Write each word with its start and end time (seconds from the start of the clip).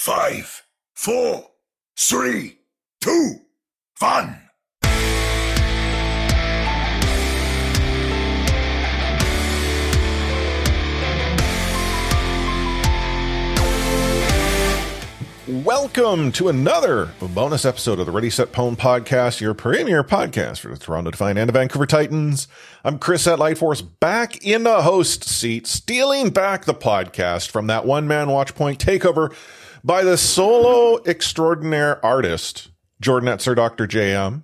five, 0.00 0.62
four, 0.94 1.44
three, 1.98 2.56
two, 3.02 3.34
one. 3.98 4.40
Welcome 15.46 16.32
to 16.32 16.48
another 16.48 17.10
bonus 17.20 17.66
episode 17.66 17.98
of 17.98 18.06
the 18.06 18.12
Ready 18.12 18.30
Set 18.30 18.52
Pwn 18.52 18.76
podcast, 18.76 19.42
your 19.42 19.52
premier 19.52 20.02
podcast 20.02 20.60
for 20.60 20.68
the 20.68 20.78
Toronto 20.78 21.10
Defiant 21.10 21.38
and 21.38 21.46
the 21.46 21.52
Vancouver 21.52 21.84
Titans. 21.84 22.48
I'm 22.84 22.98
Chris 22.98 23.26
at 23.26 23.38
Lightforce, 23.38 23.86
back 24.00 24.42
in 24.42 24.62
the 24.62 24.80
host 24.80 25.24
seat, 25.24 25.66
stealing 25.66 26.30
back 26.30 26.64
the 26.64 26.72
podcast 26.72 27.50
from 27.50 27.66
that 27.66 27.84
one 27.84 28.08
man 28.08 28.30
watch 28.30 28.54
point 28.54 28.78
takeover 28.78 29.34
by 29.84 30.02
the 30.02 30.16
solo 30.16 31.02
extraordinaire 31.04 32.04
artist, 32.04 32.70
Jordan 33.00 33.28
at 33.28 33.40
Sir 33.40 33.54
Dr. 33.54 33.86
JM. 33.86 34.42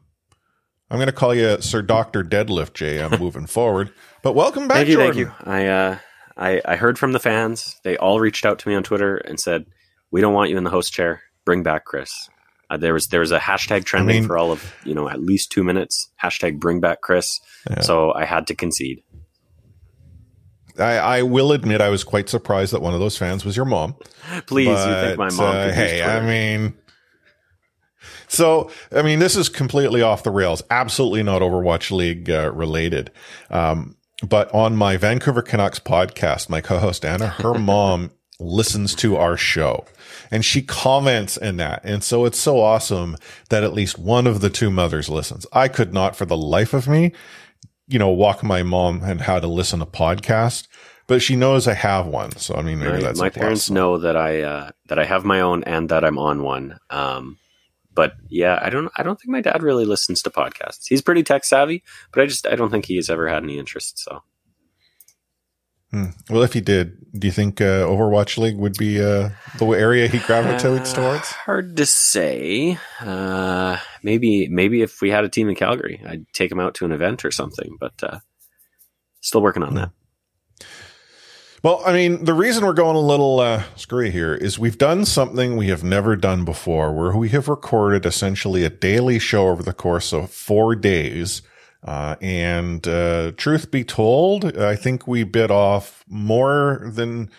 I'm 0.89 0.99
going 0.99 1.07
to 1.07 1.13
call 1.13 1.35
you 1.35 1.61
Sir 1.61 1.83
Dr. 1.83 2.23
Deadlift 2.23 2.73
JM 2.73 3.19
moving 3.21 3.47
forward. 3.47 3.93
But 4.23 4.35
welcome 4.35 4.69
back, 4.69 4.77
thank 4.79 4.89
you, 4.89 4.95
Jordan. 4.97 5.27
thank 5.27 5.47
you. 5.47 5.51
I, 5.53 5.67
uh, 5.67 5.99
I 6.37 6.61
I 6.65 6.77
heard 6.77 6.99
from 6.99 7.13
the 7.13 7.19
fans. 7.19 7.77
They 7.83 7.97
all 7.97 8.21
reached 8.21 8.45
out 8.45 8.59
to 8.61 8.69
me 8.69 8.75
on 8.75 8.83
Twitter 8.83 9.17
and 9.17 9.41
said, 9.41 9.67
"We 10.11 10.21
don't 10.21 10.35
want 10.35 10.51
you 10.51 10.59
in 10.59 10.65
the 10.65 10.71
host 10.71 10.93
chair. 10.93 11.23
Bring 11.45 11.63
back 11.63 11.85
Chris." 11.85 12.13
Uh, 12.69 12.77
there 12.77 12.93
was 12.93 13.09
there 13.09 13.21
was 13.21 13.33
a 13.33 13.39
hashtag 13.39 13.85
trending 13.85 14.17
mean- 14.17 14.27
for 14.27 14.37
all 14.37 14.53
of 14.53 14.75
you 14.85 14.95
know 14.95 15.09
at 15.09 15.21
least 15.21 15.51
two 15.51 15.65
minutes. 15.65 16.11
Hashtag 16.23 16.59
Bring 16.59 16.81
back 16.81 17.01
Chris. 17.01 17.41
Yeah. 17.71 17.81
So 17.81 18.13
I 18.13 18.25
had 18.25 18.47
to 18.49 18.55
concede. 18.55 19.03
I, 20.79 20.97
I 21.19 21.23
will 21.23 21.53
admit 21.53 21.81
I 21.81 21.89
was 21.89 22.05
quite 22.05 22.29
surprised 22.29 22.73
that 22.73 22.83
one 22.83 22.95
of 22.95 23.01
those 23.01 23.17
fans 23.17 23.45
was 23.45 23.57
your 23.57 23.67
mom. 23.67 23.97
Please, 24.47 24.69
you 24.69 24.75
think 24.77 25.19
my 25.19 25.31
mom? 25.31 25.55
uh, 25.57 25.73
hey, 25.73 26.03
I 26.03 26.21
mean, 26.21 26.75
so 28.29 28.71
I 28.93 29.03
mean, 29.03 29.19
this 29.19 29.37
is 29.37 29.49
completely 29.49 30.03
off 30.03 30.23
the 30.23 30.31
rails. 30.31 30.63
Absolutely 30.71 31.23
not 31.23 31.43
Overwatch 31.43 31.91
League 31.91 32.31
uh, 32.31 32.53
related. 32.53 33.11
Um, 33.51 33.97
but 34.27 34.53
on 34.55 34.77
my 34.77 34.97
Vancouver 34.97 35.43
Canucks 35.43 35.79
podcast, 35.79 36.49
my 36.49 36.61
co-host 36.61 37.05
Anna, 37.05 37.29
her 37.29 37.55
mom 37.59 38.11
listens 38.39 38.95
to 38.95 39.17
our 39.17 39.37
show 39.37 39.85
and 40.31 40.45
she 40.45 40.63
comments 40.63 41.37
in 41.37 41.57
that. 41.57 41.81
And 41.85 42.03
so 42.03 42.25
it's 42.25 42.39
so 42.39 42.61
awesome 42.61 43.17
that 43.49 43.65
at 43.65 43.73
least 43.73 43.99
one 43.99 44.27
of 44.27 44.41
the 44.41 44.51
two 44.51 44.71
mothers 44.71 45.09
listens. 45.09 45.47
I 45.53 45.69
could 45.69 45.93
not 45.93 46.17
for 46.17 46.25
the 46.25 46.37
life 46.37 46.75
of 46.75 46.89
me, 46.89 47.13
you 47.89 47.99
know, 47.99 48.11
walk 48.11 48.43
my 48.43 48.63
mom 48.63 49.03
and 49.03 49.21
how 49.21 49.39
to 49.39 49.47
listen 49.47 49.81
to 49.81 49.87
podcast, 49.87 50.67
but 51.07 51.23
she 51.23 51.37
knows 51.37 51.69
I 51.69 51.75
have 51.75 52.07
one. 52.07 52.33
So 52.37 52.55
I 52.55 52.63
mean, 52.63 52.79
maybe 52.79 52.93
my, 52.93 53.01
that's 53.01 53.21
my 53.21 53.31
parents 53.31 53.71
know 53.71 53.99
that 53.99 54.17
I 54.17 54.43
uh, 54.43 54.71
that 54.89 54.99
I 54.99 55.05
have 55.05 55.25
my 55.25 55.41
own 55.41 55.65
and 55.65 55.89
that 55.89 56.05
I'm 56.05 56.19
on 56.19 56.43
one. 56.43 56.79
Um, 56.91 57.39
but 57.95 58.15
yeah, 58.29 58.59
I 58.61 58.71
don't 58.71 58.91
I 58.97 59.03
don't 59.03 59.21
think 59.21 59.31
my 59.31 59.41
dad 59.41 59.63
really 59.63 59.85
listens 59.85 60.23
to 60.23 60.31
podcasts. 60.31 60.87
He's 60.89 61.03
pretty 61.03 61.23
tech 61.23 61.45
savvy, 61.45 61.83
but 62.13 62.23
I 62.23 62.27
just 62.27 62.47
I 62.47 62.57
don't 62.57 62.71
think 62.71 62.87
he 62.87 62.97
has 62.97 63.09
ever 63.09 63.29
had 63.29 63.43
any 63.43 63.59
interest. 63.59 63.99
So 63.99 64.23
Hmm. 65.97 66.11
Well, 66.29 66.43
if 66.43 66.53
he 66.53 66.61
did, 66.61 66.99
do 67.19 67.27
you 67.27 67.33
think 67.33 67.59
uh, 67.63 67.87
Overwatch 67.87 68.37
League 68.37 68.59
would 68.59 68.77
be 68.77 69.01
uh, 69.03 69.31
the 69.59 69.67
area 69.69 70.09
he 70.09 70.19
gravitates 70.19 70.93
Uh, 70.93 70.97
towards? 70.97 71.31
Hard 71.31 71.75
to 71.79 71.87
say. 71.87 72.77
Uh, 73.01 73.79
maybe 74.03 74.47
maybe 74.49 74.83
if 74.83 75.01
we 75.01 75.09
had 75.09 75.25
a 75.25 75.31
team 75.31 75.49
in 75.49 75.55
Calgary, 75.55 76.03
I'd 76.07 76.27
take 76.35 76.53
him 76.53 76.61
out 76.61 76.75
to 76.75 76.85
an 76.85 76.93
event 76.93 77.25
or 77.25 77.31
something. 77.31 77.79
But 77.81 77.95
uh, 78.03 78.19
still 79.23 79.41
working 79.41 79.63
on 79.63 79.75
that. 79.77 79.91
Well, 81.63 81.81
I 81.87 81.95
mean, 81.95 82.27
the 82.27 82.35
reason 82.35 82.67
we're 82.67 82.75
going 82.75 82.97
a 82.97 83.01
little 83.01 83.41
uh, 83.41 83.63
screwy 83.77 84.11
here 84.11 84.35
is 84.35 84.59
we've 84.59 84.77
done 84.77 85.07
something 85.07 85.57
we 85.57 85.69
have 85.69 85.83
never 85.83 86.15
done 86.15 86.45
before, 86.45 86.93
where 86.93 87.17
we 87.17 87.31
have 87.31 87.49
recorded 87.49 88.05
essentially 88.05 88.65
a 88.65 88.71
daily 88.71 89.19
show 89.19 89.49
over 89.49 89.63
the 89.63 89.73
course 89.73 90.13
of 90.13 90.31
four 90.31 90.77
days. 90.77 91.41
Uh, 91.87 92.17
and 92.21 92.87
uh, 92.89 93.31
truth 93.37 93.71
be 93.71 93.85
told, 93.85 94.57
I 94.59 94.75
think 94.75 95.07
we 95.07 95.23
bit 95.23 95.53
off 95.53 96.05
more 96.09 96.83
than 96.85 97.31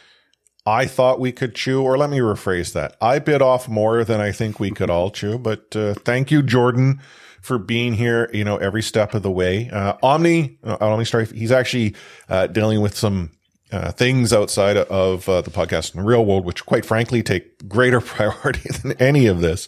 I 0.65 0.85
thought 0.85 1.19
we 1.19 1.33
could 1.33 1.53
chew. 1.53 1.83
Or 1.83 1.97
let 1.97 2.09
me 2.09 2.19
rephrase 2.19 2.71
that: 2.73 2.95
I 3.01 3.19
bit 3.19 3.41
off 3.41 3.67
more 3.67 4.05
than 4.05 4.21
I 4.21 4.31
think 4.31 4.59
we 4.59 4.71
could 4.71 4.89
all 4.89 5.11
chew. 5.11 5.37
But 5.37 5.75
uh, 5.75 5.95
thank 5.95 6.31
you, 6.31 6.41
Jordan, 6.41 7.01
for 7.41 7.57
being 7.57 7.93
here. 7.93 8.29
You 8.33 8.45
know, 8.45 8.55
every 8.55 8.81
step 8.81 9.13
of 9.13 9.21
the 9.21 9.31
way. 9.31 9.69
Uh, 9.69 9.95
Omni, 10.01 10.59
uh, 10.63 10.77
Omni 10.79 11.03
Strife, 11.03 11.31
he's 11.31 11.51
actually 11.51 11.95
uh, 12.29 12.47
dealing 12.47 12.79
with 12.79 12.95
some 12.95 13.31
uh, 13.73 13.91
things 13.91 14.31
outside 14.31 14.77
of 14.77 15.25
the 15.25 15.51
podcast 15.51 15.93
in 15.93 15.99
the 15.99 16.07
real 16.07 16.23
world, 16.23 16.45
which 16.45 16.65
quite 16.65 16.85
frankly 16.85 17.21
take 17.21 17.67
greater 17.67 17.99
priority 18.01 18.69
than 18.81 18.93
any 18.93 19.27
of 19.27 19.41
this. 19.41 19.67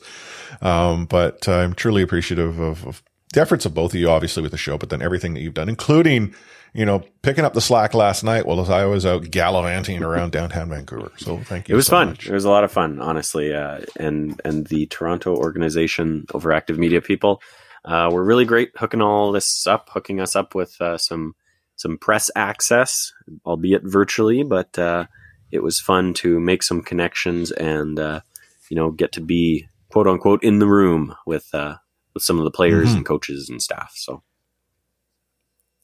Um, 0.61 1.05
but 1.05 1.49
I'm 1.49 1.73
truly 1.73 2.01
appreciative 2.01 2.59
of, 2.59 2.87
of 2.87 3.03
the 3.33 3.41
efforts 3.41 3.65
of 3.65 3.73
both 3.73 3.93
of 3.93 3.99
you, 3.99 4.09
obviously 4.09 4.41
with 4.41 4.51
the 4.51 4.57
show, 4.57 4.77
but 4.77 4.89
then 4.89 5.01
everything 5.01 5.33
that 5.35 5.41
you've 5.41 5.53
done, 5.53 5.69
including, 5.69 6.33
you 6.73 6.85
know, 6.85 7.03
picking 7.21 7.45
up 7.45 7.53
the 7.53 7.61
slack 7.61 7.93
last 7.93 8.23
night 8.23 8.45
while 8.45 8.59
I 8.71 8.85
was 8.85 9.05
out 9.05 9.29
gallivanting 9.29 10.03
around 10.03 10.31
downtown 10.31 10.69
Vancouver. 10.69 11.11
So 11.17 11.37
thank 11.37 11.69
you. 11.69 11.75
It 11.75 11.75
was 11.75 11.87
so 11.87 11.91
fun. 11.91 12.07
much. 12.09 12.27
It 12.27 12.33
was 12.33 12.45
a 12.45 12.49
lot 12.49 12.63
of 12.63 12.71
fun, 12.71 12.99
honestly. 12.99 13.53
Uh, 13.53 13.81
and 13.97 14.39
and 14.43 14.65
the 14.67 14.87
Toronto 14.87 15.35
organization, 15.35 16.25
Overactive 16.29 16.77
Media 16.77 17.01
people, 17.01 17.41
uh, 17.85 18.09
were 18.11 18.23
really 18.23 18.45
great 18.45 18.71
hooking 18.75 19.01
all 19.01 19.31
this 19.31 19.67
up, 19.67 19.89
hooking 19.91 20.19
us 20.19 20.35
up 20.35 20.55
with 20.55 20.79
uh, 20.81 20.97
some 20.97 21.35
some 21.75 21.97
press 21.97 22.31
access, 22.35 23.13
albeit 23.45 23.83
virtually. 23.83 24.43
But 24.43 24.77
uh, 24.79 25.05
it 25.51 25.61
was 25.61 25.79
fun 25.79 26.13
to 26.15 26.39
make 26.39 26.63
some 26.63 26.81
connections 26.81 27.51
and 27.51 27.99
uh, 27.99 28.21
you 28.69 28.75
know 28.75 28.89
get 28.91 29.11
to 29.13 29.21
be 29.21 29.67
quote 29.91 30.07
unquote 30.07 30.43
in 30.43 30.59
the 30.59 30.67
room 30.67 31.15
with 31.25 31.47
uh, 31.53 31.75
with 32.13 32.23
some 32.23 32.37
of 32.37 32.43
the 32.43 32.51
players 32.51 32.89
Mhm. 32.89 32.97
and 32.97 33.05
coaches 33.05 33.49
and 33.49 33.61
staff. 33.61 33.93
So 33.95 34.23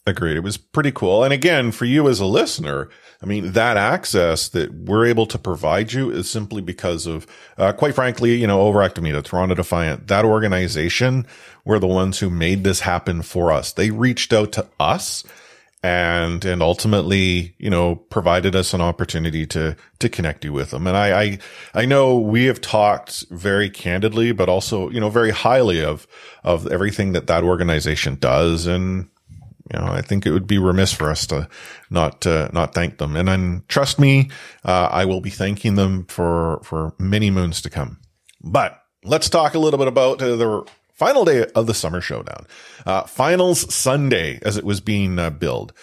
Agreed. 0.07 0.37
It 0.37 0.41
was 0.43 0.57
pretty 0.57 0.91
cool. 0.91 1.23
And 1.23 1.33
again, 1.33 1.71
for 1.71 1.85
you 1.85 2.07
as 2.07 2.19
a 2.19 2.27
listener, 2.27 2.89
I 3.23 3.25
mean, 3.25 3.53
that 3.53 3.75
access 3.75 4.47
that 4.49 4.71
we're 4.71 5.07
able 5.07 5.25
to 5.25 5.39
provide 5.39 5.93
you 5.93 6.11
is 6.11 6.29
simply 6.29 6.61
because 6.61 7.07
of, 7.07 7.25
uh, 7.57 7.71
quite 7.73 7.95
frankly, 7.95 8.35
you 8.35 8.45
know, 8.45 8.59
Overactive 8.71 9.01
Media, 9.01 9.23
Toronto 9.23 9.55
Defiant, 9.55 10.07
that 10.07 10.23
organization 10.23 11.25
were 11.65 11.79
the 11.79 11.87
ones 11.87 12.19
who 12.19 12.29
made 12.29 12.63
this 12.63 12.81
happen 12.81 13.23
for 13.23 13.51
us. 13.51 13.73
They 13.73 13.89
reached 13.89 14.31
out 14.31 14.51
to 14.51 14.67
us 14.79 15.23
and, 15.85 16.43
and 16.45 16.63
ultimately, 16.63 17.53
you 17.59 17.69
know, 17.69 17.95
provided 17.95 18.55
us 18.55 18.73
an 18.73 18.81
opportunity 18.81 19.45
to, 19.45 19.75
to 19.99 20.09
connect 20.09 20.43
you 20.43 20.51
with 20.51 20.71
them. 20.71 20.87
And 20.87 20.97
I, 20.97 21.21
I, 21.21 21.39
I 21.75 21.85
know 21.85 22.17
we 22.17 22.45
have 22.45 22.59
talked 22.59 23.25
very 23.29 23.69
candidly, 23.69 24.31
but 24.31 24.49
also, 24.49 24.89
you 24.89 24.99
know, 24.99 25.11
very 25.11 25.29
highly 25.29 25.83
of, 25.83 26.07
of 26.43 26.65
everything 26.65 27.11
that 27.11 27.27
that 27.27 27.43
organization 27.43 28.15
does. 28.15 28.65
And, 28.65 29.09
you 29.71 29.79
know, 29.79 29.85
I 29.85 30.01
think 30.01 30.25
it 30.25 30.31
would 30.31 30.47
be 30.47 30.57
remiss 30.57 30.91
for 30.91 31.11
us 31.11 31.27
to 31.27 31.47
not 31.91 32.25
uh, 32.25 32.49
not 32.51 32.73
thank 32.73 32.97
them. 32.97 33.15
And 33.15 33.27
then 33.27 33.63
trust 33.67 33.99
me, 33.99 34.31
uh, 34.63 34.89
I 34.91 35.05
will 35.05 35.21
be 35.21 35.29
thanking 35.29 35.75
them 35.75 36.05
for 36.05 36.61
for 36.63 36.95
many 36.97 37.29
moons 37.29 37.61
to 37.61 37.69
come. 37.69 37.99
But 38.41 38.81
let's 39.03 39.29
talk 39.29 39.53
a 39.53 39.59
little 39.59 39.77
bit 39.77 39.87
about 39.87 40.17
the 40.17 40.65
final 40.95 41.25
day 41.25 41.45
of 41.55 41.67
the 41.67 41.73
summer 41.73 42.01
showdown, 42.01 42.47
uh, 42.85 43.03
finals 43.03 43.73
Sunday 43.73 44.39
as 44.41 44.57
it 44.57 44.63
was 44.63 44.81
being 44.81 45.19
uh, 45.19 45.29
billed. 45.29 45.73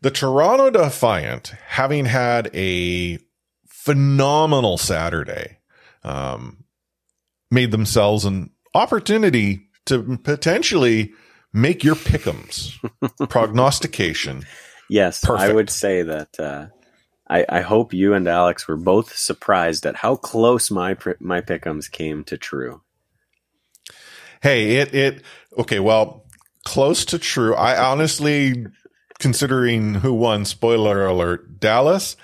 The 0.00 0.10
Toronto 0.10 0.70
Defiant, 0.70 1.48
having 1.66 2.04
had 2.04 2.50
a 2.54 3.18
phenomenal 3.66 4.78
Saturday, 4.78 5.58
um, 6.04 6.64
made 7.50 7.70
themselves 7.70 8.24
an 8.24 8.50
opportunity 8.74 9.68
to 9.86 10.18
potentially 10.18 11.12
make 11.52 11.82
your 11.82 11.94
pickums 11.94 12.74
prognostication. 13.28 14.44
yes, 14.90 15.28
I 15.28 15.52
would 15.52 15.70
say 15.70 16.02
that. 16.02 16.38
Uh, 16.38 16.66
I, 17.30 17.44
I 17.48 17.60
hope 17.60 17.92
you 17.92 18.14
and 18.14 18.26
Alex 18.26 18.66
were 18.66 18.76
both 18.76 19.14
surprised 19.14 19.84
at 19.84 19.96
how 19.96 20.16
close 20.16 20.70
my 20.70 20.96
my 21.20 21.40
pickums 21.40 21.90
came 21.90 22.24
to 22.24 22.38
true. 22.38 22.82
Hey, 24.42 24.76
it 24.76 24.94
it 24.94 25.22
okay. 25.58 25.80
Well, 25.80 26.24
close 26.64 27.04
to 27.06 27.18
true. 27.18 27.54
I 27.54 27.78
honestly, 27.78 28.66
considering 29.18 29.94
who 29.94 30.14
won, 30.14 30.44
spoiler 30.44 31.06
alert, 31.06 31.60
Dallas. 31.60 32.16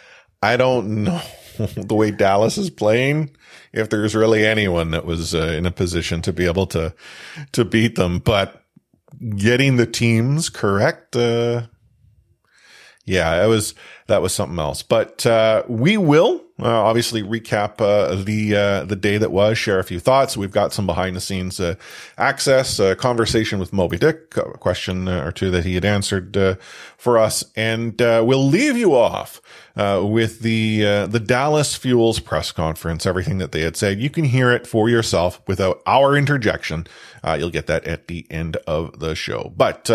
I 0.43 0.56
don't 0.56 1.05
know 1.05 1.22
the 1.58 1.94
way 1.94 2.11
Dallas 2.11 2.58
is 2.58 2.70
playing. 2.70 3.31
If 3.72 3.90
there's 3.90 4.14
really 4.14 4.46
anyone 4.46 4.90
that 4.93 5.05
was 5.05 5.34
uh, 5.34 5.55
in 5.56 5.66
a 5.66 5.70
position 5.70 6.22
to 6.22 6.32
be 6.32 6.46
able 6.46 6.66
to 6.69 6.94
to 7.52 7.64
beat 7.64 7.96
them, 7.96 8.19
but 8.19 8.62
getting 9.37 9.76
the 9.76 9.87
teams 9.87 10.49
correct. 10.49 11.17
Uh, 11.17 11.67
yeah, 13.05 13.44
it 13.44 13.49
was 13.49 13.75
that 14.06 14.22
was 14.22 14.32
something 14.32 14.58
else. 14.58 14.82
But 14.82 15.26
uh, 15.26 15.64
we 15.69 15.96
will 15.96 16.44
uh, 16.62 16.69
obviously 16.69 17.21
recap 17.21 17.81
uh, 17.81 18.15
the 18.23 18.55
uh, 18.55 18.85
the 18.85 18.95
day 18.95 19.19
that 19.19 19.33
was, 19.33 19.59
share 19.59 19.81
a 19.81 19.85
few 19.85 19.99
thoughts. 19.99 20.37
We've 20.37 20.53
got 20.53 20.73
some 20.73 20.87
behind 20.87 21.17
the 21.17 21.21
scenes 21.21 21.59
uh, 21.59 21.75
access, 22.17 22.79
a 22.79 22.95
conversation 22.95 23.59
with 23.59 23.73
Moby 23.73 23.99
Dick, 23.99 24.37
a 24.37 24.56
question 24.59 25.09
or 25.09 25.33
two 25.33 25.51
that 25.51 25.65
he 25.65 25.75
had 25.75 25.85
answered 25.85 26.37
uh, 26.37 26.55
for 26.97 27.19
us, 27.19 27.45
and 27.56 27.99
we'll 27.99 28.47
leave 28.47 28.77
you 28.77 28.95
off 28.95 29.41
with 29.77 30.41
the 30.41 31.06
the 31.06 31.21
Dallas 31.21 31.75
Fuels 31.75 32.21
press 32.21 32.53
conference. 32.53 33.05
Everything 33.05 33.39
that 33.39 33.51
they 33.51 33.62
had 33.62 33.77
said, 33.77 33.99
you 33.99 34.09
can 34.09 34.25
hear 34.25 34.53
it 34.53 34.65
for 34.65 34.89
yourself 34.89 35.43
without 35.49 35.83
our 35.87 36.17
interjection. 36.17 36.87
you'll 37.37 37.51
get 37.51 37.67
that 37.67 37.85
at 37.85 38.06
the 38.06 38.29
end 38.31 38.59
of 38.69 39.01
the 39.01 39.17
show. 39.17 39.53
But 39.56 39.91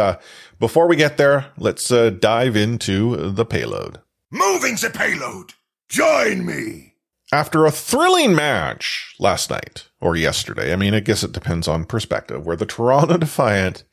before 0.60 0.90
we 0.90 0.98
get 0.98 1.16
there, 1.16 1.54
let's 1.58 1.88
dive 1.88 2.58
into 2.58 3.32
the 3.32 3.46
payload. 3.46 4.02
Moving 4.30 4.76
the 4.76 4.92
payload! 4.94 5.54
Join 5.90 6.46
me! 6.46 6.94
After 7.34 7.66
a 7.66 7.72
thrilling 7.72 8.36
match 8.36 9.16
last 9.20 9.50
night 9.50 9.88
or 10.00 10.16
yesterday, 10.16 10.72
I 10.72 10.76
mean, 10.76 10.94
I 10.94 11.00
guess 11.00 11.24
it 11.24 11.32
depends 11.32 11.68
on 11.68 11.86
perspective, 11.86 12.46
where 12.46 12.56
the 12.56 12.66
Toronto 12.66 13.18
Defiant 13.20 13.84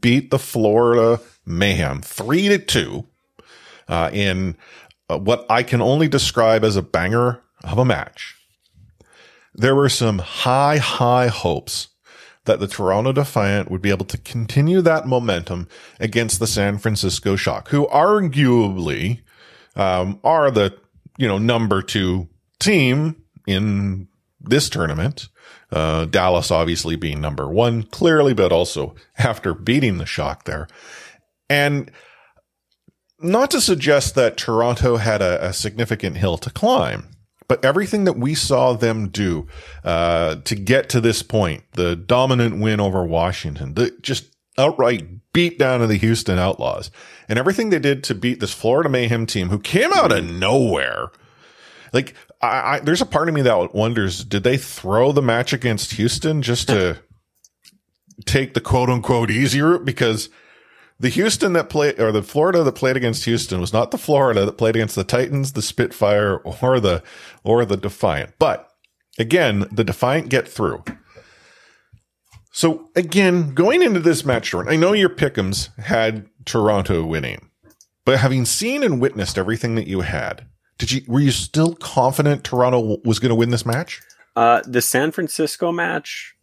beat 0.00 0.30
the 0.30 0.38
Florida 0.38 1.20
Mayhem 1.46 2.02
three 2.02 2.48
to 2.48 2.58
two 2.58 3.06
uh, 3.88 4.10
in 4.12 4.56
uh, 5.08 5.18
what 5.18 5.46
I 5.48 5.62
can 5.62 5.80
only 5.80 6.06
describe 6.06 6.64
as 6.64 6.76
a 6.76 6.82
banger 6.82 7.42
of 7.64 7.78
a 7.78 7.84
match. 7.84 8.36
There 9.54 9.74
were 9.74 9.88
some 9.88 10.18
high, 10.18 10.76
high 10.76 11.28
hopes 11.28 11.88
that 12.44 12.60
the 12.60 12.68
Toronto 12.68 13.12
Defiant 13.12 13.70
would 13.70 13.82
be 13.82 13.90
able 13.90 14.06
to 14.06 14.18
continue 14.18 14.80
that 14.82 15.06
momentum 15.06 15.68
against 15.98 16.38
the 16.38 16.46
San 16.46 16.78
Francisco 16.78 17.36
Shock, 17.36 17.68
who 17.68 17.86
arguably 17.88 19.22
um, 19.76 20.20
are 20.22 20.50
the 20.50 20.78
you 21.18 21.28
know 21.28 21.36
number 21.36 21.82
two 21.82 22.28
team 22.58 23.22
in 23.46 24.08
this 24.40 24.70
tournament. 24.70 25.28
Uh, 25.70 26.06
Dallas 26.06 26.50
obviously 26.50 26.96
being 26.96 27.20
number 27.20 27.46
one, 27.46 27.82
clearly, 27.82 28.32
but 28.32 28.52
also 28.52 28.94
after 29.18 29.52
beating 29.52 29.98
the 29.98 30.06
Shock 30.06 30.44
there, 30.44 30.66
and 31.50 31.90
not 33.20 33.50
to 33.50 33.60
suggest 33.60 34.14
that 34.14 34.38
Toronto 34.38 34.96
had 34.96 35.20
a, 35.20 35.48
a 35.48 35.52
significant 35.52 36.16
hill 36.16 36.38
to 36.38 36.50
climb. 36.50 37.08
But 37.48 37.64
everything 37.64 38.04
that 38.04 38.18
we 38.18 38.34
saw 38.34 38.74
them 38.74 39.08
do 39.08 39.46
uh, 39.82 40.36
to 40.44 40.54
get 40.54 40.90
to 40.90 41.00
this 41.00 41.22
point, 41.22 41.64
the 41.72 41.96
dominant 41.96 42.60
win 42.60 42.78
over 42.78 43.04
Washington, 43.04 43.72
the 43.72 43.96
just 44.02 44.26
outright 44.58 45.32
beat 45.32 45.58
down 45.58 45.80
of 45.82 45.88
the 45.88 45.96
Houston 45.96 46.38
Outlaws 46.38 46.90
and 47.28 47.38
everything 47.38 47.70
they 47.70 47.78
did 47.78 48.02
to 48.04 48.14
beat 48.14 48.40
this 48.40 48.52
Florida 48.52 48.88
Mayhem 48.88 49.26
team 49.26 49.48
who 49.48 49.58
came 49.58 49.92
out 49.92 50.12
of 50.12 50.24
nowhere. 50.24 51.10
Like, 51.92 52.14
I, 52.40 52.76
I, 52.76 52.80
there's 52.80 53.00
a 53.00 53.06
part 53.06 53.28
of 53.28 53.34
me 53.34 53.42
that 53.42 53.74
wonders, 53.74 54.24
did 54.24 54.42
they 54.42 54.56
throw 54.56 55.12
the 55.12 55.22
match 55.22 55.52
against 55.52 55.92
Houston 55.92 56.42
just 56.42 56.68
to 56.68 56.98
take 58.24 58.54
the 58.54 58.60
quote 58.60 58.90
unquote 58.90 59.30
easy 59.30 59.60
route? 59.60 59.84
Because 59.84 60.28
the 61.00 61.08
Houston 61.08 61.52
that 61.52 61.68
played, 61.68 62.00
or 62.00 62.10
the 62.10 62.22
Florida 62.22 62.62
that 62.64 62.72
played 62.72 62.96
against 62.96 63.24
Houston 63.24 63.60
was 63.60 63.72
not 63.72 63.90
the 63.90 63.98
Florida 63.98 64.44
that 64.44 64.58
played 64.58 64.76
against 64.76 64.96
the 64.96 65.04
Titans, 65.04 65.52
the 65.52 65.62
Spitfire, 65.62 66.36
or 66.62 66.80
the, 66.80 67.02
or 67.44 67.64
the 67.64 67.76
Defiant. 67.76 68.34
But 68.38 68.68
again, 69.18 69.66
the 69.70 69.84
Defiant 69.84 70.28
get 70.28 70.48
through. 70.48 70.84
So 72.58 72.90
again, 72.96 73.54
going 73.54 73.82
into 73.82 74.00
this 74.00 74.24
match, 74.24 74.50
Jordan, 74.50 74.72
I 74.72 74.74
know 74.74 74.92
your 74.92 75.10
pickums 75.10 75.72
had 75.78 76.28
Toronto 76.44 77.04
winning, 77.04 77.50
but 78.04 78.18
having 78.18 78.44
seen 78.44 78.82
and 78.82 79.00
witnessed 79.00 79.38
everything 79.38 79.76
that 79.76 79.86
you 79.86 80.00
had, 80.00 80.44
did 80.76 80.90
you 80.90 81.02
were 81.06 81.20
you 81.20 81.30
still 81.30 81.76
confident 81.76 82.42
Toronto 82.42 82.96
was 83.04 83.20
going 83.20 83.28
to 83.28 83.36
win 83.36 83.50
this 83.50 83.64
match? 83.64 84.02
Uh, 84.34 84.60
the 84.66 84.82
San 84.82 85.12
Francisco 85.12 85.70
match, 85.70 86.34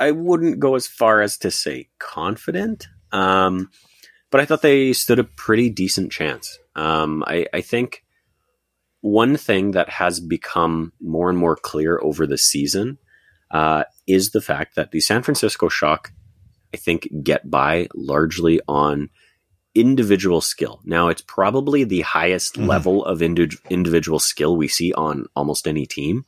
I 0.00 0.10
wouldn't 0.10 0.58
go 0.58 0.74
as 0.74 0.88
far 0.88 1.22
as 1.22 1.38
to 1.38 1.50
say 1.52 1.90
confident, 2.00 2.88
um, 3.12 3.70
but 4.32 4.40
I 4.40 4.46
thought 4.46 4.62
they 4.62 4.92
stood 4.92 5.20
a 5.20 5.24
pretty 5.24 5.70
decent 5.70 6.10
chance. 6.10 6.58
Um, 6.74 7.22
I, 7.24 7.46
I 7.54 7.60
think 7.60 8.02
one 9.00 9.36
thing 9.36 9.70
that 9.70 9.90
has 9.90 10.18
become 10.18 10.92
more 11.00 11.28
and 11.28 11.38
more 11.38 11.54
clear 11.54 12.00
over 12.02 12.26
the 12.26 12.36
season 12.36 12.98
uh, 13.52 13.84
is 14.06 14.30
the 14.30 14.40
fact 14.40 14.74
that 14.76 14.90
the 14.90 15.00
San 15.00 15.22
Francisco 15.22 15.68
Shock, 15.68 16.12
I 16.74 16.78
think, 16.78 17.08
get 17.22 17.48
by 17.48 17.88
largely 17.94 18.60
on 18.66 19.10
individual 19.74 20.40
skill. 20.40 20.80
Now, 20.84 21.08
it's 21.08 21.22
probably 21.22 21.84
the 21.84 22.00
highest 22.00 22.54
mm-hmm. 22.54 22.68
level 22.68 23.04
of 23.04 23.22
indi- 23.22 23.56
individual 23.70 24.18
skill 24.18 24.56
we 24.56 24.68
see 24.68 24.92
on 24.92 25.26
almost 25.36 25.68
any 25.68 25.86
team. 25.86 26.24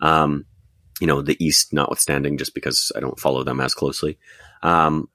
Um, 0.00 0.46
you 1.00 1.06
know, 1.06 1.22
the 1.22 1.42
East 1.44 1.72
notwithstanding, 1.72 2.38
just 2.38 2.54
because 2.54 2.92
I 2.96 3.00
don't 3.00 3.20
follow 3.20 3.42
them 3.42 3.60
as 3.60 3.74
closely. 3.74 4.18
Um, 4.62 5.08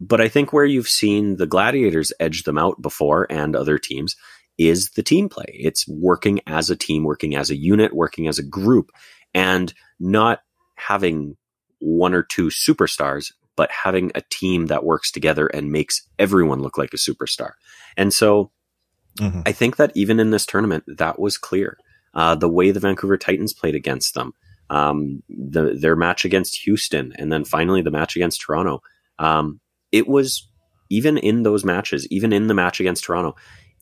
but 0.00 0.20
I 0.20 0.28
think 0.28 0.52
where 0.52 0.64
you've 0.64 0.88
seen 0.88 1.36
the 1.36 1.46
Gladiators 1.46 2.12
edge 2.18 2.42
them 2.42 2.58
out 2.58 2.82
before 2.82 3.26
and 3.30 3.54
other 3.54 3.78
teams 3.78 4.16
is 4.58 4.90
the 4.90 5.02
team 5.02 5.28
play. 5.28 5.46
It's 5.48 5.86
working 5.88 6.40
as 6.46 6.68
a 6.68 6.76
team, 6.76 7.04
working 7.04 7.36
as 7.36 7.50
a 7.50 7.56
unit, 7.56 7.94
working 7.94 8.26
as 8.28 8.38
a 8.38 8.44
group, 8.44 8.90
and 9.32 9.72
not 10.00 10.40
having 10.74 11.36
one 11.78 12.14
or 12.14 12.22
two 12.22 12.46
superstars, 12.46 13.32
but 13.56 13.70
having 13.70 14.10
a 14.14 14.22
team 14.30 14.66
that 14.66 14.84
works 14.84 15.10
together 15.10 15.46
and 15.46 15.70
makes 15.70 16.02
everyone 16.18 16.60
look 16.60 16.78
like 16.78 16.92
a 16.92 16.98
superstar. 16.98 17.52
And 17.96 18.12
so 18.12 18.50
mm-hmm. 19.18 19.42
I 19.46 19.52
think 19.52 19.76
that 19.76 19.92
even 19.94 20.18
in 20.18 20.30
this 20.30 20.46
tournament, 20.46 20.84
that 20.86 21.18
was 21.18 21.38
clear. 21.38 21.78
Uh, 22.14 22.34
the 22.34 22.48
way 22.48 22.70
the 22.70 22.80
Vancouver 22.80 23.16
Titans 23.16 23.52
played 23.52 23.74
against 23.74 24.14
them, 24.14 24.34
um, 24.70 25.22
the, 25.28 25.76
their 25.78 25.96
match 25.96 26.24
against 26.24 26.62
Houston, 26.62 27.12
and 27.18 27.32
then 27.32 27.44
finally 27.44 27.82
the 27.82 27.90
match 27.90 28.16
against 28.16 28.40
Toronto. 28.40 28.82
Um, 29.18 29.60
it 29.90 30.08
was 30.08 30.48
even 30.90 31.18
in 31.18 31.42
those 31.42 31.64
matches, 31.64 32.06
even 32.08 32.32
in 32.32 32.46
the 32.46 32.54
match 32.54 32.80
against 32.80 33.04
Toronto, 33.04 33.34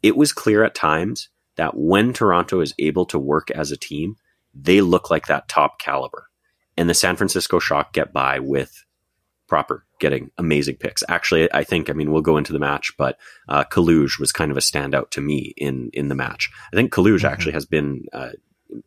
it 0.03 0.17
was 0.17 0.33
clear 0.33 0.65
at 0.65 0.75
times 0.75 1.29
that 1.57 1.77
when 1.77 2.13
Toronto 2.13 2.61
is 2.61 2.75
able 2.79 3.05
to 3.07 3.19
work 3.19 3.51
as 3.51 3.71
a 3.71 3.77
team, 3.77 4.17
they 4.55 4.81
look 4.81 5.11
like 5.11 5.27
that 5.27 5.49
top 5.49 5.79
caliber 5.79 6.29
and 6.77 6.89
the 6.89 6.95
San 6.95 7.17
Francisco 7.17 7.59
Shock 7.59 7.93
get 7.93 8.13
by 8.13 8.39
with 8.39 8.85
proper 9.49 9.85
getting 9.99 10.31
amazing 10.39 10.77
picks. 10.77 11.05
Actually, 11.09 11.53
I 11.53 11.63
think 11.63 11.91
I 11.91 11.93
mean 11.93 12.11
we'll 12.11 12.23
go 12.23 12.39
into 12.39 12.53
the 12.53 12.59
match, 12.59 12.93
but 12.97 13.19
uh, 13.49 13.65
Kaluge 13.65 14.19
was 14.19 14.33
kind 14.33 14.51
of 14.51 14.57
a 14.57 14.61
standout 14.61 15.11
to 15.11 15.21
me 15.21 15.53
in 15.57 15.91
in 15.93 16.09
the 16.09 16.15
match. 16.15 16.51
I 16.73 16.77
think 16.77 16.93
Kaluge 16.93 17.17
mm-hmm. 17.17 17.27
actually 17.27 17.53
has 17.53 17.67
been 17.67 18.07
uh, 18.13 18.31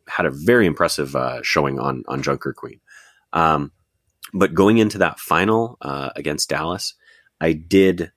had 0.07 0.25
a 0.25 0.31
very 0.31 0.65
impressive 0.65 1.15
uh, 1.15 1.41
showing 1.43 1.79
on 1.79 2.03
on 2.07 2.23
Junker 2.23 2.53
Queen. 2.53 2.79
Um, 3.33 3.71
but 4.33 4.53
going 4.53 4.79
into 4.79 4.97
that 4.97 5.19
final 5.19 5.77
uh, 5.81 6.09
against 6.15 6.49
Dallas, 6.49 6.95
I 7.39 7.53
did 7.53 8.11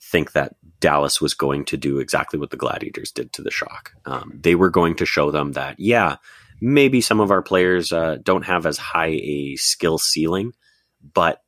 think 0.00 0.32
that 0.32 0.54
Dallas 0.78 1.20
was 1.20 1.34
going 1.34 1.64
to 1.64 1.76
do 1.76 1.98
exactly 1.98 2.38
what 2.38 2.50
the 2.50 2.56
Gladiators 2.56 3.10
did 3.10 3.32
to 3.32 3.42
the 3.42 3.50
Shock. 3.50 3.92
Um, 4.04 4.38
they 4.40 4.54
were 4.54 4.70
going 4.70 4.94
to 4.96 5.06
show 5.06 5.30
them 5.30 5.52
that 5.52 5.80
yeah 5.80 6.16
maybe 6.62 7.00
some 7.00 7.18
of 7.18 7.32
our 7.32 7.42
players 7.42 7.92
uh, 7.92 8.18
don't 8.22 8.44
have 8.44 8.66
as 8.66 8.78
high 8.78 9.08
a 9.08 9.56
skill 9.56 9.98
ceiling, 9.98 10.52
but 11.12 11.42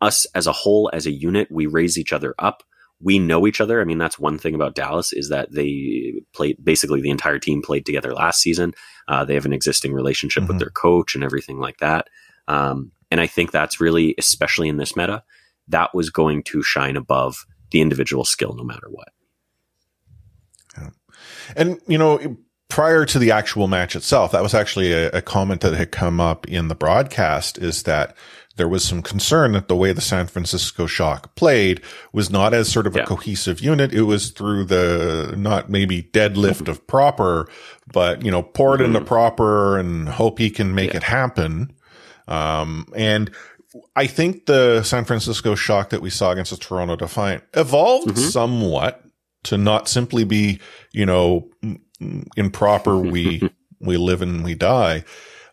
us 0.00 0.24
as 0.34 0.46
a 0.46 0.52
whole, 0.52 0.90
as 0.94 1.04
a 1.04 1.12
unit, 1.12 1.48
we 1.50 1.66
raise 1.66 1.98
each 1.98 2.10
other 2.10 2.34
up. 2.38 2.62
We 3.02 3.18
know 3.18 3.46
each 3.46 3.60
other. 3.60 3.78
I 3.78 3.84
mean, 3.84 3.98
that's 3.98 4.18
one 4.18 4.38
thing 4.38 4.54
about 4.54 4.74
Dallas 4.74 5.12
is 5.12 5.28
that 5.28 5.52
they 5.52 6.14
played 6.34 6.56
basically 6.64 7.02
the 7.02 7.10
entire 7.10 7.38
team 7.38 7.60
played 7.60 7.84
together 7.84 8.14
last 8.14 8.40
season. 8.40 8.72
Uh, 9.06 9.26
they 9.26 9.34
have 9.34 9.44
an 9.44 9.52
existing 9.52 9.92
relationship 9.92 10.44
mm-hmm. 10.44 10.52
with 10.52 10.60
their 10.60 10.70
coach 10.70 11.14
and 11.14 11.22
everything 11.22 11.58
like 11.58 11.76
that. 11.78 12.08
Um, 12.48 12.92
and 13.10 13.20
I 13.20 13.26
think 13.26 13.50
that's 13.50 13.82
really, 13.82 14.14
especially 14.16 14.68
in 14.68 14.78
this 14.78 14.96
meta, 14.96 15.24
that 15.68 15.94
was 15.94 16.08
going 16.08 16.42
to 16.44 16.62
shine 16.62 16.96
above 16.96 17.44
the 17.70 17.82
individual 17.82 18.24
skill 18.24 18.54
no 18.56 18.64
matter 18.64 18.88
what. 18.90 19.08
Yeah. 20.78 20.90
And, 21.54 21.80
you 21.86 21.98
know, 21.98 22.38
prior 22.70 23.04
to 23.04 23.18
the 23.18 23.30
actual 23.30 23.68
match 23.68 23.94
itself, 23.94 24.32
that 24.32 24.42
was 24.42 24.54
actually 24.54 24.92
a, 24.92 25.10
a, 25.10 25.20
comment 25.20 25.60
that 25.60 25.74
had 25.74 25.90
come 25.90 26.20
up 26.20 26.48
in 26.48 26.68
the 26.68 26.74
broadcast 26.74 27.58
is 27.58 27.82
that 27.82 28.16
there 28.56 28.68
was 28.68 28.84
some 28.84 29.02
concern 29.02 29.52
that 29.52 29.68
the 29.68 29.76
way 29.76 29.92
the 29.92 30.00
San 30.00 30.26
Francisco 30.26 30.86
Shock 30.86 31.34
played 31.34 31.80
was 32.12 32.30
not 32.30 32.54
as 32.54 32.70
sort 32.70 32.86
of 32.86 32.96
yeah. 32.96 33.02
a 33.02 33.06
cohesive 33.06 33.60
unit. 33.60 33.92
It 33.92 34.02
was 34.02 34.30
through 34.30 34.64
the 34.64 35.34
not 35.36 35.70
maybe 35.70 36.02
deadlift 36.02 36.68
of 36.68 36.86
proper, 36.86 37.48
but 37.92 38.24
you 38.24 38.30
know, 38.30 38.42
pour 38.42 38.74
it 38.74 38.78
mm-hmm. 38.78 38.96
into 38.96 39.06
proper 39.06 39.78
and 39.78 40.08
hope 40.08 40.38
he 40.38 40.50
can 40.50 40.74
make 40.74 40.90
yeah. 40.90 40.98
it 40.98 41.02
happen. 41.02 41.72
Um, 42.28 42.86
and 42.94 43.30
I 43.96 44.06
think 44.06 44.46
the 44.46 44.82
San 44.82 45.04
Francisco 45.04 45.54
Shock 45.54 45.90
that 45.90 46.02
we 46.02 46.10
saw 46.10 46.32
against 46.32 46.50
the 46.50 46.56
Toronto 46.56 46.96
Defiant 46.96 47.44
evolved 47.54 48.08
mm-hmm. 48.08 48.28
somewhat 48.28 49.02
to 49.44 49.56
not 49.56 49.88
simply 49.88 50.24
be, 50.24 50.60
you 50.92 51.06
know, 51.06 51.48
improper 52.36 52.98
we 52.98 53.50
we 53.80 53.96
live 53.96 54.22
and 54.22 54.42
we 54.44 54.54
die. 54.54 55.04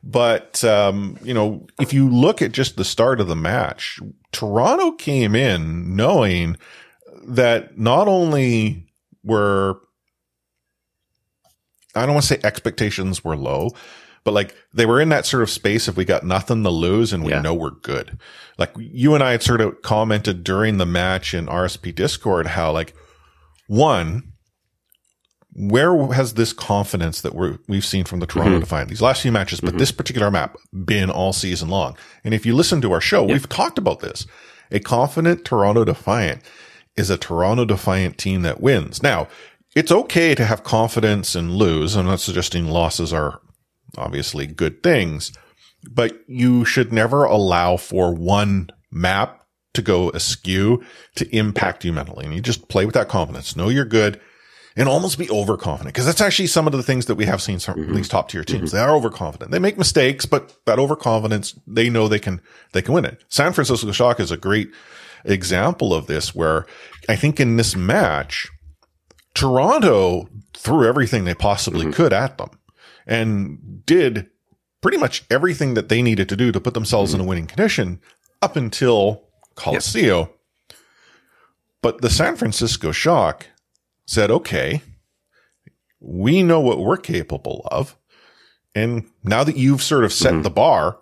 But 0.03 0.63
um, 0.63 1.17
you 1.23 1.33
know, 1.33 1.67
if 1.79 1.91
you 1.93 2.09
look 2.09 2.41
at 2.41 2.51
just 2.51 2.77
the 2.77 2.85
start 2.85 3.19
of 3.19 3.27
the 3.27 3.35
match, 3.35 3.99
Toronto 4.31 4.91
came 4.91 5.35
in 5.35 5.95
knowing 5.95 6.57
that 7.27 7.77
not 7.77 8.07
only 8.07 8.85
were 9.23 9.79
I 11.95 12.05
don't 12.05 12.13
want 12.13 12.25
to 12.25 12.35
say 12.35 12.39
expectations 12.43 13.23
were 13.23 13.35
low, 13.35 13.71
but 14.23 14.33
like 14.33 14.55
they 14.73 14.85
were 14.85 15.01
in 15.01 15.09
that 15.09 15.25
sort 15.25 15.41
of 15.43 15.49
space 15.49 15.87
if 15.87 15.97
we 15.97 16.05
got 16.05 16.23
nothing 16.23 16.63
to 16.63 16.69
lose 16.69 17.11
and 17.11 17.23
we 17.23 17.31
Yeah. 17.31 17.41
know 17.41 17.53
we're 17.55 17.71
good. 17.71 18.19
Like 18.57 18.71
you 18.77 19.15
and 19.15 19.23
I 19.23 19.31
had 19.31 19.41
sort 19.43 19.61
of 19.61 19.81
commented 19.81 20.43
during 20.43 20.77
the 20.77 20.85
match 20.85 21.33
in 21.33 21.47
RSP 21.47 21.93
Discord 21.95 22.47
how 22.47 22.71
like 22.71 22.93
one, 23.67 24.33
where 25.57 26.13
has 26.13 26.35
this 26.35 26.53
confidence 26.53 27.21
that 27.21 27.33
we're, 27.33 27.57
we've 27.67 27.83
seen 27.83 28.05
from 28.05 28.19
the 28.19 28.27
Toronto 28.27 28.51
Mm-hmm. 28.51 28.59
Defiant 28.59 28.89
these 28.89 29.01
last 29.01 29.23
few 29.23 29.31
matches, 29.31 29.59
but 29.59 29.79
this 29.79 29.91
particular 29.91 30.29
map 30.29 30.55
been 30.85 31.09
all 31.09 31.33
season 31.33 31.67
long? 31.67 31.97
And 32.23 32.33
if 32.33 32.45
you 32.45 32.55
listen 32.55 32.79
to 32.81 32.91
our 32.91 33.01
show, 33.01 33.23
we've 33.23 33.49
talked 33.49 33.79
about 33.79 33.99
this. 33.99 34.27
A 34.71 34.79
confident 34.79 35.45
Toronto 35.45 35.83
Defiant 35.83 36.43
is 36.95 37.09
a 37.09 37.17
Toronto 37.17 37.65
Defiant 37.65 38.19
team 38.19 38.43
that 38.43 38.61
wins. 38.61 39.01
Now, 39.01 39.27
it's 39.75 39.91
okay 39.91 40.35
to 40.35 40.45
have 40.45 40.63
confidence 40.63 41.33
and 41.33 41.55
lose. 41.55 41.95
I'm 41.95 42.05
not 42.05 42.19
suggesting 42.19 42.67
losses 42.67 43.11
are 43.11 43.41
obviously 43.97 44.45
good 44.45 44.83
things, 44.83 45.31
but 45.89 46.19
you 46.27 46.65
should 46.65 46.93
never 46.93 47.23
allow 47.23 47.77
for 47.77 48.13
one 48.13 48.69
map 48.91 49.43
to 49.73 49.81
go 49.81 50.09
askew 50.11 50.83
to 51.15 51.35
impact 51.35 51.83
you 51.83 51.93
mentally. 51.93 52.25
And 52.25 52.33
you 52.35 52.41
just 52.41 52.67
play 52.67 52.85
with 52.85 52.93
that 52.93 53.09
confidence. 53.09 53.55
Know 53.55 53.69
you're 53.69 53.85
good 53.85 54.19
and 54.77 54.87
almost 54.87 55.17
be 55.17 55.29
overconfident 55.31 55.93
because 55.93 56.05
that's 56.05 56.21
actually 56.21 56.47
some 56.47 56.67
of 56.67 56.73
the 56.73 56.83
things 56.83 57.07
that 57.07 57.15
we 57.15 57.25
have 57.25 57.41
seen 57.41 57.57
from 57.57 57.79
these 57.79 57.87
mm-hmm. 57.87 58.01
top 58.03 58.29
tier 58.29 58.43
teams. 58.43 58.69
Mm-hmm. 58.69 58.77
They 58.77 58.83
are 58.83 58.95
overconfident. 58.95 59.51
They 59.51 59.59
make 59.59 59.77
mistakes, 59.77 60.27
but 60.27 60.55
that 60.65 60.77
overconfidence, 60.77 61.59
they 61.65 61.89
know 61.89 62.07
they 62.07 62.19
can, 62.19 62.41
they 62.73 62.83
can 62.83 62.93
win 62.93 63.03
it. 63.03 63.23
San 63.27 63.53
Francisco 63.53 63.91
Shock 63.91 64.19
is 64.19 64.29
a 64.29 64.37
great 64.37 64.69
example 65.25 65.93
of 65.93 66.05
this 66.05 66.35
where 66.35 66.67
I 67.09 67.15
think 67.15 67.39
in 67.39 67.57
this 67.57 67.75
match, 67.75 68.47
Toronto 69.33 70.29
threw 70.55 70.87
everything 70.87 71.25
they 71.25 71.33
possibly 71.33 71.81
mm-hmm. 71.81 71.93
could 71.93 72.13
at 72.13 72.37
them 72.37 72.51
and 73.07 73.83
did 73.85 74.29
pretty 74.81 74.97
much 74.97 75.25
everything 75.31 75.73
that 75.73 75.89
they 75.89 76.03
needed 76.03 76.29
to 76.29 76.35
do 76.35 76.51
to 76.51 76.59
put 76.59 76.75
themselves 76.75 77.15
in 77.15 77.19
a 77.19 77.23
winning 77.23 77.47
condition 77.47 77.99
up 78.43 78.55
until 78.55 79.23
Coliseum. 79.55 80.29
But 81.81 82.01
the 82.01 82.09
San 82.11 82.35
Francisco 82.35 82.91
Shock 82.91 83.47
said, 84.07 84.31
okay, 84.31 84.81
we 85.99 86.41
know 86.41 86.59
what 86.59 86.79
we're 86.79 86.97
capable 86.97 87.67
of. 87.69 87.95
And 88.73 89.05
now 89.23 89.43
that 89.43 89.57
you've 89.57 89.83
sort 89.83 90.03
of 90.03 90.13
set 90.13 90.43
the 90.43 90.49
bar, 90.49 90.99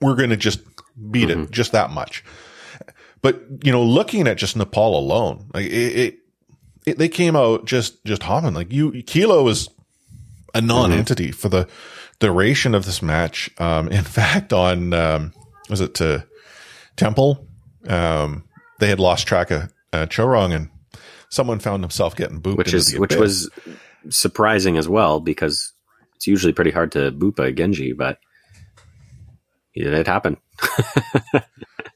we're 0.00 0.14
going 0.14 0.30
to 0.30 0.36
just 0.36 0.60
beat 1.10 1.30
it 1.30 1.50
just 1.50 1.72
that 1.72 1.90
much. 1.90 2.24
But, 3.22 3.42
you 3.62 3.72
know, 3.72 3.82
looking 3.82 4.26
at 4.26 4.38
just 4.38 4.56
Nepal 4.56 4.98
alone, 4.98 5.50
like 5.52 5.66
it, 5.66 5.72
it, 5.72 6.18
it 6.86 6.98
they 6.98 7.08
came 7.08 7.36
out 7.36 7.66
just, 7.66 8.02
just 8.04 8.22
hopping. 8.22 8.54
Like 8.54 8.72
you, 8.72 9.02
Kilo 9.02 9.46
is 9.48 9.68
a 10.54 10.60
non-entity 10.60 11.32
for 11.32 11.48
the 11.48 11.68
duration 12.18 12.74
of 12.74 12.84
this 12.84 13.02
match. 13.02 13.50
Um, 13.58 13.88
in 13.88 14.04
fact, 14.04 14.52
on, 14.52 14.92
um, 14.92 15.32
was 15.68 15.80
it 15.80 15.94
to 15.96 16.26
Temple? 16.96 17.46
Um, 17.86 18.44
they 18.78 18.88
had 18.88 19.00
lost 19.00 19.26
track 19.26 19.50
of, 19.50 19.72
uh, 19.92 20.06
Chorong 20.06 20.54
and 20.54 20.70
someone 21.30 21.58
found 21.58 21.82
himself 21.82 22.14
getting 22.14 22.40
booped 22.40 22.56
which 22.56 22.74
is 22.74 22.98
which 22.98 23.14
was 23.14 23.48
surprising 24.08 24.76
as 24.76 24.88
well 24.88 25.20
because 25.20 25.72
it's 26.14 26.26
usually 26.26 26.52
pretty 26.52 26.70
hard 26.70 26.92
to 26.92 27.10
boop 27.12 27.38
a 27.38 27.50
Genji, 27.50 27.92
but 27.92 28.18
it, 29.74 29.86
it 29.86 30.06
happened. 30.06 30.36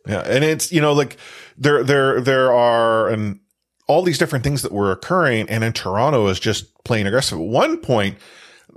Yeah, 0.07 0.21
and 0.21 0.45
it's 0.45 0.71
you 0.71 0.81
know 0.81 0.93
like 0.93 1.17
there 1.57 1.83
there 1.83 2.21
there 2.21 2.53
are 2.53 3.09
and 3.09 3.41
all 3.87 4.03
these 4.03 4.19
different 4.19 4.45
things 4.45 4.63
that 4.63 4.73
were 4.73 4.93
occurring, 4.93 5.49
and 5.49 5.65
in 5.65 5.73
Toronto 5.73 6.27
is 6.29 6.39
just 6.39 6.73
playing 6.85 7.07
aggressive. 7.07 7.39
At 7.39 7.45
one 7.45 7.79
point, 7.79 8.19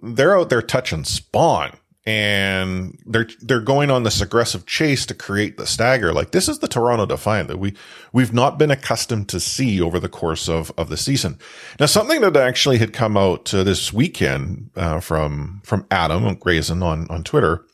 they're 0.01 0.37
out 0.37 0.49
there 0.49 0.61
touching 0.61 1.03
spawn, 1.03 1.75
and 2.07 2.97
they're 3.05 3.27
they're 3.41 3.59
going 3.59 3.91
on 3.91 4.03
this 4.03 4.21
aggressive 4.21 4.65
chase 4.65 5.05
to 5.05 5.13
create 5.13 5.57
the 5.57 5.67
stagger. 5.67 6.13
Like 6.13 6.31
this 6.31 6.47
is 6.47 6.59
the 6.59 6.67
Toronto 6.69 7.05
Defiant 7.05 7.49
that 7.49 7.57
we 7.57 7.73
we've 8.13 8.31
not 8.31 8.57
been 8.57 8.71
accustomed 8.71 9.27
to 9.27 9.41
see 9.41 9.81
over 9.81 9.99
the 9.99 10.07
course 10.07 10.47
of 10.47 10.71
of 10.77 10.87
the 10.87 10.95
season. 10.95 11.37
Now, 11.81 11.85
something 11.85 12.21
that 12.21 12.37
actually 12.37 12.77
had 12.77 12.93
come 12.93 13.17
out 13.17 13.53
uh, 13.53 13.63
this 13.65 13.91
weekend 13.91 14.69
uh, 14.77 15.01
from 15.01 15.61
from 15.65 15.85
Adam 15.91 16.33
Grayson 16.35 16.81
on 16.81 17.07
on 17.09 17.25
Twitter 17.25 17.65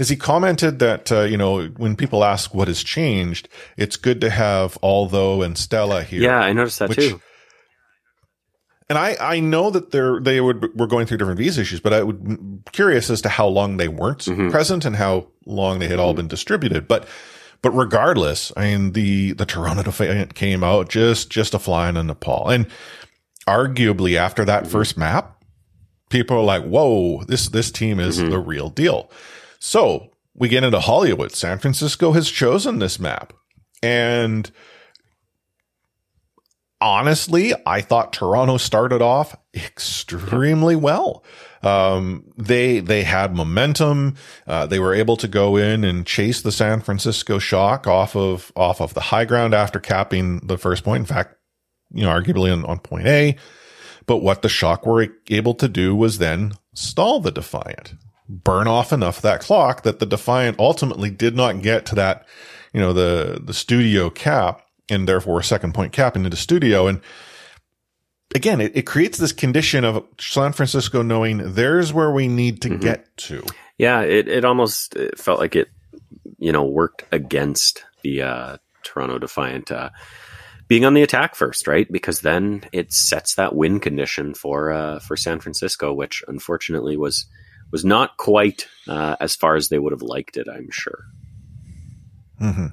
is 0.00 0.08
he 0.08 0.16
commented 0.16 0.80
that 0.80 1.12
uh, 1.12 1.20
you 1.20 1.36
know 1.36 1.66
when 1.76 1.94
people 1.94 2.24
ask 2.24 2.52
what 2.52 2.66
has 2.66 2.82
changed, 2.82 3.48
it's 3.76 3.96
good 3.96 4.20
to 4.22 4.30
have 4.30 4.78
Aldo 4.82 5.42
and 5.42 5.56
Stella 5.56 6.02
here. 6.02 6.22
Yeah, 6.22 6.40
I 6.40 6.52
noticed 6.52 6.80
that 6.80 6.88
Which- 6.88 6.98
too. 6.98 7.20
And 8.90 8.98
I 8.98 9.16
I 9.20 9.40
know 9.40 9.70
that 9.70 9.92
they're 9.92 10.20
they 10.20 10.40
would 10.40 10.78
were 10.78 10.88
going 10.88 11.06
through 11.06 11.18
different 11.18 11.38
visa 11.38 11.62
issues, 11.62 11.80
but 11.80 11.94
I 11.94 12.02
would 12.02 12.64
curious 12.72 13.08
as 13.08 13.22
to 13.22 13.28
how 13.30 13.46
long 13.46 13.76
they 13.76 13.88
weren't 13.88 14.18
Mhm. 14.18 14.50
present 14.50 14.84
and 14.84 14.96
how 14.96 15.28
long 15.46 15.78
they 15.78 15.88
had 15.88 16.00
all 16.00 16.10
mm-hmm. 16.10 16.16
been 16.16 16.28
distributed. 16.28 16.88
But 16.88 17.06
but 17.62 17.70
regardless, 17.70 18.52
I 18.56 18.62
mean 18.64 18.92
the 18.92 19.32
the 19.32 19.46
Toronto 19.46 19.84
Defiant 19.84 20.34
came 20.34 20.64
out 20.64 20.90
just 20.90 21.30
just 21.30 21.54
a 21.54 21.58
fly 21.60 21.88
in 21.88 21.94
Nepal, 22.06 22.48
and 22.48 22.66
arguably 23.46 24.16
after 24.16 24.44
that 24.44 24.64
mm-hmm. 24.64 24.72
first 24.72 24.98
map, 24.98 25.40
people 26.10 26.36
are 26.38 26.44
like, 26.44 26.64
"Whoa, 26.64 27.22
this 27.24 27.48
this 27.48 27.70
team 27.70 28.00
is 28.00 28.18
mm-hmm. 28.18 28.30
the 28.30 28.40
real 28.40 28.70
deal." 28.70 29.08
So 29.60 30.10
we 30.34 30.48
get 30.48 30.64
into 30.64 30.80
Hollywood. 30.80 31.32
San 31.32 31.60
Francisco 31.60 32.10
has 32.12 32.28
chosen 32.28 32.80
this 32.80 32.98
map, 32.98 33.32
and 33.84 34.50
honestly, 36.80 37.52
I 37.66 37.80
thought 37.80 38.12
Toronto 38.12 38.56
started 38.56 39.02
off 39.02 39.36
extremely 39.54 40.76
well. 40.76 41.24
Um, 41.62 42.24
they, 42.36 42.80
they 42.80 43.02
had 43.02 43.34
momentum. 43.34 44.16
Uh, 44.46 44.66
they 44.66 44.78
were 44.78 44.94
able 44.94 45.16
to 45.18 45.28
go 45.28 45.56
in 45.56 45.84
and 45.84 46.06
chase 46.06 46.40
the 46.40 46.52
San 46.52 46.80
Francisco 46.80 47.38
shock 47.38 47.86
off 47.86 48.16
of, 48.16 48.50
off 48.56 48.80
of 48.80 48.94
the 48.94 49.00
high 49.00 49.26
ground 49.26 49.52
after 49.52 49.78
capping 49.78 50.38
the 50.46 50.56
first 50.56 50.84
point. 50.84 51.00
In 51.00 51.06
fact, 51.06 51.36
you 51.92 52.02
know, 52.02 52.10
arguably 52.10 52.52
on, 52.52 52.64
on 52.64 52.78
point 52.78 53.06
A. 53.06 53.36
But 54.06 54.18
what 54.18 54.42
the 54.42 54.48
shock 54.48 54.86
were 54.86 55.08
able 55.28 55.54
to 55.54 55.68
do 55.68 55.94
was 55.94 56.18
then 56.18 56.52
stall 56.72 57.20
the 57.20 57.30
Defiant, 57.30 57.94
burn 58.28 58.66
off 58.66 58.92
enough 58.92 59.20
that 59.20 59.40
clock 59.40 59.82
that 59.82 59.98
the 59.98 60.06
Defiant 60.06 60.58
ultimately 60.58 61.10
did 61.10 61.36
not 61.36 61.62
get 61.62 61.84
to 61.86 61.94
that, 61.96 62.26
you 62.72 62.80
know, 62.80 62.92
the, 62.92 63.40
the 63.44 63.54
studio 63.54 64.08
cap 64.10 64.62
and 64.90 65.08
therefore 65.08 65.40
a 65.40 65.44
second 65.44 65.74
point 65.74 65.92
cap 65.92 66.16
into 66.16 66.28
the 66.28 66.36
studio. 66.36 66.86
And 66.86 67.00
again, 68.34 68.60
it, 68.60 68.76
it 68.76 68.82
creates 68.86 69.18
this 69.18 69.32
condition 69.32 69.84
of 69.84 70.04
San 70.18 70.52
Francisco 70.52 71.02
knowing 71.02 71.54
there's 71.54 71.92
where 71.92 72.10
we 72.10 72.28
need 72.28 72.62
to 72.62 72.76
get 72.78 73.16
to. 73.18 73.44
Yeah, 73.78 74.02
it, 74.02 74.28
it 74.28 74.44
almost 74.44 74.96
it 74.96 75.18
felt 75.18 75.40
like 75.40 75.56
it, 75.56 75.68
you 76.38 76.52
know, 76.52 76.64
worked 76.64 77.04
against 77.12 77.84
the 78.02 78.22
uh, 78.22 78.56
Toronto 78.82 79.18
Defiant 79.18 79.70
uh, 79.70 79.90
being 80.68 80.84
on 80.84 80.94
the 80.94 81.02
attack 81.02 81.34
first, 81.34 81.66
right? 81.66 81.90
Because 81.90 82.20
then 82.20 82.64
it 82.72 82.92
sets 82.92 83.34
that 83.34 83.56
win 83.56 83.80
condition 83.80 84.34
for 84.34 84.70
uh, 84.70 85.00
for 85.00 85.16
San 85.16 85.40
Francisco, 85.40 85.92
which 85.92 86.22
unfortunately 86.28 86.96
was 86.96 87.26
was 87.72 87.84
not 87.84 88.16
quite 88.16 88.66
uh, 88.88 89.16
as 89.20 89.34
far 89.34 89.56
as 89.56 89.68
they 89.68 89.78
would 89.78 89.92
have 89.92 90.02
liked 90.02 90.36
it. 90.36 90.46
I'm 90.48 90.68
sure. 90.70 91.04
Hmm 92.40 92.66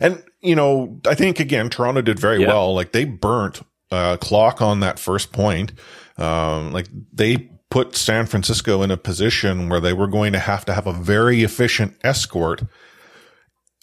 And, 0.00 0.22
you 0.40 0.54
know, 0.54 1.00
I 1.06 1.14
think 1.14 1.40
again, 1.40 1.68
Toronto 1.68 2.00
did 2.02 2.18
very 2.18 2.40
Yeah. 2.40 2.48
well. 2.48 2.74
Like 2.74 2.92
they 2.92 3.04
burnt 3.04 3.60
uh, 3.90 4.16
clock 4.18 4.62
on 4.62 4.80
that 4.80 4.98
first 4.98 5.32
point. 5.32 5.72
Um, 6.16 6.72
like 6.72 6.86
they 7.12 7.50
put 7.70 7.96
San 7.96 8.26
Francisco 8.26 8.82
in 8.82 8.90
a 8.90 8.96
position 8.96 9.68
where 9.68 9.80
they 9.80 9.92
were 9.92 10.06
going 10.06 10.32
to 10.32 10.38
have 10.38 10.64
to 10.66 10.74
have 10.74 10.86
a 10.86 10.92
very 10.92 11.42
efficient 11.42 11.96
escort. 12.02 12.62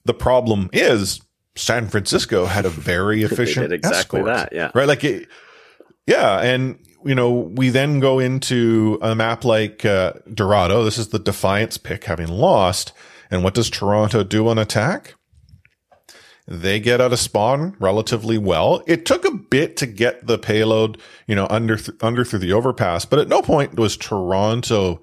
The 0.06 0.14
problem 0.14 0.70
is 0.74 1.22
San 1.56 1.88
Francisco 1.90 2.46
had 2.46 2.66
a 2.66 2.70
very 2.70 3.24
efficient 3.30 3.74
exactly 3.74 4.22
escort. 4.22 4.26
that, 4.26 4.54
yeah. 4.54 4.72
Right. 4.74 4.88
Like, 4.88 5.04
it, 5.04 5.28
yeah. 6.08 6.40
And, 6.42 6.80
you 7.04 7.16
know, 7.16 7.32
we 7.32 7.70
then 7.70 8.00
go 8.00 8.20
into 8.20 8.98
a 9.02 9.16
map 9.16 9.44
like 9.44 9.86
uh, 9.86 10.14
Dorado. 10.34 10.84
This 10.84 10.98
is 10.98 11.10
the 11.10 11.20
Defiance 11.20 11.78
pick 11.78 12.04
having 12.06 12.28
lost. 12.28 12.94
And 13.32 13.44
what 13.44 13.56
does 13.56 13.70
Toronto 13.72 14.24
do 14.24 14.48
on 14.48 14.58
attack? 14.60 15.15
They 16.48 16.80
get 16.80 17.02
out 17.02 17.12
of 17.12 17.18
spawn 17.20 17.76
relatively 17.80 18.38
well. 18.38 18.84
It 18.86 19.06
took 19.06 19.26
a 19.26 19.32
bit 19.32 19.78
to 19.78 19.88
get 19.88 20.28
the 20.28 20.38
payload, 20.38 21.00
you 21.26 21.34
know, 21.36 21.48
under, 21.50 21.76
th- 21.76 21.98
under 22.02 22.24
through 22.24 22.40
the 22.40 22.54
overpass, 22.54 23.04
but 23.06 23.18
at 23.18 23.28
no 23.28 23.42
point 23.42 23.76
was 23.80 23.98
Toronto 23.98 25.02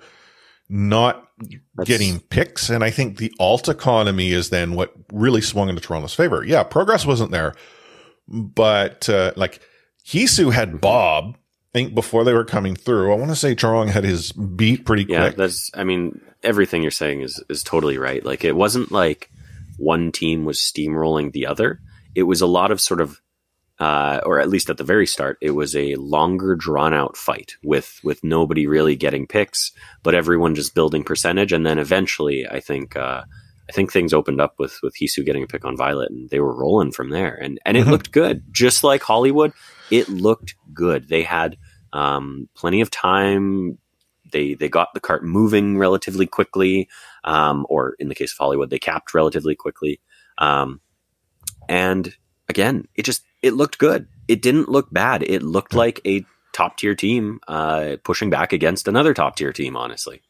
not 0.68 1.28
That's- 1.40 1.87
getting 1.88 2.20
picks. 2.20 2.70
And 2.70 2.84
I 2.84 2.90
think 2.90 3.16
the 3.18 3.32
alt 3.40 3.68
economy 3.68 4.30
is 4.30 4.50
then 4.50 4.75
what 4.75 4.92
really 5.12 5.40
swung 5.40 5.68
into 5.68 5.80
Toronto's 5.82 6.14
favor. 6.14 6.44
Yeah, 6.44 6.62
progress 6.62 7.04
wasn't 7.04 7.32
there, 7.32 7.54
but 8.28 9.08
uh, 9.08 9.32
like 9.37 9.61
Heesu 10.06 10.52
had 10.52 10.80
Bob. 10.80 11.37
I 11.75 11.78
think 11.78 11.94
before 11.94 12.22
they 12.22 12.34
were 12.34 12.44
coming 12.44 12.76
through, 12.76 13.12
I 13.12 13.16
want 13.16 13.30
to 13.30 13.37
say 13.37 13.54
Chorong 13.56 13.88
had 13.88 14.04
his 14.04 14.30
beat 14.32 14.84
pretty 14.84 15.06
Yeah, 15.08 15.20
quick. 15.22 15.32
Yeah, 15.32 15.37
that's. 15.38 15.70
I 15.75 15.84
mean, 15.84 16.20
everything 16.42 16.82
you're 16.82 16.90
saying 16.90 17.22
is 17.22 17.42
is 17.49 17.62
totally 17.64 17.96
right. 17.99 18.22
Like 18.25 18.44
it 18.44 18.54
wasn't 18.54 18.92
like 18.92 19.30
one 19.83 20.12
team 20.12 20.45
was 20.45 20.59
steamrolling 20.59 21.33
the 21.33 21.47
other. 21.47 21.81
It 22.15 22.25
was 22.25 22.41
a 22.41 22.47
lot 22.47 22.71
of 22.71 22.81
sort 22.81 23.01
of 23.01 23.21
uh, 23.79 24.21
or 24.25 24.39
at 24.39 24.49
least 24.49 24.71
at 24.71 24.77
the 24.77 24.85
very 24.85 25.07
start, 25.07 25.39
it 25.41 25.53
was 25.53 25.75
a 25.75 25.97
longer, 25.97 26.55
drawn 26.55 26.95
out 26.95 27.17
fight 27.17 27.57
with 27.65 27.99
with 28.05 28.23
nobody 28.23 28.67
really 28.69 28.95
getting 28.95 29.27
picks, 29.27 29.73
but 30.05 30.15
everyone 30.15 30.55
just 30.55 30.75
building 30.75 31.03
percentage. 31.03 31.53
And 31.53 31.67
then 31.67 31.79
eventually, 31.81 32.47
I 32.47 32.61
think 32.61 32.95
uh, 32.97 33.23
I 33.69 33.73
think 33.73 33.91
things 33.91 34.12
opened 34.12 34.41
up 34.41 34.55
with 34.59 34.79
with 34.85 34.95
Heesu 34.95 35.25
getting 35.25 35.43
a 35.43 35.49
pick 35.49 35.65
on 35.65 35.77
Violet, 35.77 36.11
and 36.12 36.31
they 36.31 36.39
were 36.39 36.55
rolling 36.57 36.93
from 36.93 37.11
there. 37.11 37.35
And 37.35 37.59
and 37.67 37.77
it 37.77 37.87
Mhm. 37.87 37.91
looked 37.91 38.12
good, 38.12 38.45
just 38.53 38.85
like 38.85 39.03
Hollywood. 39.03 39.53
It 39.91 40.09
looked 40.09 40.55
good. 40.73 41.09
They 41.09 41.23
had 41.25 41.57
um, 41.93 42.49
plenty 42.55 42.83
of 42.83 42.91
time. 42.91 43.79
They 44.31 44.55
they 44.55 44.69
got 44.69 44.95
the 44.95 45.01
cart 45.01 45.25
moving 45.25 45.77
relatively 45.77 46.27
quickly, 46.27 46.89
um, 47.25 47.67
or 47.69 47.95
in 47.99 48.09
the 48.09 48.14
case 48.14 48.33
of 48.33 48.38
Hollywood, 48.38 48.71
they 48.71 48.79
capped 48.79 49.14
relatively 49.14 49.55
quickly. 49.55 50.00
Um, 50.38 50.81
and 51.69 52.14
again, 52.49 52.87
it 52.95 53.05
just 53.05 53.23
it 53.43 53.55
looked 53.55 53.79
good. 53.79 54.09
It 54.29 54.43
didn't 54.43 54.69
look 54.69 54.93
bad. 54.93 55.23
It 55.23 55.43
looked 55.43 55.75
like 55.75 56.00
a 56.07 56.25
top 56.52 56.76
tier 56.79 56.95
team 56.95 57.41
uh, 57.49 57.97
pushing 58.05 58.31
back 58.31 58.52
against 58.52 58.87
another 58.88 59.14
top 59.14 59.37
tier 59.37 59.52
team. 59.52 59.76
Honestly, 59.76 60.23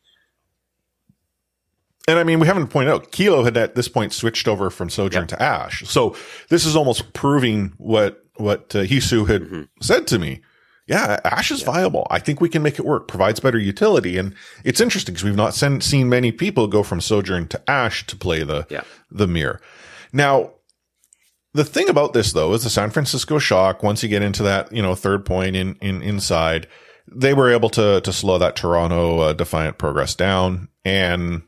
And 2.08 2.18
I 2.18 2.24
mean, 2.24 2.40
we 2.40 2.46
haven't 2.46 2.68
pointed 2.68 2.90
out 2.92 3.12
Kilo 3.12 3.44
had 3.44 3.56
at 3.56 3.74
this 3.74 3.88
point 3.88 4.12
switched 4.12 4.48
over 4.48 4.70
from 4.70 4.90
Sojourn 4.90 5.22
Yep. 5.22 5.28
to 5.28 5.42
Ash. 5.42 5.82
So 5.86 6.16
this 6.48 6.64
is 6.64 6.74
almost 6.76 7.12
proving 7.12 7.72
what 7.78 8.18
what 8.36 8.74
uh, 8.74 8.80
Heesu 8.84 9.28
had 9.28 9.42
Mhm. 9.42 9.68
said 9.80 10.06
to 10.08 10.18
me. 10.18 10.40
Yeah, 10.86 11.20
Ash 11.24 11.50
is 11.52 11.62
viable. 11.62 12.06
I 12.10 12.18
think 12.18 12.40
we 12.40 12.48
can 12.48 12.62
make 12.62 12.78
it 12.78 12.84
work. 12.84 13.06
Provides 13.06 13.38
better 13.40 13.58
utility, 13.58 14.18
and 14.18 14.34
it's 14.64 14.80
interesting 14.80 15.14
because 15.14 15.24
we've 15.24 15.36
not 15.36 15.54
sen- 15.54 15.80
seen 15.80 16.08
many 16.08 16.32
people 16.32 16.66
go 16.66 16.82
from 16.82 17.00
Sojourn 17.00 17.46
to 17.48 17.70
Ash 17.70 18.04
to 18.08 18.16
play 18.16 18.42
the 18.42 18.66
Yeah. 18.68 18.82
the 19.10 19.28
mirror. 19.28 19.60
Now, 20.12 20.54
the 21.54 21.64
thing 21.64 21.88
about 21.88 22.14
this 22.14 22.32
though 22.32 22.52
is 22.54 22.64
the 22.64 22.70
San 22.70 22.90
Francisco 22.90 23.38
Shock. 23.38 23.82
Once 23.82 24.02
you 24.02 24.08
get 24.08 24.22
into 24.22 24.42
that, 24.42 24.72
you 24.72 24.82
know, 24.82 24.94
third 24.96 25.24
point 25.24 25.54
in 25.54 25.76
in 25.80 26.02
inside, 26.02 26.66
they 27.06 27.32
were 27.32 27.50
able 27.50 27.70
to 27.70 28.00
to 28.00 28.12
slow 28.12 28.38
that 28.38 28.56
Toronto 28.56 29.20
uh, 29.20 29.32
Defiant 29.34 29.78
progress 29.78 30.14
down. 30.16 30.68
And 30.84 31.42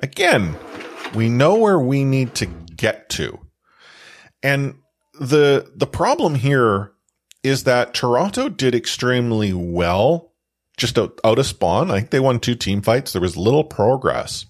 again, 0.00 0.56
we 1.14 1.30
know 1.30 1.54
where 1.54 1.78
we 1.80 2.04
need 2.04 2.34
to 2.34 2.46
get 2.46 3.08
to, 3.10 3.38
and 4.42 4.74
the 5.18 5.70
the 5.74 5.86
problem 5.86 6.34
here 6.34 6.90
is 7.44 7.64
that 7.64 7.94
Toronto 7.94 8.48
did 8.48 8.74
extremely 8.74 9.52
well 9.52 10.32
just 10.76 10.98
out, 10.98 11.20
out 11.22 11.38
of 11.38 11.46
spawn. 11.46 11.90
I 11.90 11.98
think 11.98 12.10
they 12.10 12.18
won 12.18 12.40
two 12.40 12.56
team 12.56 12.82
fights. 12.82 13.12
There 13.12 13.22
was 13.22 13.36
little 13.36 13.62
progress. 13.62 14.46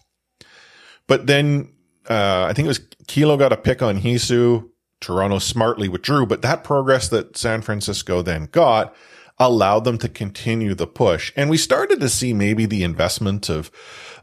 But 1.06 1.26
then 1.26 1.72
uh, 2.08 2.46
I 2.48 2.52
think 2.54 2.64
it 2.64 2.68
was 2.68 2.80
Kilo 3.06 3.36
got 3.36 3.52
a 3.52 3.58
pick 3.58 3.82
on 3.82 4.00
Heesu. 4.00 4.70
Toronto 5.00 5.38
smartly 5.38 5.86
withdrew, 5.86 6.24
but 6.24 6.40
that 6.40 6.64
progress 6.64 7.08
that 7.08 7.36
San 7.36 7.60
Francisco 7.60 8.22
then 8.22 8.46
got 8.46 8.94
allowed 9.38 9.84
them 9.84 9.98
to 9.98 10.08
continue 10.08 10.74
the 10.74 10.86
push. 10.86 11.30
And 11.36 11.50
we 11.50 11.58
started 11.58 12.00
to 12.00 12.08
see 12.08 12.32
maybe 12.32 12.64
the 12.64 12.84
investment 12.84 13.50
of 13.50 13.70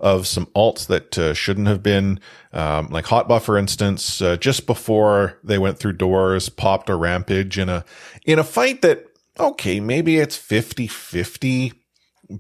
of 0.01 0.27
some 0.27 0.47
alts 0.47 0.87
that 0.87 1.17
uh, 1.17 1.33
shouldn't 1.33 1.67
have 1.67 1.81
been, 1.81 2.19
um, 2.51 2.87
like 2.89 3.05
Hotba, 3.05 3.41
for 3.41 3.57
instance, 3.57 4.21
uh, 4.21 4.35
just 4.35 4.65
before 4.65 5.39
they 5.43 5.57
went 5.57 5.79
through 5.79 5.93
doors, 5.93 6.49
popped 6.49 6.89
a 6.89 6.95
rampage 6.95 7.57
in 7.57 7.69
a 7.69 7.85
in 8.25 8.39
a 8.39 8.43
fight 8.43 8.81
that 8.81 9.05
okay, 9.39 9.79
maybe 9.79 10.17
it's 10.17 10.37
50-50 10.37 11.71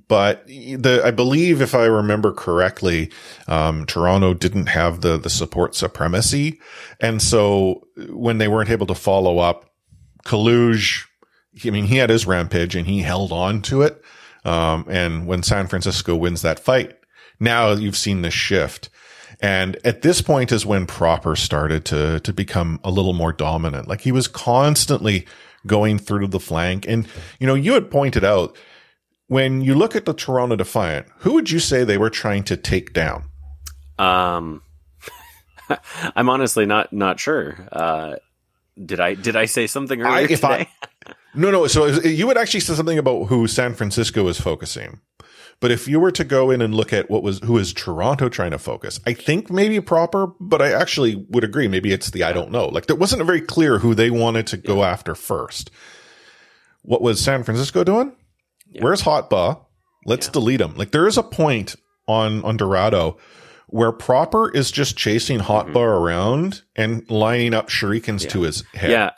but 0.07 0.45
the 0.47 1.01
I 1.03 1.11
believe 1.11 1.61
if 1.61 1.75
I 1.75 1.85
remember 1.85 2.31
correctly, 2.31 3.11
um, 3.47 3.85
Toronto 3.85 4.33
didn't 4.33 4.67
have 4.67 5.01
the 5.01 5.17
the 5.17 5.29
support 5.29 5.75
supremacy, 5.75 6.59
and 6.99 7.21
so 7.21 7.87
when 8.09 8.37
they 8.37 8.47
weren't 8.47 8.69
able 8.69 8.87
to 8.87 8.95
follow 8.95 9.39
up, 9.39 9.69
Kaluge, 10.25 11.05
I 11.65 11.69
mean, 11.71 11.85
he 11.85 11.97
had 11.97 12.09
his 12.09 12.25
rampage 12.25 12.75
and 12.75 12.87
he 12.87 13.01
held 13.01 13.31
on 13.31 13.61
to 13.63 13.81
it. 13.81 14.01
Um, 14.43 14.85
and 14.89 15.27
when 15.27 15.43
San 15.43 15.67
Francisco 15.67 16.15
wins 16.15 16.41
that 16.41 16.59
fight, 16.59 16.97
now 17.41 17.71
you've 17.71 17.97
seen 17.97 18.21
this 18.21 18.33
shift. 18.33 18.89
And 19.41 19.77
at 19.83 20.03
this 20.03 20.21
point 20.21 20.51
is 20.51 20.65
when 20.65 20.85
Proper 20.85 21.35
started 21.35 21.83
to, 21.85 22.19
to 22.19 22.31
become 22.31 22.79
a 22.83 22.91
little 22.91 23.13
more 23.13 23.33
dominant. 23.33 23.87
Like 23.87 24.01
he 24.01 24.11
was 24.11 24.27
constantly 24.27 25.25
going 25.65 25.97
through 25.97 26.27
the 26.27 26.39
flank. 26.39 26.87
And, 26.87 27.07
you 27.39 27.47
know, 27.47 27.55
you 27.55 27.73
had 27.73 27.89
pointed 27.89 28.23
out 28.23 28.55
when 29.27 29.61
you 29.61 29.73
look 29.73 29.95
at 29.95 30.05
the 30.05 30.13
Toronto 30.13 30.55
Defiant, 30.55 31.07
who 31.19 31.33
would 31.33 31.49
you 31.49 31.57
say 31.59 31.83
they 31.83 31.97
were 31.97 32.09
trying 32.09 32.43
to 32.43 32.55
take 32.57 32.93
down? 32.93 33.23
um, 33.97 34.61
I'm 36.15 36.29
honestly 36.29 36.65
not 36.65 36.91
not 36.91 37.19
sure. 37.19 37.67
Uh, 37.71 38.15
did 38.83 38.99
I 38.99 39.13
did 39.13 39.35
I 39.35 39.45
say 39.45 39.67
something 39.67 40.01
earlier 40.01 40.27
if 40.29 40.43
I- 40.43 40.57
today? 40.57 40.69
No, 41.33 41.49
no. 41.49 41.65
So 41.67 41.85
you 41.85 42.27
would 42.27 42.37
actually 42.37 42.59
say 42.59 42.73
something 42.73 42.97
about 42.97 43.27
who 43.27 43.47
San 43.47 43.73
Francisco 43.73 44.27
is 44.27 44.37
focusing. 44.37 44.99
But 45.61 45.71
if 45.71 45.87
you 45.87 45.99
were 45.99 46.11
to 46.11 46.23
go 46.23 46.49
in 46.51 46.59
and 46.61 46.73
look 46.75 46.91
at 46.91 47.09
what 47.09 47.21
was 47.23 47.39
who 47.39 47.57
is 47.57 47.71
Toronto 47.71 48.27
trying 48.29 48.51
to 48.51 48.57
focus, 48.57 48.99
I 49.05 49.13
think 49.13 49.49
maybe 49.51 49.79
proper, 49.79 50.27
but 50.39 50.61
I 50.61 50.73
actually 50.73 51.15
would 51.29 51.43
agree. 51.43 51.67
Maybe 51.67 51.93
it's 51.93 52.09
the 52.09 52.23
I 52.23 52.33
don't 52.33 52.51
know. 52.51 52.65
Like 52.67 52.89
it 52.89 52.97
wasn't 52.97 53.23
very 53.25 53.41
clear 53.41 53.77
who 53.77 53.93
they 53.95 54.09
wanted 54.09 54.47
to 54.47 54.57
go 54.57 54.83
after 54.83 55.13
first. 55.15 55.69
What 56.81 57.01
was 57.03 57.21
San 57.21 57.43
Francisco 57.43 57.83
doing? 57.83 58.11
Yeah. 58.67 58.83
Where's 58.83 59.03
Hotba? 59.03 59.63
Let's 60.05 60.27
Yeah. 60.27 60.31
delete 60.33 60.61
him. 60.61 60.75
Like 60.75 60.91
there 60.91 61.07
is 61.07 61.17
a 61.17 61.23
point 61.23 61.75
on 62.07 62.43
on 62.43 62.57
Dorado 62.57 63.17
where 63.67 63.91
proper 63.91 64.49
is 64.51 64.71
just 64.71 64.97
chasing 64.97 65.39
Hotba 65.39 65.75
around 65.77 66.63
and 66.75 67.07
lining 67.09 67.53
up 67.53 67.69
shurikens 67.69 68.21
Mm-hmm. 68.21 68.29
To 68.29 68.41
his 68.41 68.63
head, 68.73 68.89
yeah, 68.89 69.11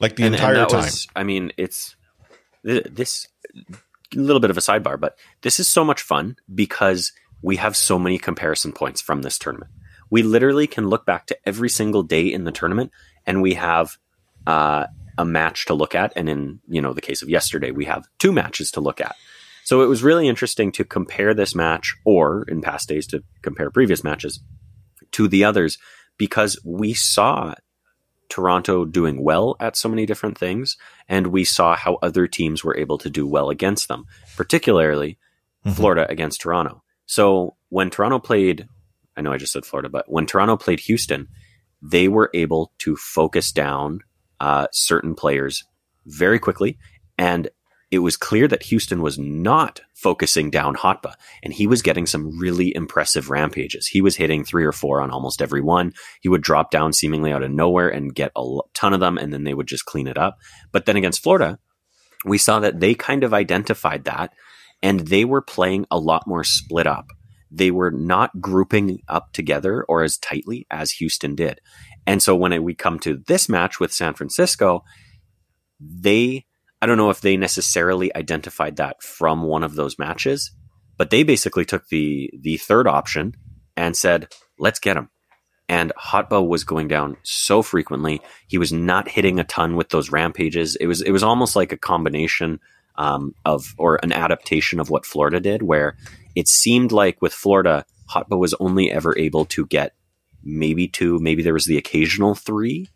like 0.00 0.16
the 0.16 0.22
and, 0.24 0.34
and 0.34 0.36
entire 0.36 0.54
that 0.56 0.70
time. 0.70 0.80
was- 0.84 1.06
I 1.14 1.22
mean, 1.22 1.52
it's 1.58 1.94
th- 2.64 2.86
this 2.90 3.28
little 4.14 4.40
bit 4.40 4.50
of 4.50 4.58
a 4.58 4.60
sidebar, 4.60 4.98
but 4.98 5.16
this 5.42 5.60
is 5.60 5.68
so 5.68 5.84
much 5.84 6.02
fun 6.02 6.36
because 6.52 7.12
we 7.42 7.56
have 7.56 7.76
so 7.76 7.98
many 7.98 8.18
comparison 8.18 8.72
points 8.72 9.00
from 9.00 9.22
this 9.22 9.38
tournament. 9.38 9.70
We 10.10 10.22
literally 10.22 10.66
can 10.66 10.88
look 10.88 11.06
back 11.06 11.26
to 11.26 11.38
every 11.46 11.68
single 11.68 12.02
day 12.02 12.26
in 12.26 12.44
the 12.44 12.52
tournament, 12.52 12.90
and 13.26 13.40
we 13.40 13.54
have 13.54 13.96
uh, 14.46 14.86
a 15.16 15.24
match 15.24 15.66
to 15.66 15.74
look 15.74 15.94
at. 15.94 16.12
And 16.16 16.28
in 16.28 16.60
you 16.68 16.80
know 16.80 16.92
the 16.92 17.00
case 17.00 17.22
of 17.22 17.28
yesterday, 17.28 17.70
we 17.70 17.84
have 17.84 18.08
two 18.18 18.32
matches 18.32 18.72
to 18.72 18.80
look 18.80 19.00
at. 19.00 19.14
So 19.64 19.82
it 19.82 19.86
was 19.86 20.02
really 20.02 20.26
interesting 20.26 20.72
to 20.72 20.84
compare 20.84 21.32
this 21.32 21.54
match, 21.54 21.94
or 22.04 22.44
in 22.48 22.60
past 22.60 22.88
days 22.88 23.06
to 23.08 23.22
compare 23.42 23.70
previous 23.70 24.02
matches 24.02 24.40
to 25.12 25.28
the 25.28 25.44
others, 25.44 25.78
because 26.18 26.58
we 26.64 26.92
saw 26.92 27.54
Toronto 28.30 28.84
doing 28.86 29.22
well 29.22 29.56
at 29.60 29.76
so 29.76 29.88
many 29.88 30.06
different 30.06 30.38
things, 30.38 30.76
and 31.08 31.26
we 31.26 31.44
saw 31.44 31.76
how 31.76 31.98
other 32.02 32.26
teams 32.26 32.64
were 32.64 32.76
able 32.76 32.96
to 32.98 33.10
do 33.10 33.26
well 33.26 33.50
against 33.50 33.88
them, 33.88 34.06
particularly 34.36 35.18
Mhm. 35.66 35.76
Florida 35.76 36.06
against 36.08 36.40
Toronto. 36.40 36.82
So 37.04 37.56
when 37.68 37.90
Toronto 37.90 38.18
played, 38.18 38.66
I 39.16 39.20
know 39.20 39.32
I 39.32 39.36
just 39.36 39.52
said 39.52 39.66
Florida, 39.66 39.90
but 39.90 40.10
when 40.10 40.24
Toronto 40.24 40.56
played 40.56 40.80
Houston, 40.80 41.28
they 41.82 42.08
were 42.08 42.30
able 42.32 42.72
to 42.78 42.96
focus 42.96 43.52
down 43.52 44.00
uh, 44.38 44.68
certain 44.72 45.14
players 45.14 45.64
very 46.06 46.38
quickly, 46.38 46.78
and 47.18 47.50
it 47.90 47.98
was 47.98 48.16
clear 48.16 48.46
that 48.46 48.62
Houston 48.64 49.02
was 49.02 49.18
not 49.18 49.80
focusing 49.94 50.50
down 50.50 50.76
Hotba, 50.76 51.14
and 51.42 51.52
he 51.52 51.66
was 51.66 51.82
getting 51.82 52.06
some 52.06 52.38
really 52.38 52.74
impressive 52.74 53.30
rampages. 53.30 53.88
He 53.88 54.00
was 54.00 54.16
hitting 54.16 54.44
three 54.44 54.64
or 54.64 54.72
four 54.72 55.00
on 55.00 55.10
almost 55.10 55.42
every 55.42 55.60
one. 55.60 55.92
He 56.20 56.28
would 56.28 56.42
drop 56.42 56.70
down 56.70 56.92
seemingly 56.92 57.32
out 57.32 57.42
of 57.42 57.50
nowhere 57.50 57.88
and 57.88 58.14
get 58.14 58.30
a 58.36 58.58
ton 58.74 58.92
of 58.92 59.00
them, 59.00 59.18
and 59.18 59.32
then 59.32 59.44
they 59.44 59.54
would 59.54 59.66
just 59.66 59.86
clean 59.86 60.06
it 60.06 60.16
up. 60.16 60.38
But 60.70 60.86
then 60.86 60.96
against 60.96 61.22
Florida, 61.22 61.58
we 62.24 62.38
saw 62.38 62.60
that 62.60 62.78
they 62.78 62.94
kind 62.94 63.24
of 63.24 63.34
identified 63.34 64.04
that, 64.04 64.34
and 64.82 65.00
they 65.00 65.24
were 65.24 65.42
playing 65.42 65.86
a 65.90 65.98
lot 65.98 66.26
more 66.26 66.44
split 66.44 66.86
up. 66.86 67.08
They 67.50 67.72
were 67.72 67.90
not 67.90 68.40
grouping 68.40 69.00
up 69.08 69.32
together 69.32 69.84
or 69.88 70.04
as 70.04 70.16
tightly 70.16 70.66
as 70.70 70.92
Houston 70.92 71.34
did. 71.34 71.60
And 72.06 72.22
so 72.22 72.36
when 72.36 72.62
we 72.62 72.74
come 72.74 73.00
to 73.00 73.20
this 73.26 73.48
match 73.48 73.80
with 73.80 73.92
San 73.92 74.14
Francisco, 74.14 74.84
they 75.80 76.46
I 76.82 76.86
don't 76.86 76.96
know 76.96 77.10
if 77.10 77.20
they 77.20 77.36
necessarily 77.36 78.14
identified 78.16 78.76
that 78.76 79.02
from 79.02 79.42
one 79.42 79.62
of 79.62 79.74
those 79.74 79.98
matches, 79.98 80.50
but 80.96 81.10
they 81.10 81.22
basically 81.22 81.64
took 81.64 81.88
the 81.88 82.30
the 82.40 82.56
third 82.56 82.86
option 82.86 83.34
and 83.76 83.96
said, 83.96 84.32
"Let's 84.58 84.80
get 84.80 84.96
him." 84.96 85.10
And 85.68 85.92
Hotba 85.96 86.46
was 86.46 86.64
going 86.64 86.88
down 86.88 87.16
so 87.22 87.62
frequently; 87.62 88.20
he 88.48 88.58
was 88.58 88.72
not 88.72 89.08
hitting 89.08 89.38
a 89.38 89.44
ton 89.44 89.76
with 89.76 89.90
those 89.90 90.10
rampages. 90.10 90.76
It 90.76 90.86
was 90.86 91.02
it 91.02 91.12
was 91.12 91.22
almost 91.22 91.54
like 91.56 91.72
a 91.72 91.76
combination 91.76 92.60
um, 92.96 93.34
of 93.44 93.74
or 93.78 93.98
an 94.02 94.12
adaptation 94.12 94.80
of 94.80 94.90
what 94.90 95.06
Florida 95.06 95.40
did, 95.40 95.62
where 95.62 95.96
it 96.34 96.48
seemed 96.48 96.92
like 96.92 97.20
with 97.20 97.32
Florida, 97.32 97.84
Hotba 98.10 98.38
was 98.38 98.54
only 98.60 98.90
ever 98.90 99.16
able 99.18 99.44
to 99.46 99.66
get 99.66 99.94
maybe 100.42 100.88
two, 100.88 101.18
maybe 101.20 101.42
there 101.42 101.54
was 101.54 101.66
the 101.66 101.78
occasional 101.78 102.34
three 102.34 102.88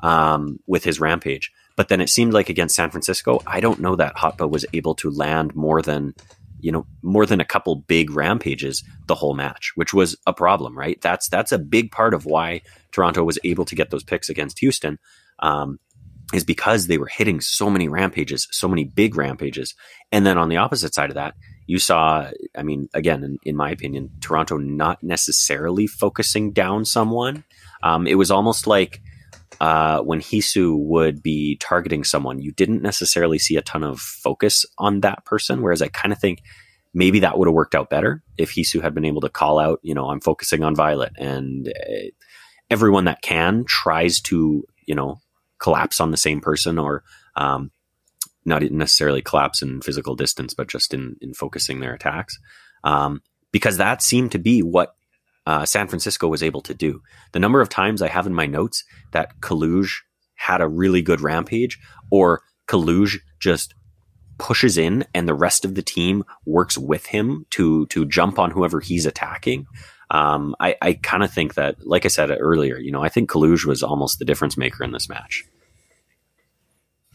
um, 0.00 0.58
with 0.66 0.84
his 0.84 1.00
rampage. 1.00 1.50
But 1.82 1.88
then 1.88 2.00
it 2.00 2.10
seemed 2.10 2.32
like 2.32 2.48
against 2.48 2.76
San 2.76 2.90
Francisco, 2.90 3.42
I 3.44 3.58
don't 3.58 3.80
know 3.80 3.96
that 3.96 4.14
Hotba 4.14 4.48
was 4.48 4.64
able 4.72 4.94
to 4.94 5.10
land 5.10 5.56
more 5.56 5.82
than, 5.82 6.14
you 6.60 6.70
know, 6.70 6.86
more 7.02 7.26
than 7.26 7.40
a 7.40 7.44
couple 7.44 7.74
big 7.74 8.12
rampages 8.12 8.84
the 9.08 9.16
whole 9.16 9.34
match, 9.34 9.72
which 9.74 9.92
was 9.92 10.16
a 10.24 10.32
problem, 10.32 10.78
right? 10.78 11.00
That's 11.00 11.28
that's 11.28 11.50
a 11.50 11.58
big 11.58 11.90
part 11.90 12.14
of 12.14 12.24
why 12.24 12.62
Toronto 12.92 13.24
was 13.24 13.36
able 13.42 13.64
to 13.64 13.74
get 13.74 13.90
those 13.90 14.04
picks 14.04 14.28
against 14.28 14.60
Houston. 14.60 15.00
Um, 15.40 15.80
is 16.32 16.44
because 16.44 16.86
they 16.86 16.98
were 16.98 17.08
hitting 17.08 17.40
so 17.40 17.68
many 17.68 17.88
rampages, 17.88 18.46
so 18.52 18.68
many 18.68 18.84
big 18.84 19.16
rampages. 19.16 19.74
And 20.12 20.24
then 20.24 20.38
on 20.38 20.50
the 20.50 20.58
opposite 20.58 20.94
side 20.94 21.10
of 21.10 21.16
that, 21.16 21.34
you 21.66 21.80
saw, 21.80 22.30
I 22.56 22.62
mean, 22.62 22.88
again, 22.94 23.24
in, 23.24 23.38
in 23.44 23.56
my 23.56 23.72
opinion, 23.72 24.08
Toronto 24.20 24.56
not 24.56 25.02
necessarily 25.02 25.88
focusing 25.88 26.52
down 26.52 26.84
someone. 26.84 27.42
Um, 27.82 28.06
it 28.06 28.14
was 28.14 28.30
almost 28.30 28.68
like 28.68 29.01
uh, 29.62 30.02
when 30.02 30.20
Heesu 30.20 30.76
would 30.76 31.22
be 31.22 31.56
targeting 31.58 32.02
someone, 32.02 32.40
you 32.40 32.50
didn't 32.50 32.82
necessarily 32.82 33.38
see 33.38 33.56
a 33.56 33.62
ton 33.62 33.84
of 33.84 34.00
focus 34.00 34.66
on 34.76 35.02
that 35.02 35.24
person. 35.24 35.62
Whereas 35.62 35.80
I 35.80 35.86
kind 35.86 36.12
of 36.12 36.18
think 36.18 36.42
maybe 36.92 37.20
that 37.20 37.38
would 37.38 37.46
have 37.46 37.54
worked 37.54 37.76
out 37.76 37.88
better 37.88 38.24
if 38.36 38.50
Heesu 38.50 38.82
had 38.82 38.92
been 38.92 39.04
able 39.04 39.20
to 39.20 39.28
call 39.28 39.60
out, 39.60 39.78
you 39.84 39.94
know, 39.94 40.10
I'm 40.10 40.20
focusing 40.20 40.64
on 40.64 40.74
Violet. 40.74 41.12
And 41.16 41.68
uh, 41.68 42.08
everyone 42.70 43.04
that 43.04 43.22
can 43.22 43.64
tries 43.64 44.20
to, 44.22 44.66
you 44.84 44.96
know, 44.96 45.20
collapse 45.60 46.00
on 46.00 46.10
the 46.10 46.16
same 46.16 46.40
person 46.40 46.76
or 46.76 47.04
um, 47.36 47.70
not 48.44 48.62
necessarily 48.62 49.22
collapse 49.22 49.62
in 49.62 49.80
physical 49.80 50.16
distance, 50.16 50.54
but 50.54 50.66
just 50.66 50.92
in, 50.92 51.14
in 51.20 51.34
focusing 51.34 51.78
their 51.78 51.94
attacks. 51.94 52.36
Um, 52.82 53.22
because 53.52 53.76
that 53.76 54.02
seemed 54.02 54.32
to 54.32 54.40
be 54.40 54.60
what 54.60 54.96
uh, 55.46 55.64
San 55.64 55.88
Francisco 55.88 56.28
was 56.28 56.42
able 56.42 56.60
to 56.62 56.74
do. 56.74 57.02
The 57.32 57.40
number 57.40 57.60
of 57.60 57.68
times 57.68 58.02
I 58.02 58.08
have 58.08 58.26
in 58.26 58.34
my 58.34 58.46
notes 58.46 58.84
that 59.12 59.40
Kaluge 59.40 60.00
had 60.34 60.60
a 60.60 60.68
really 60.68 61.02
good 61.02 61.20
rampage 61.20 61.78
or 62.10 62.42
Kaluge 62.66 63.18
just 63.38 63.74
pushes 64.38 64.78
in 64.78 65.04
and 65.14 65.28
the 65.28 65.34
rest 65.34 65.64
of 65.64 65.74
the 65.74 65.82
team 65.82 66.24
works 66.46 66.76
with 66.76 67.06
him 67.06 67.46
to 67.50 67.86
to 67.86 68.04
jump 68.04 68.38
on 68.38 68.50
whoever 68.50 68.80
he's 68.80 69.06
attacking. 69.06 69.66
Um, 70.10 70.54
I, 70.60 70.76
I 70.82 70.92
kind 70.94 71.22
of 71.22 71.32
think 71.32 71.54
that, 71.54 71.86
like 71.86 72.04
I 72.04 72.08
said 72.08 72.30
earlier, 72.30 72.76
you 72.76 72.92
know, 72.92 73.02
I 73.02 73.08
think 73.08 73.30
Kaluge 73.30 73.64
was 73.64 73.82
almost 73.82 74.18
the 74.18 74.26
difference 74.26 74.58
maker 74.58 74.84
in 74.84 74.92
this 74.92 75.08
match. 75.08 75.44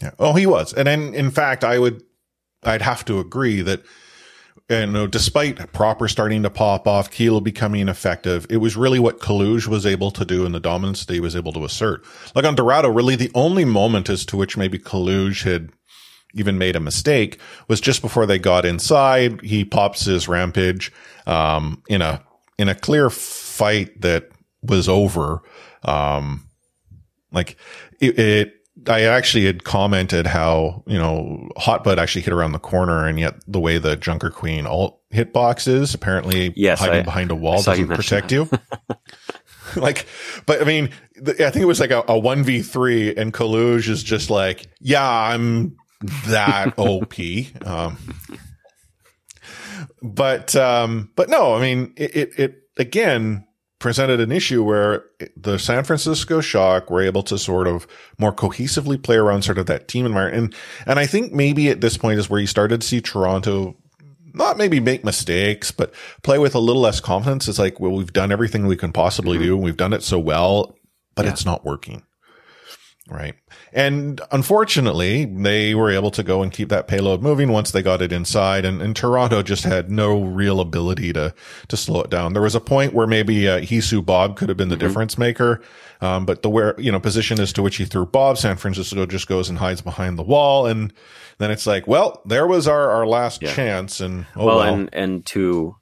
Yeah. 0.01 0.11
Oh, 0.17 0.33
he 0.33 0.47
was. 0.47 0.73
And 0.73 0.87
in, 0.87 1.13
in 1.13 1.29
fact, 1.29 1.63
I 1.63 1.77
would, 1.77 2.01
I'd 2.63 2.81
have 2.81 3.05
to 3.05 3.19
agree 3.19 3.61
that, 3.61 3.83
you 4.69 4.85
know, 4.87 5.07
despite 5.07 5.71
Proper 5.71 6.07
starting 6.07 6.43
to 6.43 6.49
pop 6.49 6.87
off, 6.87 7.09
Kilo 7.09 7.39
becoming 7.39 7.87
effective, 7.87 8.45
it 8.49 8.57
was 8.57 8.75
really 8.75 8.99
what 8.99 9.19
Kaluge 9.19 9.67
was 9.67 9.85
able 9.85 10.11
to 10.11 10.25
do 10.25 10.45
and 10.45 10.53
the 10.53 10.59
dominance 10.59 11.05
that 11.05 11.13
he 11.13 11.19
was 11.19 11.35
able 11.35 11.53
to 11.53 11.63
assert. 11.63 12.03
Like 12.35 12.45
on 12.45 12.55
Dorado, 12.55 12.89
really 12.89 13.15
the 13.15 13.31
only 13.33 13.63
moment 13.63 14.09
as 14.09 14.25
to 14.25 14.37
which 14.37 14.57
maybe 14.57 14.77
Kaluge 14.77 15.43
had 15.43 15.69
even 16.33 16.57
made 16.57 16.75
a 16.75 16.81
mistake 16.81 17.39
was 17.67 17.79
just 17.79 18.01
before 18.01 18.25
they 18.25 18.37
got 18.37 18.65
inside. 18.65 19.41
He 19.41 19.63
pops 19.63 20.05
his 20.05 20.27
rampage, 20.27 20.91
um, 21.25 21.81
in 21.87 22.01
a, 22.01 22.21
in 22.57 22.67
a 22.67 22.75
clear 22.75 23.09
fight 23.09 24.01
that 24.01 24.29
was 24.61 24.89
over. 24.89 25.41
Um, 25.83 26.49
like 27.31 27.55
it, 28.01 28.19
it 28.19 28.53
I 28.85 29.03
actually 29.03 29.45
had 29.45 29.63
commented 29.63 30.27
how, 30.27 30.83
you 30.85 30.97
know, 30.97 31.49
Hot 31.57 31.83
Hotba 31.83 31.97
actually 31.97 32.21
hit 32.21 32.33
around 32.33 32.51
the 32.51 32.59
corner 32.59 33.05
and 33.05 33.19
yet 33.19 33.35
the 33.47 33.59
way 33.59 33.77
the 33.77 33.95
Junker 33.95 34.29
Queen 34.29 34.65
alt 34.65 34.99
hitbox 35.13 35.67
is 35.67 35.93
apparently 35.93 36.53
yes, 36.55 36.79
hiding 36.79 36.99
I, 36.99 37.03
behind 37.03 37.31
a 37.31 37.35
wall 37.35 37.61
doesn't 37.61 37.87
protect 37.87 38.31
you. 38.31 38.49
like, 39.75 40.05
but 40.45 40.61
I 40.61 40.65
mean, 40.65 40.89
I 41.17 41.49
think 41.49 41.57
it 41.57 41.65
was 41.65 41.79
like 41.79 41.91
a, 41.91 41.99
a 42.01 42.21
1v3 42.21 43.17
and 43.17 43.33
Kaluge 43.33 43.89
is 43.89 44.03
just 44.03 44.29
like, 44.29 44.67
yeah, 44.79 45.09
I'm 45.09 45.75
that 46.27 46.73
OP. 46.77 47.13
Um, 47.65 47.97
but, 50.01 50.55
um, 50.55 51.11
but 51.15 51.29
no, 51.29 51.55
I 51.55 51.61
mean, 51.61 51.93
it, 51.97 52.15
it, 52.15 52.39
it 52.39 52.63
again, 52.77 53.46
presented 53.79 54.19
an 54.19 54.31
issue 54.31 54.63
where 54.63 55.05
the 55.35 55.59
San 55.59 55.83
Francisco 55.83 56.41
Shock 56.41 56.89
were 56.89 57.01
able 57.01 57.23
to 57.23 57.37
sort 57.37 57.67
of 57.67 57.87
more 58.17 58.33
cohesively 58.33 59.01
play 59.01 59.17
around 59.17 59.43
sort 59.43 59.57
of 59.57 59.67
that 59.67 59.87
team 59.87 60.05
environment. 60.05 60.55
And, 60.55 60.55
and 60.87 60.99
I 60.99 61.05
think 61.05 61.31
maybe 61.31 61.69
at 61.69 61.81
this 61.81 61.97
point 61.97 62.19
is 62.19 62.29
where 62.29 62.39
you 62.39 62.47
started 62.47 62.81
to 62.81 62.87
see 62.87 63.01
Toronto 63.01 63.75
not 64.33 64.57
maybe 64.57 64.79
make 64.79 65.03
mistakes, 65.03 65.71
but 65.71 65.93
play 66.23 66.37
with 66.37 66.55
a 66.55 66.59
little 66.59 66.81
less 66.81 66.99
confidence. 66.99 67.47
It's 67.47 67.59
like, 67.59 67.79
well, 67.79 67.91
we've 67.91 68.13
done 68.13 68.31
everything 68.31 68.67
we 68.67 68.77
can 68.77 68.91
possibly 68.91 69.37
mm-hmm. 69.37 69.45
do 69.45 69.55
and 69.55 69.63
we've 69.63 69.77
done 69.77 69.93
it 69.93 70.03
so 70.03 70.19
well, 70.19 70.77
but 71.15 71.25
yeah. 71.25 71.31
it's 71.31 71.45
not 71.45 71.65
working. 71.65 72.03
Right. 73.09 73.35
And 73.71 74.19
unfortunately, 74.31 75.23
they 75.23 75.73
were 75.73 75.89
able 75.89 76.11
to 76.11 76.23
go 76.23 76.41
and 76.41 76.51
keep 76.51 76.67
that 76.69 76.89
payload 76.89 77.21
moving 77.21 77.53
once 77.53 77.71
they 77.71 77.81
got 77.81 78.01
it 78.01 78.11
inside. 78.11 78.65
And, 78.65 78.81
and 78.81 78.93
Toronto 78.93 79.41
just 79.41 79.63
had 79.63 79.89
no 79.89 80.21
real 80.21 80.59
ability 80.59 81.13
to, 81.13 81.33
to 81.69 81.77
slow 81.77 82.01
it 82.01 82.09
down. 82.09 82.33
There 82.33 82.41
was 82.41 82.53
a 82.55 82.59
point 82.59 82.93
where 82.93 83.07
maybe 83.07 83.47
uh, 83.47 83.61
Heesu 83.61 84.05
Bob 84.05 84.35
could 84.35 84.49
have 84.49 84.57
been 84.57 84.67
the 84.67 84.75
mm-hmm. 84.75 84.87
difference 84.87 85.17
maker. 85.17 85.61
Um, 86.01 86.25
but 86.25 86.41
the 86.41 86.49
where, 86.49 86.75
you 86.77 86.91
know, 86.91 86.99
position 86.99 87.39
as 87.39 87.53
to 87.53 87.63
which 87.63 87.77
he 87.77 87.85
threw 87.85 88.05
Bob, 88.05 88.37
San 88.37 88.57
Francisco 88.57 89.05
just 89.05 89.27
goes 89.27 89.49
and 89.49 89.57
hides 89.57 89.81
behind 89.81 90.19
the 90.19 90.23
wall. 90.23 90.65
And 90.65 90.91
then 91.37 91.49
it's 91.49 91.65
like, 91.65 91.87
well, 91.87 92.21
there 92.25 92.45
was 92.45 92.67
our, 92.67 92.91
our 92.91 93.07
last 93.07 93.41
yeah. 93.41 93.53
chance. 93.53 94.01
And, 94.01 94.25
oh 94.35 94.45
well, 94.45 94.57
well, 94.57 94.73
and, 94.73 94.89
and 94.91 95.25
to, 95.27 95.77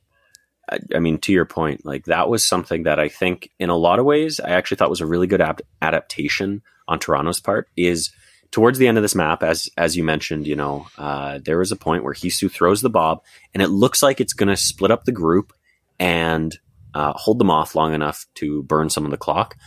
I 0.93 0.99
mean, 0.99 1.17
to 1.19 1.33
your 1.33 1.45
point, 1.45 1.85
like 1.85 2.05
that 2.05 2.29
was 2.29 2.45
something 2.45 2.83
that 2.83 2.99
I 2.99 3.09
think 3.09 3.49
in 3.57 3.71
a 3.71 3.75
lot 3.75 3.97
of 3.97 4.05
ways, 4.05 4.39
I 4.39 4.51
actually 4.51 4.77
thought 4.77 4.91
was 4.91 5.01
a 5.01 5.07
really 5.07 5.27
good 5.27 5.41
ap- 5.41 5.61
adaptation 5.81 6.61
on 6.87 6.99
Toronto's 6.99 7.39
part 7.39 7.69
is 7.75 8.11
towards 8.51 8.77
the 8.77 8.87
end 8.87 8.97
of 8.97 9.01
this 9.01 9.15
map, 9.15 9.43
as 9.43 9.69
as 9.77 9.97
you 9.97 10.03
mentioned, 10.03 10.47
you 10.47 10.55
know, 10.55 10.87
uh, 10.97 11.39
there 11.43 11.57
was 11.57 11.71
a 11.71 11.75
point 11.75 12.03
where 12.03 12.13
Heesu 12.13 12.49
throws 12.49 12.81
the 12.81 12.89
bob, 12.89 13.21
and 13.53 13.61
it 13.61 13.67
looks 13.67 14.01
like 14.01 14.21
it's 14.21 14.33
going 14.33 14.49
to 14.49 14.57
split 14.57 14.91
up 14.91 15.05
the 15.05 15.11
group 15.11 15.53
and 15.99 16.57
uh, 16.93 17.13
hold 17.13 17.39
them 17.39 17.51
off 17.51 17.75
long 17.75 17.93
enough 17.93 18.25
to 18.35 18.63
burn 18.63 18.89
some 18.89 19.05
of 19.05 19.11
the 19.11 19.17
clock, 19.17 19.57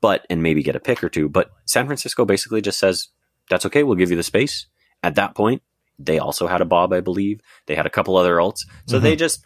but 0.00 0.26
and 0.28 0.42
maybe 0.42 0.62
get 0.62 0.76
a 0.76 0.80
pick 0.80 1.04
or 1.04 1.08
two. 1.08 1.28
But 1.28 1.50
San 1.66 1.86
Francisco 1.86 2.24
basically 2.24 2.60
just 2.60 2.78
says, 2.78 3.08
"That's 3.50 3.66
okay, 3.66 3.82
we'll 3.82 3.96
give 3.96 4.10
you 4.10 4.16
the 4.16 4.22
space." 4.22 4.66
At 5.02 5.16
that 5.16 5.34
point, 5.34 5.62
they 5.98 6.18
also 6.18 6.46
had 6.46 6.60
a 6.60 6.64
bob, 6.64 6.92
I 6.92 7.00
believe. 7.00 7.40
They 7.66 7.74
had 7.74 7.86
a 7.86 7.90
couple 7.90 8.16
other 8.16 8.36
ults, 8.36 8.66
so 8.86 8.96
mm-hmm. 8.96 9.04
they 9.04 9.16
just 9.16 9.44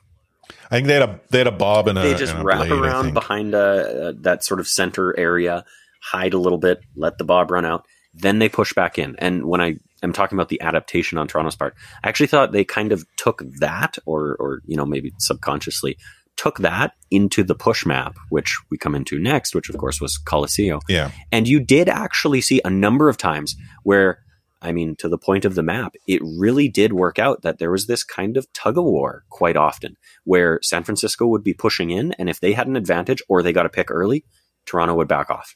I 0.71 0.77
think 0.77 0.87
they 0.87 0.95
had 0.95 1.03
a 1.03 1.21
they 1.31 1.39
had 1.39 1.47
a 1.47 1.53
bob 1.53 1.89
and 1.89 1.99
a 1.99 2.03
they 2.03 2.15
just 2.15 2.35
wrap 2.35 2.67
blade, 2.67 2.73
around 2.73 3.15
behind 3.15 3.55
a, 3.55 4.15
that 4.21 4.45
sort 4.45 4.61
of 4.61 4.69
center 4.69 5.19
area, 5.19 5.65
hide 6.01 6.35
a 6.35 6.39
little 6.39 6.59
bit, 6.59 6.81
let 6.97 7.19
the 7.19 7.25
bob 7.25 7.51
run 7.51 7.65
out, 7.65 7.87
then 8.15 8.39
they 8.39 8.49
push 8.49 8.73
back 8.73 8.99
in. 8.99 9.17
And 9.19 9.45
when 9.47 9.61
I 9.61 9.77
am 10.03 10.13
talking 10.13 10.37
about 10.37 10.49
the 10.49 10.61
adaptation 10.61 11.19
on 11.19 11.29
Toronto's 11.29 11.57
part, 11.57 11.75
I 12.03 12.09
actually 12.09 12.29
thought 12.29 12.53
they 12.53 12.65
kind 12.65 12.93
of 12.93 13.05
took 13.17 13.43
that, 13.61 13.99
or 14.07 14.37
or 14.39 14.61
you 14.65 14.77
know 14.77 14.87
maybe 14.87 15.13
subconsciously 15.19 15.97
took 16.37 16.59
that 16.59 16.93
into 17.11 17.43
the 17.43 17.55
push 17.55 17.85
map, 17.85 18.17
which 18.29 18.57
we 18.71 18.79
come 18.79 18.95
into 18.95 19.19
next, 19.19 19.55
which 19.55 19.69
of 19.69 19.77
course 19.77 20.01
was 20.01 20.19
Colosseo. 20.19 20.81
Yeah, 20.89 21.11
and 21.33 21.47
you 21.49 21.61
did 21.61 21.89
actually 21.89 22.41
see 22.41 22.61
a 22.65 22.71
number 22.71 23.09
of 23.09 23.17
times 23.17 23.57
where. 23.83 24.21
I 24.61 24.73
mean, 24.73 24.97
to 24.97 25.09
the 25.09 25.19
point 25.19 25.45
of 25.45 25.55
the 25.55 25.63
map, 25.63 25.95
it 26.09 26.21
really 26.21 26.69
did 26.69 26.93
work 26.93 27.21
out 27.21 27.43
that 27.43 27.61
there 27.61 27.71
was 27.71 27.87
this 27.87 28.03
kind 28.03 28.37
of 28.37 28.53
tug 28.53 28.77
of 28.77 28.83
war 28.83 29.23
quite 29.31 29.57
often 29.57 29.97
where 30.25 30.59
San 30.65 30.83
Francisco 30.83 31.29
would 31.29 31.45
be 31.45 31.55
pushing 31.55 31.91
in, 31.91 32.11
and 32.19 32.29
if 32.29 32.41
they 32.41 32.55
had 32.55 32.67
an 32.67 32.75
advantage 32.75 33.23
or 33.29 33.41
they 33.41 33.53
got 33.53 33.67
a 33.67 33.69
pick 33.69 33.89
early, 33.89 34.25
Toronto 34.67 34.97
would 34.97 35.07
back 35.07 35.31
off. 35.31 35.55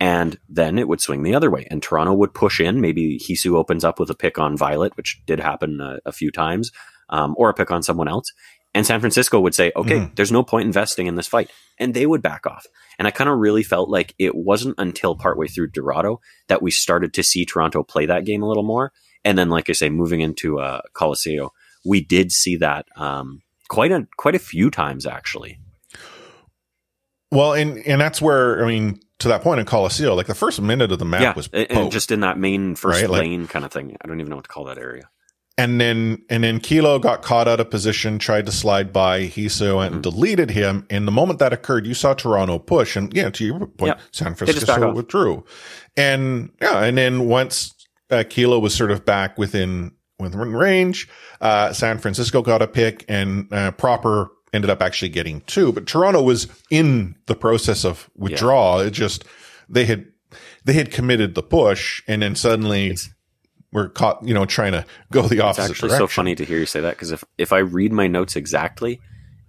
And 0.00 0.38
then 0.48 0.78
it 0.78 0.88
would 0.88 1.02
swing 1.02 1.22
the 1.22 1.34
other 1.34 1.50
way, 1.50 1.66
and 1.70 1.82
Toronto 1.82 2.14
would 2.14 2.32
push 2.32 2.58
in. 2.58 2.80
Maybe 2.80 3.18
Heesu 3.18 3.54
opens 3.54 3.84
up 3.84 4.00
with 4.00 4.08
a 4.08 4.14
pick 4.14 4.38
on 4.38 4.56
Violet, 4.56 4.96
which 4.96 5.20
did 5.26 5.38
happen 5.40 5.78
a, 5.80 5.98
a 6.06 6.12
few 6.12 6.30
times, 6.30 6.72
um, 7.10 7.34
or 7.36 7.50
a 7.50 7.54
pick 7.54 7.70
on 7.70 7.82
someone 7.82 8.08
else. 8.08 8.32
And 8.72 8.86
San 8.86 9.00
Francisco 9.00 9.40
would 9.40 9.54
say, 9.54 9.72
okay, 9.76 9.98
mm. 9.98 10.16
there's 10.16 10.32
no 10.32 10.42
point 10.42 10.66
investing 10.66 11.06
in 11.06 11.16
this 11.16 11.26
fight. 11.26 11.50
And 11.78 11.92
they 11.92 12.06
would 12.06 12.22
back 12.22 12.46
off. 12.46 12.66
And 12.98 13.06
I 13.08 13.10
kind 13.10 13.28
of 13.28 13.38
really 13.38 13.62
felt 13.62 13.90
like 13.90 14.14
it 14.18 14.34
wasn't 14.34 14.76
until 14.78 15.16
partway 15.16 15.48
through 15.48 15.70
Dorado 15.70 16.20
that 16.48 16.62
we 16.62 16.70
started 16.70 17.12
to 17.14 17.22
see 17.22 17.44
Toronto 17.44 17.82
play 17.82 18.06
that 18.06 18.24
game 18.24 18.42
a 18.42 18.48
little 18.48 18.62
more. 18.62 18.92
And 19.24 19.36
then, 19.36 19.50
like 19.50 19.68
I 19.68 19.72
say, 19.72 19.90
moving 19.90 20.20
into 20.20 20.60
uh, 20.60 20.80
Colosseo, 20.94 21.50
we 21.84 22.00
did 22.00 22.32
see 22.32 22.56
that 22.56 22.86
um, 22.96 23.42
quite 23.68 23.92
a 23.92 24.06
quite 24.16 24.34
a 24.34 24.40
few 24.40 24.70
times 24.70 25.04
actually. 25.04 25.58
Well, 27.30 27.54
and 27.54 27.78
and 27.86 28.00
that's 28.00 28.22
where 28.22 28.64
I 28.64 28.68
mean 28.68 29.00
to 29.20 29.28
that 29.28 29.42
point 29.42 29.60
in 29.60 29.66
Colosseo, 29.66 30.16
like 30.16 30.26
the 30.26 30.34
first 30.34 30.60
minute 30.60 30.90
of 30.90 30.98
the 30.98 31.04
map 31.04 31.20
yeah, 31.20 31.32
was 31.34 31.48
and 31.52 31.92
just 31.92 32.10
in 32.10 32.20
that 32.20 32.38
main 32.38 32.74
first 32.74 33.02
right? 33.02 33.10
lane 33.10 33.42
like, 33.42 33.50
kind 33.50 33.64
of 33.64 33.72
thing. 33.72 33.96
I 34.02 34.08
don't 34.08 34.20
even 34.20 34.30
know 34.30 34.36
what 34.36 34.44
to 34.44 34.50
call 34.50 34.64
that 34.64 34.78
area. 34.78 35.08
And 35.58 35.78
then 35.78 36.22
and 36.30 36.42
then 36.42 36.58
Kilo 36.58 36.98
got 36.98 37.20
caught 37.20 37.46
out 37.46 37.60
of 37.60 37.70
position, 37.70 38.18
tried 38.18 38.46
to 38.46 38.52
slide 38.52 38.94
by 38.94 39.26
Heesu 39.26 39.84
and 39.84 39.96
mm-hmm. 39.96 40.00
deleted 40.00 40.50
him. 40.50 40.86
And 40.88 41.06
the 41.06 41.12
moment 41.12 41.38
that 41.40 41.52
occurred, 41.52 41.86
you 41.86 41.92
saw 41.92 42.14
Toronto 42.14 42.58
push, 42.58 42.96
and 42.96 43.12
yeah, 43.14 43.28
to 43.28 43.44
your 43.44 43.66
point. 43.66 43.98
San 44.10 44.34
Francisco 44.34 44.94
withdrew. 44.94 45.44
And 45.98 46.50
yeah, 46.62 46.82
and 46.82 46.96
then 46.96 47.26
once 47.26 47.74
uh, 48.10 48.24
Kilo 48.28 48.58
was 48.58 48.74
sort 48.74 48.90
of 48.90 49.04
back 49.04 49.36
within 49.36 49.92
within 50.18 50.54
range, 50.54 51.08
uh, 51.42 51.74
San 51.74 51.98
Francisco 51.98 52.40
got 52.40 52.62
a 52.62 52.66
pick, 52.66 53.04
and 53.06 53.52
uh, 53.52 53.70
proper 53.72 54.30
ended 54.52 54.70
up 54.70 54.82
actually 54.82 55.08
getting 55.10 55.40
two, 55.42 55.72
but 55.72 55.86
Toronto 55.86 56.22
was 56.22 56.48
in 56.70 57.14
the 57.26 57.34
process 57.34 57.84
of 57.84 58.10
withdrawal. 58.16 58.80
Yeah. 58.80 58.88
It 58.88 58.90
just, 58.90 59.24
they 59.68 59.84
had, 59.84 60.06
they 60.64 60.72
had 60.72 60.90
committed 60.90 61.34
the 61.34 61.42
push 61.42 62.02
and 62.08 62.22
then 62.22 62.34
suddenly 62.34 62.88
it's, 62.88 63.08
we're 63.72 63.88
caught, 63.88 64.26
you 64.26 64.34
know, 64.34 64.44
trying 64.46 64.72
to 64.72 64.84
go 65.12 65.22
the 65.22 65.40
opposite 65.40 65.62
It's 65.62 65.70
actually 65.70 65.88
direction. 65.90 66.08
so 66.08 66.12
funny 66.12 66.34
to 66.34 66.44
hear 66.44 66.58
you 66.58 66.66
say 66.66 66.80
that 66.80 66.96
because 66.96 67.12
if, 67.12 67.22
if 67.38 67.52
I 67.52 67.58
read 67.58 67.92
my 67.92 68.08
notes 68.08 68.34
exactly, 68.34 69.00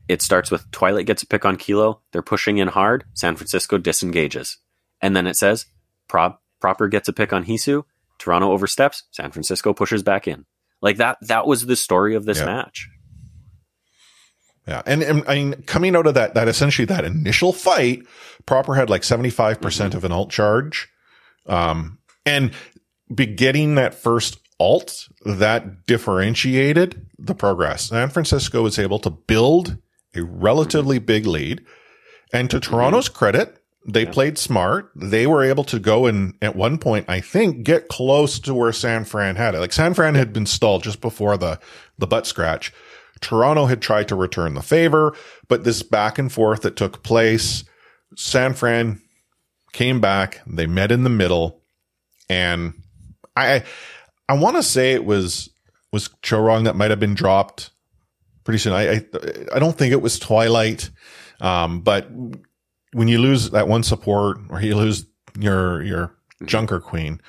it 0.08 0.22
starts 0.22 0.52
with 0.52 0.70
Twilight 0.72 1.08
gets 1.08 1.24
a 1.24 1.28
pick 1.28 1.44
on 1.46 1.56
Kilo. 1.58 2.02
They're 2.12 2.22
pushing 2.22 2.58
in 2.60 2.68
hard. 2.68 3.06
San 3.14 3.36
Francisco 3.36 3.78
disengages. 3.80 4.58
And 5.02 5.16
then 5.16 5.26
it 5.26 5.36
says 5.38 5.66
Prop, 6.08 6.42
Proper 6.60 6.88
gets 6.88 7.08
a 7.08 7.14
pick 7.14 7.34
on 7.34 7.46
Heesu. 7.46 7.84
Toronto 8.20 8.52
oversteps, 8.52 9.04
San 9.10 9.32
Francisco 9.32 9.74
pushes 9.74 10.04
back 10.04 10.28
in. 10.28 10.46
Like 10.82 10.98
that, 10.98 11.18
that 11.22 11.48
was 11.48 11.66
the 11.66 11.76
story 11.76 12.14
of 12.14 12.26
this 12.26 12.38
Yeah. 12.40 12.46
match. 12.46 12.88
Yeah. 14.67 14.82
And, 14.86 15.02
and 15.04 15.24
I 15.28 15.36
mean, 15.36 15.54
coming 15.63 15.95
out 15.95 16.06
of 16.08 16.13
that, 16.13 16.34
that 16.36 16.47
essentially 16.47 16.86
that 16.86 17.04
initial 17.04 17.52
fight, 17.54 18.04
Proper 18.45 18.76
had 18.76 18.89
like 18.89 19.02
75% 19.02 19.58
Mm-hmm. 19.60 19.97
of 19.97 20.04
an 20.04 20.12
alt 20.12 20.30
charge. 20.30 20.88
Um, 21.47 21.97
and 22.26 22.52
be 23.13 23.26
getting 23.26 23.76
that 23.76 23.93
first 23.95 24.38
alt 24.60 25.08
that 25.26 25.86
differentiated 25.88 27.08
the 27.17 27.34
progress. 27.36 27.86
San 27.89 28.10
Francisco 28.10 28.62
was 28.62 28.78
able 28.78 29.00
to 29.00 29.10
build 29.10 29.78
a 30.15 30.21
relatively 30.24 31.00
big 31.00 31.26
lead. 31.26 31.65
And 32.34 32.50
to 32.52 32.60
Toronto's 32.60 33.10
credit, 33.10 33.58
they 33.88 34.06
played 34.06 34.38
smart. 34.38 34.91
They 34.95 35.26
were 35.26 35.43
able 35.43 35.63
to 35.65 35.80
go 35.80 36.06
and 36.06 36.36
at 36.41 36.56
one 36.56 36.78
point, 36.78 37.06
I 37.10 37.19
think, 37.19 37.63
get 37.63 37.88
close 37.88 38.39
to 38.41 38.54
where 38.54 38.71
San 38.71 39.04
Fran 39.06 39.36
had 39.36 39.56
it. 39.56 39.60
Like 39.60 39.74
San 39.74 39.93
Fran 39.95 40.13
had 40.15 40.32
been 40.32 40.45
stalled 40.45 40.84
just 40.84 41.02
before 41.02 41.36
the, 41.38 41.60
the 41.97 42.08
butt 42.08 42.28
scratch. 42.28 42.71
Toronto 43.22 43.68
had 43.68 43.82
tried 43.82 44.08
to 44.10 44.16
return 44.16 44.56
the 44.56 44.62
favor, 44.62 45.16
but 45.48 45.64
this 45.64 45.84
back 45.84 46.18
and 46.18 46.32
forth 46.32 46.62
that 46.64 46.76
took 46.76 47.04
place, 47.04 47.64
San 48.16 48.54
Fran 48.54 49.02
came 49.72 50.02
back. 50.02 50.42
They 50.46 50.66
met 50.68 50.92
in 50.92 51.04
the 51.04 51.10
middle 51.10 51.62
and 52.30 52.74
I, 53.36 53.64
I 54.30 54.34
want 54.34 54.56
to 54.56 54.64
say 54.64 54.94
it 54.94 55.06
was, 55.06 55.50
was 55.92 56.08
Chorong 56.24 56.64
that 56.64 56.76
might 56.76 56.90
have 56.90 57.00
been 57.00 57.14
dropped 57.14 57.72
pretty 58.44 58.58
soon. 58.58 58.74
I, 58.74 58.96
I, 58.96 59.06
I 59.56 59.60
don't 59.60 59.78
think 59.78 59.92
it 59.92 60.02
was 60.02 60.18
Twilight. 60.18 60.90
Um, 61.40 61.82
but 61.82 62.08
when 62.94 63.08
you 63.08 63.20
lose 63.20 63.50
that 63.52 63.68
one 63.68 63.84
support 63.84 64.38
or 64.50 64.62
you 64.62 64.76
lose 64.76 65.06
your, 65.38 65.82
your 65.84 66.16
junker 66.46 66.80
queen, 66.80 67.22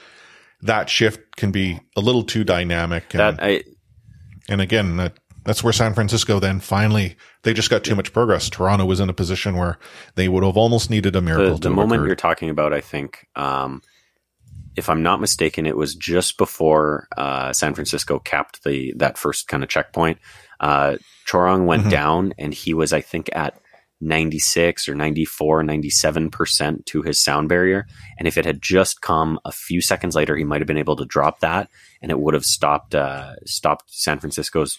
that 0.63 0.89
shift 0.89 1.37
can 1.37 1.51
be 1.51 1.81
a 1.97 2.01
little 2.01 2.23
too 2.23 2.45
dynamic. 2.45 3.15
And, 3.15 3.39
That 3.39 3.43
I, 3.43 3.63
and 4.49 4.61
again, 4.61 4.97
that, 4.99 5.19
that's 5.45 5.63
where 5.65 5.73
San 5.73 5.95
Francisco 5.95 6.39
then 6.39 6.61
finally, 6.61 7.17
they 7.43 7.53
just 7.53 7.71
got 7.71 7.85
too 7.85 7.95
much 7.95 8.13
progress. 8.13 8.49
Toronto 8.49 8.85
was 8.85 9.01
in 9.01 9.09
a 9.09 9.15
position 9.15 9.57
where 9.57 9.79
they 10.15 10.29
would 10.29 10.45
have 10.45 10.57
almost 10.57 10.91
needed 10.91 11.17
a 11.17 11.21
miracle 11.21 11.57
the, 11.59 11.69
the 11.69 11.75
moment 11.75 12.07
you're 12.07 12.15
talking 12.15 12.49
about, 12.51 12.73
I 12.73 12.81
think, 12.81 13.27
um, 13.37 13.83
if 14.75 14.89
I'm 14.89 15.03
not 15.03 15.21
mistaken, 15.21 15.67
it 15.67 15.77
was 15.77 15.95
just 15.95 16.39
before 16.39 17.07
uh, 17.17 17.53
San 17.53 17.75
Francisco 17.75 18.19
capped 18.19 18.65
the 18.65 18.95
that 18.97 19.19
first 19.19 19.47
kind 19.49 19.63
of 19.63 19.69
checkpoint. 19.69 20.19
Uh, 20.61 20.97
Chorong 21.27 21.67
went 21.67 21.85
Mhm. 21.85 21.91
down, 21.91 22.35
and 22.39 22.55
he 22.55 22.73
was, 22.73 22.93
I 22.93 23.01
think, 23.03 23.29
at 23.35 23.59
96 24.01 24.89
or 24.89 24.95
94, 24.95 25.63
97 25.63 26.31
percent 26.31 26.87
to 26.87 27.03
his 27.03 27.23
sound 27.23 27.49
barrier. 27.49 27.87
And 28.19 28.27
if 28.27 28.37
it 28.39 28.45
had 28.45 28.63
just 28.63 29.01
come 29.03 29.39
a 29.45 29.53
few 29.53 29.81
seconds 29.81 30.17
later, 30.17 30.37
he 30.37 30.45
might 30.45 30.61
have 30.61 30.67
been 30.67 30.79
able 30.79 30.97
to 30.97 31.05
drop 31.05 31.41
that, 31.41 31.69
and 32.01 32.11
it 32.11 32.19
would 32.19 32.35
have 32.35 32.45
stopped 32.45 32.95
uh, 32.95 33.35
stopped 33.45 33.85
San 33.89 34.19
Francisco's 34.21 34.79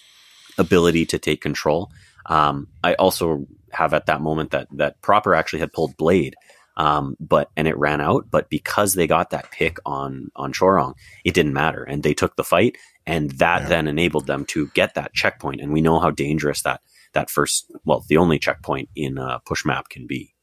ability 0.57 1.05
to 1.07 1.19
take 1.19 1.41
control. 1.41 1.91
Um, 2.25 2.67
I 2.83 2.93
also 2.95 3.47
have 3.71 3.93
at 3.93 4.05
that 4.05 4.21
moment 4.21 4.51
that 4.51 4.67
that 4.71 5.01
proper 5.01 5.33
actually 5.35 5.59
had 5.59 5.73
pulled 5.73 5.97
blade, 5.97 6.35
um, 6.77 7.17
but 7.19 7.49
and 7.57 7.67
it 7.67 7.77
ran 7.77 8.01
out. 8.01 8.27
But 8.29 8.49
because 8.49 8.93
they 8.93 9.07
got 9.07 9.31
that 9.31 9.51
pick 9.51 9.77
on 9.85 10.31
on 10.35 10.53
Chorong, 10.53 10.95
it 11.23 11.33
didn't 11.33 11.53
matter, 11.53 11.83
and 11.83 12.03
they 12.03 12.13
took 12.13 12.35
the 12.35 12.43
fight, 12.43 12.77
and 13.05 13.31
that 13.31 13.63
Yeah. 13.63 13.67
then 13.69 13.87
enabled 13.87 14.27
them 14.27 14.45
to 14.47 14.67
get 14.73 14.95
that 14.95 15.13
checkpoint. 15.13 15.61
And 15.61 15.73
we 15.73 15.81
know 15.81 15.99
how 15.99 16.11
dangerous 16.11 16.61
that 16.61 16.81
that 17.13 17.29
first, 17.29 17.71
well, 17.85 18.03
the 18.07 18.17
only 18.17 18.39
checkpoint 18.39 18.89
in 18.95 19.17
a 19.17 19.39
push 19.45 19.65
map 19.65 19.89
can 19.89 20.07
be. 20.07 20.33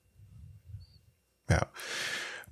Yeah. 1.50 1.64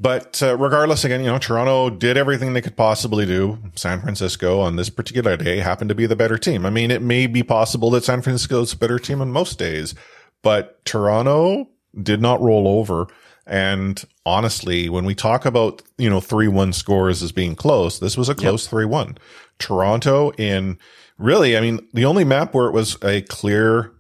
But 0.01 0.43
uh, 0.43 0.57
regardless, 0.57 1.05
again, 1.05 1.21
you 1.21 1.27
know, 1.27 1.39
Toronto 1.39 1.91
did 1.91 2.17
everything 2.17 2.53
they 2.53 2.61
could 2.61 2.77
possibly 2.77 3.27
do. 3.27 3.59
San 3.75 4.01
Francisco 4.01 4.61
on 4.61 4.77
this 4.77 4.91
particular 4.91 5.37
day 5.37 5.59
happened 5.59 5.89
to 5.89 5.95
be 5.95 6.07
the 6.07 6.15
better 6.15 6.39
team. 6.39 6.65
I 6.65 6.71
mean, 6.71 6.91
it 6.91 7.03
may 7.03 7.27
be 7.27 7.43
possible 7.43 7.91
that 7.91 8.05
San 8.05 8.23
Francisco 8.23 8.61
is 8.61 8.73
a 8.73 8.79
better 8.79 8.99
team 9.01 9.21
on 9.21 9.33
most 9.33 9.59
days, 9.59 9.95
but 10.43 10.85
Toronto 10.85 11.69
did 12.01 12.21
not 12.21 12.41
roll 12.41 12.69
over. 12.69 13.09
And 13.45 14.05
honestly, 14.25 14.89
when 14.89 15.05
we 15.05 15.15
talk 15.17 15.45
about, 15.45 15.83
you 15.97 16.09
know, 16.09 16.21
3-1 16.21 16.75
scores 16.75 17.23
as 17.23 17.33
being 17.33 17.57
close, 17.57 17.99
this 17.99 18.17
was 18.17 18.29
a 18.29 18.35
close 18.37 18.69
3-1. 18.69 19.17
Toronto 19.59 20.31
in 20.33 20.79
really, 21.17 21.57
I 21.57 21.61
mean, 21.61 21.81
the 21.93 22.05
only 22.05 22.25
map 22.25 22.55
where 22.55 22.69
it 22.69 22.73
was 22.73 22.97
a 23.03 23.23
clear 23.23 23.93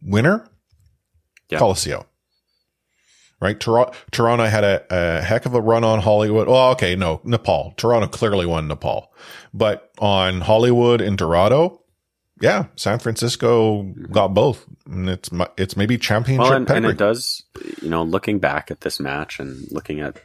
winner, 0.00 0.48
Yeah. 1.48 1.60
Colosseo 1.60 2.06
right? 3.42 3.58
Toronto, 3.58 3.92
Toronto 4.12 4.44
had 4.44 4.62
a, 4.62 4.84
a 4.88 5.20
heck 5.20 5.46
of 5.46 5.54
a 5.54 5.60
run 5.60 5.82
on 5.82 6.00
Hollywood. 6.00 6.48
Well, 6.48 6.70
okay, 6.70 6.94
no, 6.94 7.20
Nepal. 7.24 7.74
Toronto 7.76 8.06
clearly 8.06 8.46
won 8.46 8.68
Nepal, 8.68 9.12
but 9.52 9.90
on 9.98 10.42
Hollywood 10.42 11.00
and 11.00 11.18
Dorado, 11.18 11.82
yeah, 12.40 12.66
San 12.76 13.00
Francisco 13.00 13.82
got 14.12 14.28
both. 14.28 14.64
And 14.86 15.10
it's 15.10 15.28
it's 15.56 15.76
maybe 15.76 15.98
championship 15.98 16.50
Well, 16.50 16.52
and, 16.56 16.70
and 16.70 16.86
it 16.86 16.96
does, 16.96 17.42
you 17.82 17.90
know, 17.90 18.04
looking 18.04 18.38
back 18.38 18.70
at 18.70 18.82
this 18.82 19.00
match 19.00 19.40
and 19.40 19.66
looking 19.72 20.00
at 20.00 20.20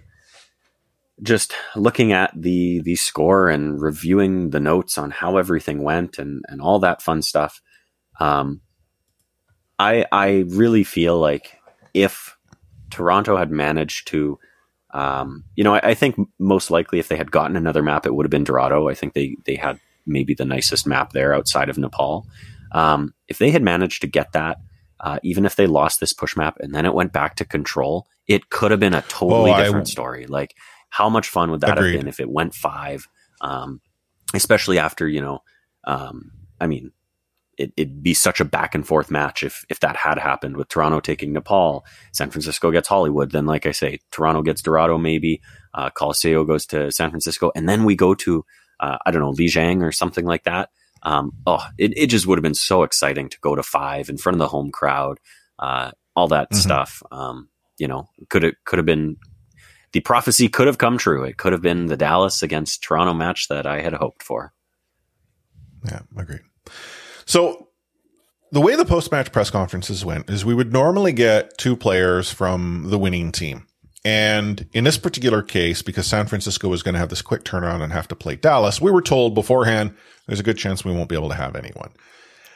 just 1.23 1.53
looking 1.75 2.12
at 2.12 2.32
the 2.36 2.82
the 2.82 2.95
score 2.95 3.49
and 3.49 3.82
reviewing 3.82 4.51
the 4.51 4.60
notes 4.60 4.97
on 4.99 5.10
how 5.10 5.38
everything 5.38 5.82
went 5.82 6.19
and 6.19 6.43
and 6.47 6.62
all 6.62 6.77
that 6.80 7.01
fun 7.01 7.23
stuff. 7.23 7.62
Um, 8.19 8.62
I 9.80 10.06
I 10.12 10.45
really 10.47 10.84
feel 10.84 11.19
like 11.19 11.60
if 11.95 12.37
Toronto 12.97 13.38
had 13.38 13.51
managed 13.51 14.07
to, 14.07 14.39
um, 14.93 15.43
you 15.55 15.63
know, 15.63 15.75
I, 15.75 15.89
I 15.89 15.93
think 15.93 16.17
most 16.39 16.71
likely 16.71 16.97
if 16.99 17.07
they 17.07 17.17
had 17.17 17.31
gotten 17.31 17.55
another 17.55 17.83
map, 17.83 18.05
it 18.05 18.15
would 18.15 18.25
have 18.25 18.31
been 18.31 18.43
Dorado. 18.43 18.89
I 18.89 18.95
think 18.95 19.13
they 19.13 19.36
they 19.45 19.55
had 19.55 19.79
maybe 20.05 20.33
the 20.33 20.45
nicest 20.45 20.88
map 20.88 21.12
there 21.13 21.33
outside 21.33 21.69
of 21.69 21.77
Nepal. 21.77 22.25
Um, 22.71 23.13
if 23.27 23.38
they 23.38 23.51
had 23.51 23.62
managed 23.63 24.01
to 24.01 24.07
get 24.07 24.31
that, 24.31 24.57
uh, 24.99 25.19
even 25.23 25.45
if 25.45 25.55
they 25.55 25.67
lost 25.67 25.99
this 25.99 26.13
push 26.13 26.36
map 26.36 26.57
and 26.60 26.73
then 26.73 26.86
it 26.86 26.93
went 26.93 27.13
back 27.13 27.36
to 27.36 27.45
control, 27.45 28.07
it 28.27 28.49
could 28.49 28.71
have 28.71 28.79
been 28.79 28.93
a 28.95 29.03
totally 29.03 29.51
Oh, 29.51 29.53
I- 29.53 29.63
different 29.63 29.88
story. 29.88 30.25
Like, 30.25 30.55
how 30.89 31.10
much 31.10 31.27
fun 31.29 31.51
would 31.51 31.62
that 31.62 31.77
Agreed. 31.77 31.91
have 31.93 31.99
been 32.01 32.07
if 32.07 32.19
it 32.19 32.29
went 32.29 32.55
five? 32.55 33.07
Um, 33.41 33.81
especially 34.33 34.79
after 34.79 35.07
you 35.07 35.21
know, 35.21 35.43
um, 35.83 36.31
I 36.60 36.67
mean, 36.67 36.91
it, 37.57 37.73
it'd 37.77 38.03
be 38.03 38.13
such 38.13 38.39
a 38.39 38.45
back 38.45 38.75
and 38.75 38.85
forth 38.87 39.09
match 39.11 39.43
if 39.43 39.65
if 39.69 39.79
that 39.81 39.95
had 39.97 40.17
happened 40.19 40.57
with 40.57 40.67
Toronto 40.69 40.99
taking 40.99 41.33
Nepal, 41.33 41.85
San 42.13 42.29
Francisco 42.29 42.71
gets 42.71 42.87
Hollywood. 42.87 43.31
Then, 43.31 43.45
like 43.45 43.65
I 43.65 43.71
say, 43.71 43.99
Toronto 44.11 44.41
gets 44.41 44.61
Dorado, 44.61 44.97
maybe 44.97 45.41
uh, 45.73 45.89
Colosseo 45.89 46.45
goes 46.45 46.65
to 46.67 46.91
San 46.91 47.09
Francisco, 47.09 47.51
and 47.55 47.67
then 47.67 47.83
we 47.83 47.95
go 47.95 48.13
to 48.15 48.45
uh, 48.79 48.97
I 49.05 49.11
don't 49.11 49.21
know 49.21 49.33
Lijiang 49.33 49.81
or 49.83 49.91
something 49.91 50.25
like 50.25 50.43
that. 50.43 50.69
Um, 51.03 51.31
oh, 51.45 51.63
it, 51.77 51.97
it 51.97 52.07
just 52.07 52.25
would 52.27 52.37
have 52.37 52.43
been 52.43 52.53
so 52.53 52.83
exciting 52.83 53.29
to 53.29 53.39
go 53.39 53.55
to 53.55 53.63
five 53.63 54.09
in 54.09 54.17
front 54.17 54.35
of 54.35 54.39
the 54.39 54.47
home 54.47 54.71
crowd, 54.71 55.19
uh, 55.59 55.91
all 56.15 56.27
that 56.29 56.49
Mhm. 56.51 56.55
stuff. 56.55 57.03
Um, 57.11 57.49
you 57.77 57.87
know, 57.87 58.09
could 58.29 58.43
it 58.43 58.55
could 58.65 58.77
have 58.79 58.85
been 58.85 59.17
the 59.93 59.99
prophecy 60.01 60.49
could 60.49 60.67
have 60.67 60.77
come 60.79 60.97
true. 60.97 61.23
It 61.23 61.37
could 61.37 61.53
have 61.53 61.61
been 61.61 61.85
the 61.85 61.97
Dallas 61.97 62.43
against 62.43 62.83
Toronto 62.83 63.13
match 63.13 63.47
that 63.47 63.65
I 63.65 63.81
had 63.81 63.93
hoped 63.93 64.21
for. 64.21 64.53
Yeah, 65.85 66.01
agreed. 66.17 66.41
So 67.27 67.67
the 68.51 68.61
way 68.61 68.75
the 68.75 68.85
post 68.85 69.11
match 69.11 69.31
press 69.31 69.51
conferences 69.51 70.03
went 70.03 70.29
is 70.29 70.43
we 70.43 70.55
would 70.55 70.73
normally 70.73 71.11
get 71.11 71.57
two 71.57 71.75
players 71.75 72.31
from 72.31 72.85
the 72.89 72.97
winning 72.97 73.31
team. 73.31 73.67
And 74.05 74.67
in 74.71 74.85
this 74.85 74.97
particular 74.97 75.41
case, 75.41 75.81
because 75.81 76.07
San 76.07 76.27
Francisco 76.27 76.69
was 76.69 76.81
going 76.81 76.93
to 76.93 76.99
have 76.99 77.09
this 77.09 77.21
quick 77.21 77.43
turnaround 77.43 77.83
and 77.83 77.91
have 77.91 78.07
to 78.07 78.15
play 78.15 78.37
Dallas, 78.37 78.79
we 78.79 78.89
were 78.89 79.01
told 79.01 79.35
beforehand 79.35 79.93
there's 80.27 80.39
a 80.39 80.43
good 80.43 80.57
chance 80.57 80.85
we 80.85 80.93
won't 80.93 81.09
be 81.09 81.15
able 81.15 81.29
to 81.29 81.35
have 81.35 81.57
anyone. 81.57 81.91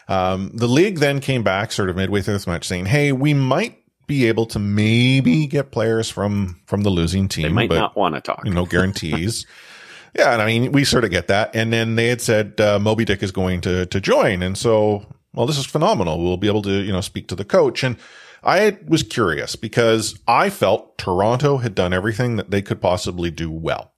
Um, 0.07 0.51
the 0.53 0.67
league 0.67 0.99
then 0.99 1.19
came 1.19 1.43
back 1.43 1.73
sort 1.73 1.89
of 1.89 1.97
midway 1.97 2.21
through 2.21 2.35
this 2.35 2.47
match 2.47 2.65
saying, 2.65 2.85
Hey, 2.85 3.11
we 3.11 3.33
might 3.33 3.77
be 4.07 4.27
able 4.27 4.45
to 4.47 4.59
maybe 4.59 5.45
get 5.47 5.71
players 5.71 6.09
from, 6.09 6.61
from 6.65 6.83
the 6.83 6.89
losing 6.89 7.27
team. 7.27 7.43
They 7.43 7.49
might 7.49 7.69
but 7.69 7.79
not 7.79 7.97
want 7.97 8.15
to 8.15 8.21
talk. 8.21 8.45
you 8.45 8.53
know, 8.53 8.65
guarantees. 8.65 9.45
yeah, 10.15 10.33
and 10.33 10.41
I 10.41 10.45
mean, 10.45 10.71
we 10.71 10.83
sort 10.83 11.03
of 11.03 11.11
get 11.11 11.27
that. 11.27 11.55
And 11.55 11.71
then 11.71 11.95
they 11.95 12.07
had 12.07 12.21
said 12.21 12.59
uh, 12.59 12.79
Moby 12.79 13.05
Dick 13.05 13.23
is 13.23 13.31
going 13.31 13.61
to 13.61 13.85
to 13.85 14.01
join, 14.01 14.41
and 14.41 14.57
so 14.57 15.05
well, 15.33 15.45
this 15.45 15.57
is 15.57 15.65
phenomenal. 15.65 16.23
We'll 16.23 16.37
be 16.37 16.47
able 16.47 16.61
to 16.63 16.81
you 16.81 16.91
know 16.91 17.01
speak 17.01 17.27
to 17.29 17.35
the 17.35 17.45
coach. 17.45 17.83
And 17.83 17.97
I 18.43 18.77
was 18.87 19.03
curious 19.03 19.55
because 19.55 20.19
I 20.27 20.49
felt 20.49 20.97
Toronto 20.97 21.57
had 21.57 21.75
done 21.75 21.93
everything 21.93 22.37
that 22.37 22.51
they 22.51 22.61
could 22.61 22.81
possibly 22.81 23.31
do 23.31 23.51
well. 23.51 23.93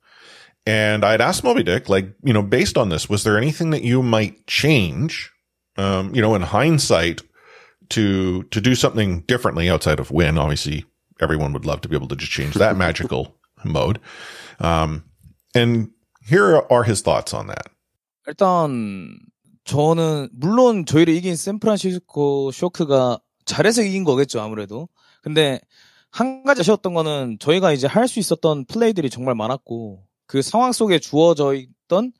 And 0.65 1.03
I'd 1.03 1.21
asked 1.21 1.43
Moby 1.43 1.63
Dick, 1.63 1.89
like, 1.89 2.13
you 2.23 2.33
know, 2.33 2.41
based 2.41 2.77
on 2.77 2.89
this, 2.89 3.09
was 3.09 3.23
there 3.23 3.37
anything 3.37 3.71
that 3.71 3.83
you 3.83 4.01
might 4.01 4.47
change, 4.47 5.31
um, 5.77 6.15
you 6.15 6.21
know, 6.21 6.35
in 6.35 6.41
hindsight 6.41 7.21
to, 7.89 8.43
to 8.43 8.61
do 8.61 8.73
something 8.73 9.21
differently 9.21 9.69
outside 9.69 9.99
of 9.99 10.11
win? 10.11 10.37
Obviously, 10.37 10.85
everyone 11.19 11.51
would 11.51 11.65
love 11.65 11.81
to 11.81 11.89
be 11.89 11.95
able 11.95 12.07
to 12.07 12.15
just 12.15 12.31
change 12.31 12.53
that 12.55 12.77
magical 12.77 13.35
mode. 13.65 13.99
Um, 14.59 15.03
and 15.53 15.91
here 16.29 16.61
are 16.71 16.83
his 16.85 17.01
thoughts 17.03 17.35
on 17.35 17.47
that. 17.47 17.69
일단 18.27 19.19
저는 19.65 20.29
물론 20.33 20.85
저희를 20.85 21.13
이긴 21.13 21.35
샌프란시스코 21.35 22.51
쇼크가 22.51 23.19
잘해서 23.45 23.81
이긴 23.83 24.03
거겠죠 24.03 24.41
아무래도. 24.41 24.87
근데 25.21 25.59
한 26.11 26.43
가지 26.43 26.61
아쉬웠던 26.61 26.93
거는 26.93 27.37
저희가 27.39 27.71
이제 27.73 27.87
할 27.87 28.07
수 28.07 28.19
있었던 28.19 28.65
플레이들이 28.65 29.09
정말 29.09 29.35
많았고 29.35 30.03
그 30.27 30.41
상황 30.41 30.71
속에 30.71 30.99
주어져 30.99 31.53
있던 31.55 32.11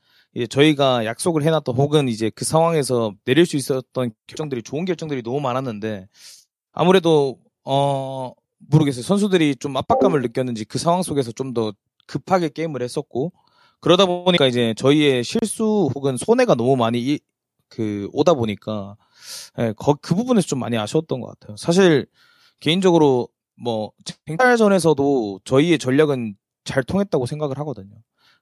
저희가 0.50 1.04
약속을 1.04 1.42
해놨던 1.44 1.76
혹은 1.76 2.08
이제 2.08 2.30
그 2.34 2.44
상황에서 2.44 3.14
내릴 3.24 3.46
수 3.46 3.56
있었던 3.56 4.10
결정들이 4.26 4.62
좋은 4.62 4.84
결정들이 4.84 5.22
너무 5.22 5.40
많았는데 5.40 6.08
아무래도 6.72 7.38
어 7.64 8.32
모르겠어요 8.70 9.02
선수들이 9.04 9.56
좀 9.56 9.76
압박감을 9.76 10.22
느꼈는지 10.22 10.64
그 10.64 10.78
상황 10.78 11.02
속에서 11.02 11.30
좀 11.32 11.54
더 11.54 11.72
급하게 12.06 12.48
게임을 12.50 12.82
했었고 12.82 13.32
그러다 13.84 14.06
보니까 14.06 14.46
이제 14.46 14.72
저희의 14.78 15.22
실수 15.24 15.90
혹은 15.94 16.16
손해가 16.16 16.54
너무 16.54 16.74
많이 16.74 17.00
이, 17.00 17.18
그 17.68 18.08
오다 18.14 18.32
보니까 18.32 18.96
예, 19.58 19.74
거, 19.76 19.92
그 20.00 20.14
부분에서 20.14 20.46
좀 20.46 20.58
많이 20.58 20.78
아쉬웠던 20.78 21.20
것 21.20 21.38
같아요. 21.38 21.54
사실 21.58 22.06
개인적으로 22.60 23.28
뭐 23.62 23.92
쟁탈전에서도 24.24 25.40
저희의 25.44 25.78
전략은 25.78 26.34
잘 26.64 26.82
통했다고 26.82 27.26
생각을 27.26 27.58
하거든요. 27.58 27.94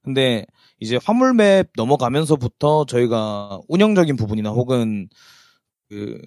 근데 0.03 0.47
이제 0.79 0.97
화물맵 1.03 1.71
넘어가면서부터 1.77 2.85
저희가 2.87 3.63
운영적인 3.67 4.15
부분이나 4.15 4.51
혹은 4.51 5.09
그, 5.89 6.21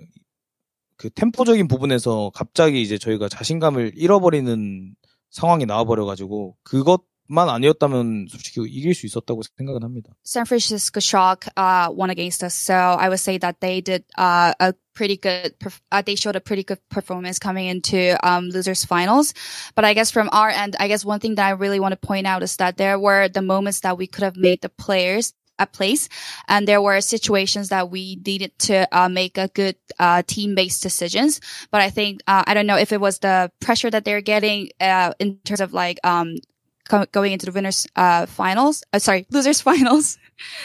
그 0.98 1.10
템포적인 1.10 1.70
부분에서 1.70 2.32
갑자기 2.36 2.82
이제 2.82 2.98
저희가 2.98 3.30
자신감을 3.30 3.94
잃어버리는 3.96 4.94
상황이 5.30 5.66
나와버려가지고 5.66 6.58
그것 6.64 7.04
만 7.33 7.49
아니었다면 7.49 8.27
솔직히 8.29 8.61
이길 8.67 8.93
수 8.93 9.07
있었다고 9.07 9.43
생각은 9.57 9.85
합니다. 9.85 10.11
San 10.25 10.47
Francisco 10.47 10.99
Shock 10.99 11.47
uh, 11.57 11.89
won 11.95 12.11
against 12.11 12.43
us, 12.43 12.55
so 12.55 12.75
I 12.75 13.09
would 13.09 13.21
say 13.21 13.39
that 13.39 13.61
they 13.61 13.81
did 13.81 14.03
uh, 14.19 14.53
a 14.59 14.75
pretty 14.95 15.17
good. 15.17 15.55
perf- 15.61 15.81
Uh, 15.93 16.03
they 16.03 16.17
showed 16.17 16.35
a 16.35 16.41
pretty 16.41 16.65
good 16.65 16.81
performance 16.91 17.39
coming 17.39 17.67
into 17.69 18.19
um, 18.27 18.51
losers 18.51 18.85
finals. 18.85 19.33
But 19.77 19.85
I 19.85 19.95
guess 19.95 20.11
from 20.11 20.29
our 20.33 20.51
end, 20.51 20.75
I 20.81 20.89
guess 20.89 21.05
one 21.05 21.21
thing 21.21 21.37
that 21.37 21.47
I 21.47 21.51
really 21.55 21.79
want 21.79 21.93
to 21.93 22.03
point 22.03 22.27
out 22.27 22.43
is 22.43 22.57
that 22.57 22.79
there 22.79 22.99
were 22.99 23.29
the 23.29 23.43
moments 23.43 23.87
that 23.87 23.97
we 23.97 24.09
could 24.09 24.25
have 24.25 24.37
made 24.37 24.63
the 24.63 24.69
players 24.69 25.33
a 25.61 25.67
place, 25.67 26.09
and 26.49 26.67
there 26.67 26.83
were 26.83 27.01
situations 27.01 27.69
that 27.69 27.91
we 27.93 28.19
needed 28.27 28.59
to 28.67 28.89
uh, 28.91 29.09
make 29.09 29.39
a 29.39 29.47
good 29.55 29.77
uh, 30.01 30.23
team-based 30.27 30.83
decisions. 30.83 31.39
But 31.71 31.81
I 31.81 31.91
think 31.91 32.23
uh, 32.27 32.43
I 32.47 32.55
don't 32.55 32.67
know 32.67 32.79
if 32.81 32.91
it 32.91 33.01
was 33.01 33.21
the 33.21 33.53
pressure 33.61 33.91
that 33.91 34.05
they're 34.05 34.21
getting 34.25 34.71
uh, 34.81 35.13
in 35.21 35.39
terms 35.45 35.61
of 35.61 35.73
like 35.73 36.01
um, 36.03 36.43
co- 36.90 37.06
going 37.12 37.34
into 37.34 37.46
the 37.46 37.52
winners 37.52 37.88
uh, 37.96 38.26
finals. 38.26 38.84
Uh, 38.94 39.00
sorry, 39.00 39.26
losers 39.32 39.62
finals, 39.62 40.18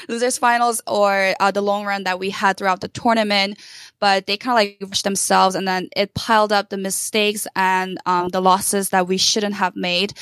losers 0.09 0.39
finals, 0.39 0.81
or 0.87 1.35
uh, 1.41 1.51
the 1.51 1.63
long 1.63 1.85
run 1.85 2.05
that 2.05 2.19
we 2.19 2.31
had 2.31 2.57
throughout 2.57 2.81
the 2.81 2.89
tournament. 2.89 3.59
But 3.99 4.27
they 4.27 4.37
kind 4.37 4.53
of 4.53 4.57
like 4.57 4.91
rushed 4.91 5.05
themselves, 5.05 5.55
and 5.55 5.67
then 5.67 5.89
it 5.97 6.15
piled 6.15 6.53
up 6.53 6.71
the 6.71 6.79
mistakes 6.79 7.47
and 7.57 7.99
um, 8.07 8.29
the 8.29 8.41
losses 8.41 8.91
that 8.91 9.07
we 9.09 9.17
shouldn't 9.17 9.55
have 9.55 9.77
made. 9.77 10.15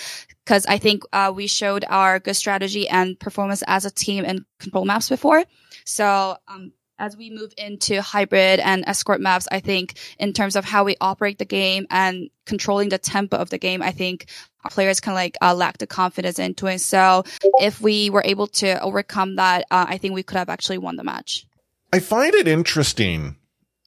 Because 0.45 0.65
I 0.67 0.79
think 0.79 1.03
uh, 1.13 1.33
we 1.35 1.47
showed 1.47 1.85
our 1.89 2.19
good 2.19 2.37
strategy 2.37 2.89
and 2.89 3.19
performance 3.21 3.63
as 3.67 3.85
a 3.85 3.91
team 3.91 4.25
in 4.25 4.47
control 4.59 4.87
maps 4.87 5.09
before. 5.09 5.45
So 5.85 6.37
um, 6.49 6.73
as 6.99 7.17
we 7.17 7.31
move 7.31 7.53
into 7.57 8.03
hybrid 8.03 8.61
and 8.61 8.85
escort 8.87 9.21
maps, 9.21 9.49
I 9.51 9.61
think 9.61 9.99
in 10.19 10.33
terms 10.33 10.57
of 10.57 10.65
how 10.65 10.85
we 10.85 10.97
operate 11.01 11.39
the 11.39 11.45
game 11.45 11.87
and 11.91 12.29
controlling 12.47 12.89
the 12.89 12.99
tempo 12.99 13.37
of 13.37 13.51
the 13.51 13.59
game, 13.59 13.83
I 13.83 13.93
think 13.93 14.27
our 14.65 14.71
players 14.71 15.01
kind 15.01 15.13
of 15.13 15.17
like 15.17 15.37
uh, 15.41 15.55
lack 15.55 15.79
the 15.79 15.87
confidence 15.87 16.39
into 16.39 16.67
it. 16.67 16.81
So 16.81 17.25
if 17.61 17.81
we 17.81 18.11
were 18.11 18.23
able 18.25 18.49
to 18.49 18.81
overcome 18.83 19.37
that, 19.37 19.65
uh, 19.71 19.87
I 19.89 19.99
think 19.99 20.15
we 20.15 20.23
could 20.23 20.39
have 20.39 20.49
actually 20.49 20.79
won 20.79 20.97
the 20.97 21.05
match. 21.05 21.47
I 21.93 22.01
find 22.01 22.35
it 22.35 22.49
interesting 22.49 23.37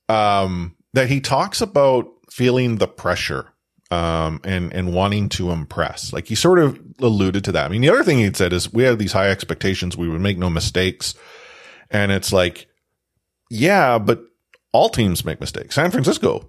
um, 0.10 0.76
that 0.94 1.10
he 1.10 1.22
talks 1.22 1.62
about 1.62 2.08
feeling 2.30 2.78
the 2.78 2.88
pressure 2.88 3.48
um, 3.92 4.40
and 4.44 4.74
and 4.74 4.94
wanting 4.94 5.30
to 5.30 5.52
impress. 5.52 6.14
Like 6.14 6.28
he 6.28 6.36
sort 6.36 6.60
of 6.60 6.80
alluded 7.00 7.44
to 7.44 7.52
that. 7.52 7.66
I 7.66 7.68
mean, 7.68 7.82
the 7.82 7.90
other 7.90 8.04
thing 8.04 8.20
he'd 8.20 8.38
said 8.38 8.54
is 8.54 8.72
we 8.72 8.84
had 8.84 8.98
these 8.98 9.12
high 9.12 9.30
expectations. 9.30 9.98
We 9.98 10.08
would 10.08 10.22
make 10.22 10.38
no 10.38 10.50
mistakes, 10.50 11.14
and 11.90 12.12
it's 12.12 12.32
like, 12.32 12.68
yeah, 13.52 13.98
but 14.00 14.24
all 14.72 14.88
teams 14.88 15.26
make 15.26 15.42
mistakes. 15.42 15.76
San 15.76 15.92
Francisco 15.92 16.48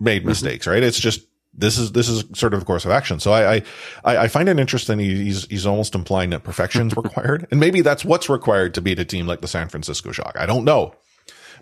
made 0.00 0.20
mm-hmm. 0.20 0.30
mistakes, 0.30 0.66
right? 0.66 0.82
It's 0.82 0.98
just 0.98 1.20
this 1.52 1.76
is 1.76 1.92
this 1.92 2.08
is 2.08 2.24
sort 2.34 2.54
of 2.54 2.62
a 2.62 2.64
course 2.64 2.86
of 2.86 2.90
action. 2.90 3.20
So 3.20 3.32
I 3.32 3.56
I 4.02 4.16
I 4.16 4.28
find 4.28 4.48
it 4.48 4.58
interesting. 4.58 4.98
He's 4.98 5.44
he's 5.44 5.66
almost 5.66 5.94
implying 5.94 6.30
that 6.30 6.42
perfection's 6.42 6.96
required, 6.96 7.46
and 7.50 7.60
maybe 7.60 7.82
that's 7.82 8.02
what's 8.02 8.30
required 8.30 8.72
to 8.74 8.80
beat 8.80 8.98
a 8.98 9.04
team 9.04 9.26
like 9.26 9.42
the 9.42 9.48
San 9.48 9.68
Francisco 9.68 10.10
Shock. 10.10 10.36
I 10.38 10.46
don't 10.46 10.64
know. 10.64 10.94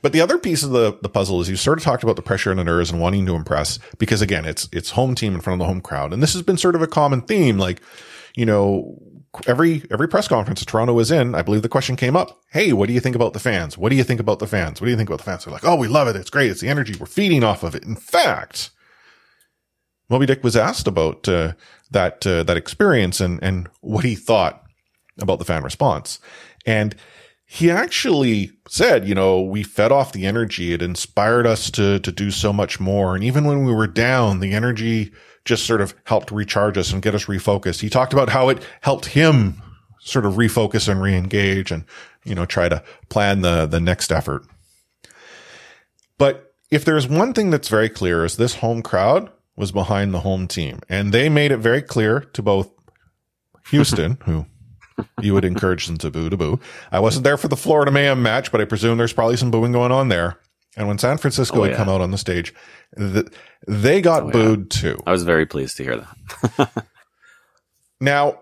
But 0.03 0.13
the 0.13 0.21
other 0.21 0.39
piece 0.39 0.63
of 0.63 0.71
the, 0.71 0.99
the 1.01 1.09
puzzle 1.09 1.41
is 1.41 1.49
you 1.49 1.57
sort 1.57 1.79
of 1.79 1.85
talked 1.85 2.03
about 2.03 2.17
the 2.17 2.23
pressure 2.23 2.51
and 2.51 2.61
the 2.61 2.65
nerves 2.65 2.91
and 2.91 3.01
wanting 3.01 3.25
to 3.27 3.35
impress 3.35 3.79
because 3.97 4.21
again, 4.21 4.45
it's, 4.45 4.69
it's 4.71 4.91
home 4.91 5.15
team 5.15 5.35
in 5.35 5.41
front 5.41 5.55
of 5.55 5.65
the 5.65 5.73
home 5.73 5.81
crowd. 5.81 6.13
And 6.13 6.23
this 6.23 6.35
has 6.35 6.43
been 6.43 6.59
sort 6.59 6.75
of 6.75 6.83
a 6.83 6.87
common 6.87 7.23
theme. 7.23 7.57
Like, 7.57 7.81
you 8.37 8.45
know, 8.45 8.99
every, 9.47 9.85
every 9.91 10.09
press 10.09 10.29
conference 10.29 10.61
that 10.61 10.67
Toronto 10.67 10.93
was 10.93 11.11
in, 11.11 11.35
I 11.35 11.43
believe 11.43 11.63
the 11.63 11.69
question 11.69 11.97
came 11.97 12.17
up. 12.17 12.41
Hey, 12.51 12.73
what 12.73 12.87
do 12.87 12.93
you 12.93 13.01
think 13.01 13.17
about 13.17 13.33
the 13.33 13.39
fans? 13.39 13.77
What 13.79 13.91
do 13.91 13.97
you 13.97 14.05
think 14.05 14.21
about 14.21 14.39
the 14.39 14.47
fans? 14.47 14.81
What 14.81 14.87
do 14.87 14.91
you 14.91 14.97
think 14.97 15.09
about 15.09 15.19
the 15.19 15.25
fans? 15.25 15.45
They're 15.45 15.53
like, 15.53 15.65
Oh, 15.65 15.77
we 15.77 15.89
love 15.89 16.09
it. 16.09 16.17
It's 16.17 16.31
great. 16.31 16.51
It's 16.51 16.61
the 16.61 16.69
energy. 16.69 16.95
We're 16.99 17.07
feeding 17.07 17.45
off 17.45 17.63
of 17.63 17.75
it. 17.75 17.85
In 17.85 17.97
fact, 17.97 18.71
Moby 20.09 20.27
Dick 20.27 20.45
was 20.45 20.57
asked 20.57 20.87
about, 20.87 21.29
uh, 21.29 21.53
that, 21.91 22.27
uh, 22.27 22.43
that 22.43 22.57
experience 22.57 23.21
and, 23.21 23.43
and 23.43 23.69
what 23.81 24.05
he 24.05 24.15
thought 24.15 24.63
about 25.21 25.39
the 25.39 25.45
fan 25.45 25.63
response. 25.63 26.19
And 26.67 26.95
he 27.47 27.71
actually 27.71 28.53
said, 28.69 29.07
you 29.07 29.15
know, 29.15 29.41
we 29.41 29.63
fed 29.63 29.93
off 29.93 30.13
the 30.13 30.27
energy. 30.27 30.73
It 30.73 30.83
inspired 30.83 31.47
us 31.47 31.71
to, 31.73 31.99
to 32.01 32.13
do 32.13 32.31
so 32.31 32.53
much 32.53 32.81
more. 32.81 33.15
And 33.15 33.23
even 33.23 33.45
when 33.45 33.65
we 33.65 33.73
were 33.73 33.87
down, 33.87 34.41
the 34.41 34.53
energy 34.53 35.13
just 35.45 35.67
sort 35.67 35.81
of 35.81 35.95
helped 36.05 36.31
recharge 36.31 36.79
us 36.79 36.93
and 36.93 37.03
get 37.03 37.15
us 37.15 37.27
refocused. 37.27 37.81
He 37.81 37.91
talked 37.91 38.13
about 38.13 38.31
how 38.31 38.49
it 38.49 38.63
helped 38.81 39.07
him 39.07 39.61
sort 40.01 40.27
of 40.27 40.35
refocus 40.35 40.89
and 40.89 41.01
reengage 41.01 41.71
and, 41.71 41.85
you 42.25 42.35
know, 42.35 42.47
try 42.47 42.69
to 42.69 42.83
plan 43.09 43.41
the, 43.41 43.67
the 43.67 43.81
next 43.81 44.13
effort. 44.13 44.45
But 46.19 46.55
if 46.71 46.85
there's 46.85 47.07
one 47.07 47.33
thing 47.33 47.51
that's 47.51 47.69
very 47.69 47.89
clear 47.89 48.25
is 48.25 48.37
this 48.37 48.57
home 48.57 48.83
crowd 48.83 49.31
was 49.57 49.73
behind 49.73 50.13
the 50.13 50.21
home 50.21 50.49
team 50.49 50.81
and 50.89 51.13
they 51.13 51.29
made 51.29 51.53
it 51.53 51.59
very 51.59 51.83
clear 51.83 52.21
to 52.21 52.43
both 52.43 52.71
Houston, 53.71 54.19
who 54.25 54.47
you 55.21 55.35
would 55.35 55.45
encourage 55.45 55.87
them 55.87 55.97
to 55.99 56.11
boo 56.11 56.31
to 56.31 56.37
boo. 56.37 56.61
I 56.93 57.01
wasn't 57.01 57.25
there 57.25 57.37
for 57.37 57.49
the 57.49 57.57
Florida 57.57 57.91
Mayhem 57.91 58.23
match, 58.23 58.53
but 58.53 58.61
I 58.61 58.65
presume 58.65 58.97
there's 58.97 59.13
probably 59.13 59.37
some 59.37 59.51
booing 59.51 59.73
going 59.73 59.93
on 59.93 60.09
there. 60.09 60.39
And 60.77 60.89
when 60.89 60.99
San 60.99 61.19
Francisco 61.19 61.61
Oh, 61.61 61.63
had 61.63 61.73
yeah. 61.73 61.77
come 61.77 61.89
out 61.89 62.01
on 62.01 62.11
the 62.11 62.19
stage, 62.19 62.53
th- 62.99 63.27
they 63.69 64.01
got 64.01 64.25
Oh, 64.25 64.27
yeah. 64.27 64.33
booed 64.33 64.71
too. 64.71 64.99
I 65.07 65.13
was 65.13 65.23
very 65.23 65.47
pleased 65.47 65.77
to 65.79 65.85
hear 65.85 65.97
that. 65.99 66.85
Now, 68.01 68.41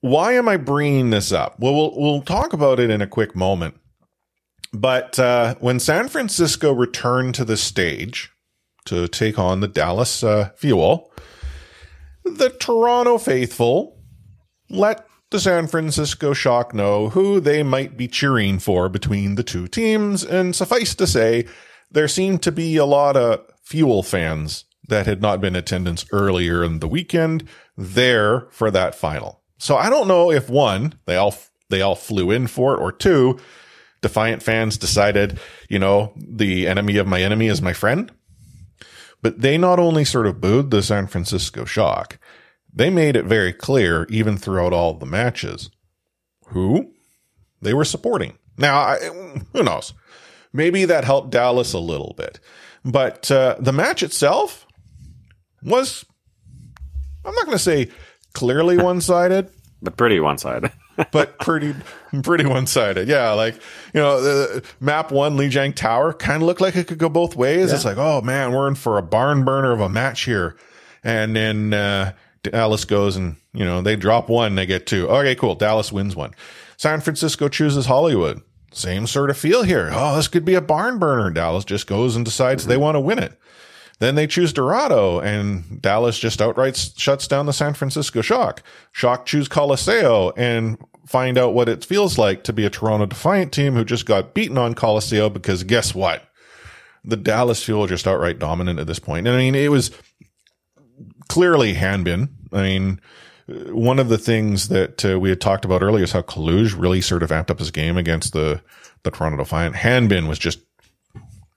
why 0.00 0.32
am 0.32 0.48
I 0.48 0.56
bringing 0.56 1.10
this 1.10 1.30
up? 1.32 1.56
Well, 1.58 1.74
we'll, 1.74 1.92
we'll 1.96 2.22
talk 2.22 2.52
about 2.52 2.80
it 2.80 2.90
in 2.90 3.00
a 3.02 3.06
quick 3.06 3.36
moment. 3.36 3.76
But 4.72 5.18
uh, 5.18 5.54
when 5.60 5.78
San 5.80 6.08
Francisco 6.08 6.72
returned 6.72 7.34
to 7.36 7.44
the 7.44 7.56
stage 7.56 8.30
to 8.86 9.08
take 9.08 9.38
on 9.38 9.60
the 9.60 9.68
Dallas 9.68 10.22
uh, 10.24 10.50
Fuel, 10.56 11.12
the 12.24 12.50
Toronto 12.50 13.18
faithful 13.18 14.00
let 14.70 15.06
the 15.30 15.40
San 15.40 15.66
Francisco 15.66 16.32
Shock 16.32 16.74
know 16.74 17.10
who 17.10 17.40
they 17.40 17.62
might 17.62 17.96
be 17.96 18.08
cheering 18.08 18.58
for 18.58 18.88
between 18.88 19.34
the 19.34 19.42
two 19.42 19.68
teams. 19.68 20.24
And 20.24 20.54
suffice 20.54 20.94
to 20.96 21.06
say, 21.06 21.46
there 21.90 22.08
seemed 22.08 22.42
to 22.42 22.52
be 22.52 22.76
a 22.76 22.84
lot 22.84 23.16
of 23.16 23.44
Fuel 23.62 24.02
fans 24.02 24.64
that 24.88 25.06
had 25.06 25.20
not 25.20 25.40
been 25.40 25.54
attendance 25.54 26.06
earlier 26.12 26.64
in 26.64 26.78
the 26.78 26.88
weekend 26.88 27.46
there 27.76 28.46
for 28.50 28.70
that 28.70 28.94
final. 28.94 29.42
So 29.58 29.76
I 29.76 29.90
don't 29.90 30.08
know 30.08 30.30
if 30.30 30.48
one, 30.48 30.94
they 31.04 31.16
all, 31.16 31.34
they 31.68 31.82
all 31.82 31.94
flew 31.94 32.30
in 32.30 32.46
for 32.46 32.74
it 32.74 32.80
or 32.80 32.90
two, 32.92 33.38
Defiant 34.00 34.42
fans 34.42 34.78
decided, 34.78 35.40
you 35.68 35.78
know, 35.78 36.12
the 36.16 36.68
enemy 36.68 36.98
of 36.98 37.06
my 37.06 37.20
enemy 37.20 37.48
is 37.48 37.60
my 37.60 37.72
friend. 37.72 38.12
But 39.22 39.40
they 39.40 39.58
not 39.58 39.80
only 39.80 40.04
sort 40.04 40.28
of 40.28 40.40
booed 40.40 40.70
the 40.70 40.82
San 40.82 41.08
Francisco 41.08 41.64
Shock, 41.64 42.18
they 42.78 42.90
made 42.90 43.16
it 43.16 43.24
very 43.24 43.52
clear, 43.52 44.06
even 44.08 44.36
throughout 44.36 44.72
all 44.72 44.94
the 44.94 45.04
matches, 45.04 45.68
who 46.46 46.92
they 47.60 47.74
were 47.74 47.84
supporting. 47.84 48.38
Now, 48.56 48.78
I, 48.78 48.98
who 49.52 49.64
knows? 49.64 49.94
Maybe 50.52 50.84
that 50.84 51.04
helped 51.04 51.30
Dallas 51.30 51.72
a 51.72 51.80
little 51.80 52.14
bit. 52.16 52.38
But 52.84 53.30
uh, 53.32 53.56
the 53.58 53.72
match 53.72 54.04
itself 54.04 54.64
was, 55.62 56.04
I'm 57.24 57.34
not 57.34 57.46
going 57.46 57.58
to 57.58 57.62
say 57.62 57.88
clearly 58.32 58.76
one 58.82 59.00
sided, 59.00 59.50
But 59.82 59.96
pretty 59.96 60.20
one 60.20 60.38
sided. 60.38 60.70
but 61.12 61.38
pretty 61.40 61.74
pretty 62.22 62.46
one 62.46 62.66
sided. 62.66 63.08
Yeah, 63.08 63.32
like 63.32 63.54
you 63.94 64.00
know, 64.00 64.20
the 64.20 64.64
map 64.80 65.10
one 65.12 65.36
Lijiang 65.36 65.74
Tower 65.74 66.12
kind 66.12 66.42
of 66.42 66.46
looked 66.46 66.60
like 66.60 66.76
it 66.76 66.86
could 66.88 66.98
go 66.98 67.08
both 67.08 67.36
ways. 67.36 67.72
It's 67.72 67.84
like, 67.84 67.98
oh 67.98 68.20
man, 68.20 68.52
we're 68.52 68.68
in 68.68 68.74
for 68.76 68.98
a 68.98 69.02
barn 69.02 69.44
burner 69.44 69.72
of 69.72 69.80
a 69.80 69.88
match 69.88 70.24
here, 70.24 70.56
and 71.04 71.36
then 71.36 71.72
uh, 71.72 72.12
Dallas 72.50 72.84
goes 72.84 73.16
and 73.16 73.36
you 73.52 73.64
know 73.64 73.82
they 73.82 73.96
drop 73.96 74.28
one, 74.28 74.54
they 74.54 74.66
get 74.66 74.86
two. 74.86 75.08
Okay, 75.08 75.34
cool. 75.34 75.54
Dallas 75.54 75.92
wins 75.92 76.16
one. 76.16 76.34
San 76.76 77.00
Francisco 77.00 77.48
chooses 77.48 77.86
Hollywood. 77.86 78.42
Same 78.72 79.06
sort 79.06 79.30
of 79.30 79.38
feel 79.38 79.62
here. 79.62 79.90
Oh, 79.92 80.16
this 80.16 80.28
could 80.28 80.44
be 80.44 80.54
a 80.54 80.60
barn 80.60 80.98
burner. 80.98 81.30
Dallas 81.30 81.64
just 81.64 81.86
goes 81.86 82.16
and 82.16 82.24
decides 82.24 82.66
they 82.66 82.76
want 82.76 82.96
to 82.96 83.00
win 83.00 83.18
it. 83.18 83.38
Then 83.98 84.14
they 84.14 84.28
choose 84.28 84.52
Dorado, 84.52 85.20
and 85.20 85.82
Dallas 85.82 86.18
just 86.18 86.40
outright 86.40 86.76
shuts 86.96 87.26
down 87.26 87.46
the 87.46 87.52
San 87.52 87.74
Francisco 87.74 88.22
Shock. 88.22 88.62
Shock 88.92 89.26
choose 89.26 89.48
Colosseo 89.48 90.32
and 90.36 90.78
find 91.08 91.36
out 91.36 91.54
what 91.54 91.68
it 91.68 91.84
feels 91.84 92.18
like 92.18 92.44
to 92.44 92.52
be 92.52 92.64
a 92.64 92.70
Toronto 92.70 93.06
Defiant 93.06 93.52
team 93.52 93.74
who 93.74 93.84
just 93.84 94.06
got 94.06 94.34
beaten 94.34 94.58
on 94.58 94.74
Colosseo 94.74 95.32
because 95.32 95.64
guess 95.64 95.94
what? 95.94 96.22
The 97.04 97.16
Dallas 97.16 97.64
Fuel 97.64 97.86
just 97.86 98.06
outright 98.06 98.38
dominant 98.38 98.78
at 98.78 98.86
this 98.86 98.98
point. 98.98 99.26
And 99.26 99.34
I 99.34 99.38
mean, 99.38 99.54
it 99.54 99.70
was 99.70 99.90
clearly 101.28 101.74
Hanbin. 101.74 102.28
I 102.52 102.62
mean, 102.62 103.00
one 103.46 103.98
of 103.98 104.08
the 104.08 104.18
things 104.18 104.68
that 104.68 105.04
uh, 105.04 105.18
we 105.18 105.30
had 105.30 105.40
talked 105.40 105.64
about 105.64 105.82
earlier 105.82 106.04
is 106.04 106.12
how 106.12 106.22
Kaluge 106.22 106.78
really 106.78 107.00
sort 107.00 107.22
of 107.22 107.30
amped 107.30 107.50
up 107.50 107.58
his 107.58 107.70
game 107.70 107.96
against 107.96 108.32
the, 108.32 108.60
the 109.02 109.10
Toronto 109.10 109.38
Defiant. 109.38 109.74
Hanbin 109.74 110.28
was 110.28 110.38
just 110.38 110.60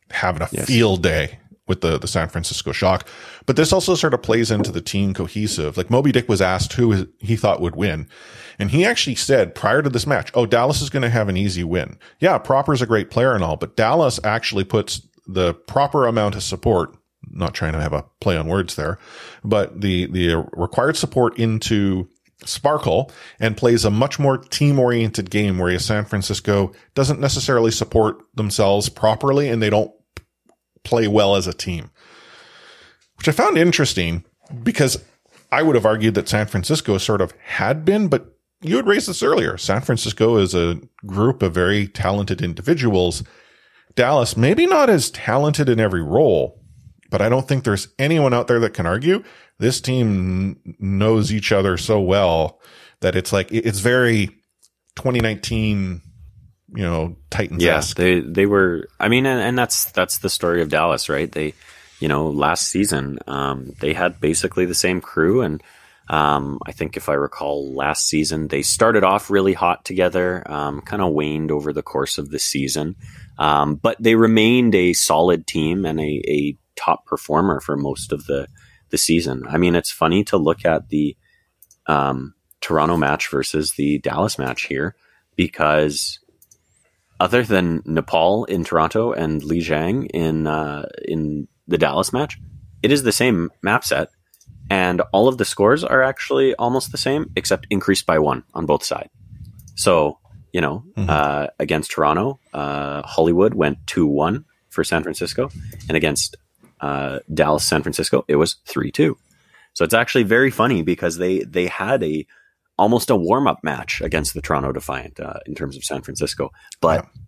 having 0.09 0.41
a 0.41 0.49
yes. 0.51 0.65
field 0.65 1.03
day 1.03 1.39
with 1.67 1.81
the, 1.81 1.97
the 1.97 2.07
San 2.07 2.27
Francisco 2.27 2.71
Shock. 2.71 3.07
But 3.45 3.55
this 3.55 3.71
also 3.71 3.95
sort 3.95 4.13
of 4.13 4.21
plays 4.21 4.51
into 4.51 4.71
the 4.71 4.81
team 4.81 5.13
cohesive. 5.13 5.77
Like 5.77 5.89
Moby 5.89 6.11
Dick 6.11 6.27
was 6.27 6.41
asked 6.41 6.73
who 6.73 7.07
he 7.19 7.35
thought 7.35 7.61
would 7.61 7.75
win. 7.75 8.07
And 8.59 8.71
he 8.71 8.85
actually 8.85 9.15
said 9.15 9.55
prior 9.55 9.81
to 9.81 9.89
this 9.89 10.05
match, 10.05 10.31
oh, 10.33 10.45
Dallas 10.45 10.81
is 10.81 10.89
going 10.89 11.03
to 11.03 11.09
have 11.09 11.29
an 11.29 11.37
easy 11.37 11.63
win. 11.63 11.97
Yeah, 12.19 12.37
Proper's 12.37 12.81
a 12.81 12.85
great 12.85 13.09
player 13.09 13.33
and 13.33 13.43
all, 13.43 13.55
but 13.55 13.75
Dallas 13.75 14.19
actually 14.23 14.65
puts 14.65 15.01
the 15.27 15.53
proper 15.53 16.07
amount 16.07 16.35
of 16.35 16.43
support 16.43 16.95
not 17.33 17.53
trying 17.53 17.73
to 17.73 17.81
have 17.81 17.93
a 17.93 18.05
play 18.19 18.37
on 18.37 18.47
words 18.47 18.75
there, 18.75 18.97
but 19.43 19.81
the, 19.81 20.05
the 20.07 20.35
required 20.53 20.97
support 20.97 21.37
into 21.37 22.09
Sparkle 22.45 23.11
and 23.39 23.57
plays 23.57 23.85
a 23.85 23.91
much 23.91 24.19
more 24.19 24.37
team 24.37 24.79
oriented 24.79 25.29
game 25.29 25.57
where 25.57 25.77
San 25.79 26.05
Francisco 26.05 26.71
doesn't 26.95 27.19
necessarily 27.19 27.71
support 27.71 28.17
themselves 28.35 28.89
properly 28.89 29.47
and 29.47 29.61
they 29.61 29.69
don't 29.69 29.91
play 30.83 31.07
well 31.07 31.35
as 31.35 31.47
a 31.47 31.53
team, 31.53 31.91
which 33.17 33.27
I 33.27 33.31
found 33.31 33.57
interesting 33.57 34.25
because 34.63 35.03
I 35.51 35.61
would 35.61 35.75
have 35.75 35.85
argued 35.85 36.15
that 36.15 36.29
San 36.29 36.47
Francisco 36.47 36.97
sort 36.97 37.21
of 37.21 37.33
had 37.43 37.85
been, 37.85 38.07
but 38.07 38.37
you 38.61 38.77
had 38.77 38.87
raised 38.87 39.07
this 39.07 39.23
earlier. 39.23 39.57
San 39.57 39.81
Francisco 39.81 40.37
is 40.37 40.55
a 40.55 40.79
group 41.05 41.41
of 41.41 41.53
very 41.53 41.87
talented 41.87 42.41
individuals. 42.41 43.23
Dallas, 43.95 44.37
maybe 44.37 44.65
not 44.65 44.89
as 44.89 45.11
talented 45.11 45.67
in 45.67 45.79
every 45.79 46.01
role, 46.01 46.60
but 47.11 47.21
I 47.21 47.29
don't 47.29 47.47
think 47.47 47.63
there's 47.63 47.89
anyone 47.99 48.33
out 48.33 48.47
there 48.47 48.59
that 48.61 48.73
can 48.73 48.87
argue 48.87 49.23
this 49.59 49.79
team 49.79 50.59
knows 50.79 51.31
each 51.31 51.51
other 51.51 51.77
so 51.77 51.99
well 51.99 52.59
that 53.01 53.15
it's 53.15 53.31
like, 53.31 53.51
it's 53.51 53.79
very 53.79 54.27
2019, 54.95 56.01
you 56.73 56.83
know, 56.83 57.17
Titans. 57.29 57.61
Yes, 57.61 57.93
yeah, 57.95 58.03
they, 58.03 58.19
they 58.21 58.45
were, 58.47 58.87
I 58.99 59.09
mean, 59.09 59.27
and, 59.27 59.41
and 59.41 59.57
that's, 59.57 59.91
that's 59.91 60.19
the 60.19 60.29
story 60.29 60.61
of 60.63 60.69
Dallas, 60.69 61.09
right? 61.09 61.31
They, 61.31 61.53
you 61.99 62.07
know, 62.07 62.29
last 62.29 62.69
season, 62.69 63.19
um, 63.27 63.73
they 63.79 63.93
had 63.93 64.19
basically 64.19 64.65
the 64.65 64.73
same 64.73 65.01
crew 65.01 65.41
and, 65.41 65.61
um, 66.07 66.59
I 66.65 66.73
think 66.73 66.97
if 66.97 67.07
I 67.07 67.13
recall 67.13 67.73
last 67.73 68.07
season, 68.07 68.49
they 68.49 68.63
started 68.63 69.03
off 69.03 69.29
really 69.29 69.53
hot 69.53 69.85
together, 69.85 70.43
um, 70.51 70.81
kind 70.81 71.01
of 71.01 71.13
waned 71.13 71.51
over 71.51 71.71
the 71.71 71.83
course 71.83 72.17
of 72.17 72.31
the 72.31 72.39
season. 72.39 72.97
Um, 73.39 73.75
but 73.75 73.95
they 73.97 74.15
remained 74.15 74.75
a 74.75 74.91
solid 74.91 75.47
team 75.47 75.85
and 75.85 76.01
a, 76.01 76.21
a 76.27 76.57
top 76.81 77.05
performer 77.05 77.59
for 77.59 77.77
most 77.77 78.11
of 78.11 78.25
the 78.25 78.47
the 78.89 78.97
season. 78.97 79.43
I 79.47 79.57
mean, 79.57 79.75
it's 79.75 79.91
funny 79.91 80.23
to 80.25 80.37
look 80.37 80.65
at 80.65 80.89
the 80.89 81.15
um, 81.87 82.33
Toronto 82.59 82.97
match 82.97 83.29
versus 83.29 83.73
the 83.73 83.99
Dallas 83.99 84.37
match 84.37 84.63
here 84.63 84.95
because 85.35 86.19
other 87.19 87.43
than 87.43 87.81
Nepal 87.85 88.45
in 88.45 88.63
Toronto 88.63 89.11
and 89.13 89.43
Li 89.43 89.59
Jiang 89.59 90.07
in 90.13 90.47
uh, 90.47 90.85
in 91.05 91.47
the 91.67 91.77
Dallas 91.77 92.11
match, 92.11 92.37
it 92.83 92.91
is 92.91 93.03
the 93.03 93.11
same 93.11 93.49
map 93.61 93.83
set, 93.83 94.09
and 94.69 95.01
all 95.13 95.27
of 95.27 95.37
the 95.37 95.45
scores 95.45 95.83
are 95.83 96.03
actually 96.03 96.53
almost 96.55 96.91
the 96.91 96.97
same, 96.97 97.31
except 97.35 97.67
increased 97.69 98.05
by 98.05 98.19
one 98.19 98.43
on 98.53 98.65
both 98.65 98.83
sides. 98.83 99.09
So 99.75 100.17
you 100.51 100.61
know, 100.61 100.83
mm-hmm. 100.97 101.09
uh, 101.09 101.47
against 101.59 101.91
Toronto, 101.91 102.39
uh, 102.53 103.03
Hollywood 103.03 103.53
went 103.53 103.77
two 103.87 104.05
one 104.05 104.45
for 104.69 104.83
San 104.83 105.03
Francisco, 105.03 105.49
and 105.87 105.95
against 105.95 106.37
uh, 106.81 107.19
Dallas 107.33 107.63
San 107.63 107.83
Francisco, 107.83 108.25
it 108.27 108.35
was 108.35 108.55
three 108.65 108.91
two. 108.91 109.17
So 109.73 109.85
it's 109.85 109.93
actually 109.93 110.23
very 110.23 110.51
funny 110.51 110.81
because 110.81 111.17
they 111.17 111.39
they 111.39 111.67
had 111.67 112.03
a 112.03 112.25
almost 112.77 113.09
a 113.09 113.15
warm 113.15 113.47
up 113.47 113.63
match 113.63 114.01
against 114.01 114.33
the 114.33 114.41
Toronto 114.41 114.71
Defiant 114.71 115.19
uh, 115.19 115.39
in 115.45 115.55
terms 115.55 115.77
of 115.77 115.83
San 115.83 116.01
Francisco, 116.01 116.51
but 116.81 117.03
yeah. 117.03 117.21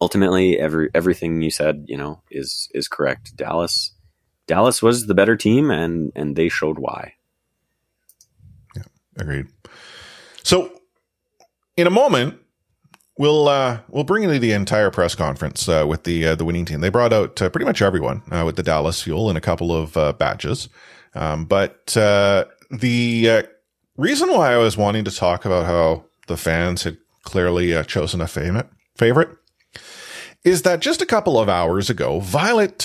ultimately 0.00 0.58
every 0.58 0.88
everything 0.94 1.42
you 1.42 1.50
said 1.50 1.84
you 1.88 1.96
know 1.96 2.22
is 2.30 2.68
is 2.72 2.88
correct. 2.88 3.36
Dallas 3.36 3.92
Dallas 4.46 4.82
was 4.82 5.06
the 5.06 5.14
better 5.14 5.36
team 5.36 5.70
and 5.70 6.12
and 6.14 6.36
they 6.36 6.48
showed 6.48 6.78
why. 6.78 7.14
Yeah, 8.76 8.84
agreed. 9.18 9.46
So 10.42 10.80
in 11.76 11.86
a 11.86 11.90
moment 11.90 12.38
We'll 13.16 13.48
uh, 13.48 13.78
we'll 13.88 14.04
bring 14.04 14.24
you 14.24 14.38
the 14.38 14.52
entire 14.52 14.90
press 14.90 15.14
conference 15.14 15.68
uh, 15.68 15.84
with 15.86 16.02
the 16.02 16.26
uh, 16.26 16.34
the 16.34 16.44
winning 16.44 16.64
team. 16.64 16.80
They 16.80 16.88
brought 16.88 17.12
out 17.12 17.40
uh, 17.40 17.48
pretty 17.48 17.64
much 17.64 17.80
everyone 17.80 18.22
uh, 18.30 18.42
with 18.44 18.56
the 18.56 18.62
Dallas 18.62 19.02
Fuel 19.02 19.28
and 19.28 19.38
a 19.38 19.40
couple 19.40 19.72
of 19.72 19.96
uh, 19.96 20.12
badges. 20.14 20.68
Um, 21.14 21.44
but 21.44 21.86
the 21.86 23.46
reason 23.96 24.30
why 24.30 24.52
I 24.52 24.56
was 24.56 24.76
wanting 24.76 25.04
to 25.04 25.12
talk 25.12 25.44
about 25.44 25.66
how 25.66 26.06
the 26.26 26.36
fans 26.36 26.82
had 26.82 26.98
clearly 27.22 27.82
chosen 27.84 28.20
a 28.20 28.26
favorite 28.26 28.68
favorite 28.96 29.28
is 30.42 30.62
that 30.62 30.80
just 30.80 31.00
a 31.00 31.06
couple 31.06 31.38
of 31.38 31.48
hours 31.48 31.88
ago, 31.88 32.18
Violet 32.18 32.84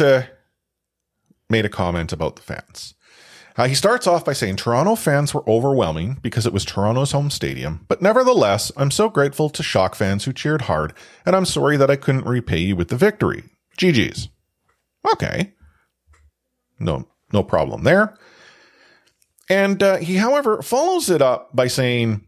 made 1.49 1.65
a 1.65 1.69
comment 1.69 2.13
about 2.13 2.35
the 2.35 2.43
fans. 2.43 2.93
Uh, 3.59 3.67
he 3.67 3.75
starts 3.75 4.07
off 4.07 4.23
by 4.23 4.31
saying 4.31 4.55
Toronto 4.55 4.95
fans 4.95 5.33
were 5.33 5.43
overwhelming 5.45 6.17
because 6.21 6.45
it 6.45 6.53
was 6.53 6.63
Toronto's 6.63 7.11
home 7.11 7.29
stadium, 7.29 7.83
but 7.89 8.01
nevertheless, 8.01 8.71
I'm 8.77 8.89
so 8.89 9.09
grateful 9.09 9.49
to 9.49 9.61
Shock 9.61 9.95
fans 9.95 10.23
who 10.23 10.31
cheered 10.31 10.61
hard, 10.61 10.93
and 11.25 11.35
I'm 11.35 11.43
sorry 11.43 11.75
that 11.75 11.91
I 11.91 11.97
couldn't 11.97 12.25
repay 12.25 12.59
you 12.59 12.77
with 12.77 12.87
the 12.87 12.95
victory. 12.95 13.43
GG's. 13.77 14.29
Okay. 15.11 15.51
No, 16.79 17.05
no 17.33 17.43
problem 17.43 17.83
there. 17.83 18.17
And 19.49 19.83
uh, 19.83 19.97
he, 19.97 20.15
however, 20.15 20.61
follows 20.61 21.09
it 21.09 21.21
up 21.21 21.53
by 21.53 21.67
saying, 21.67 22.25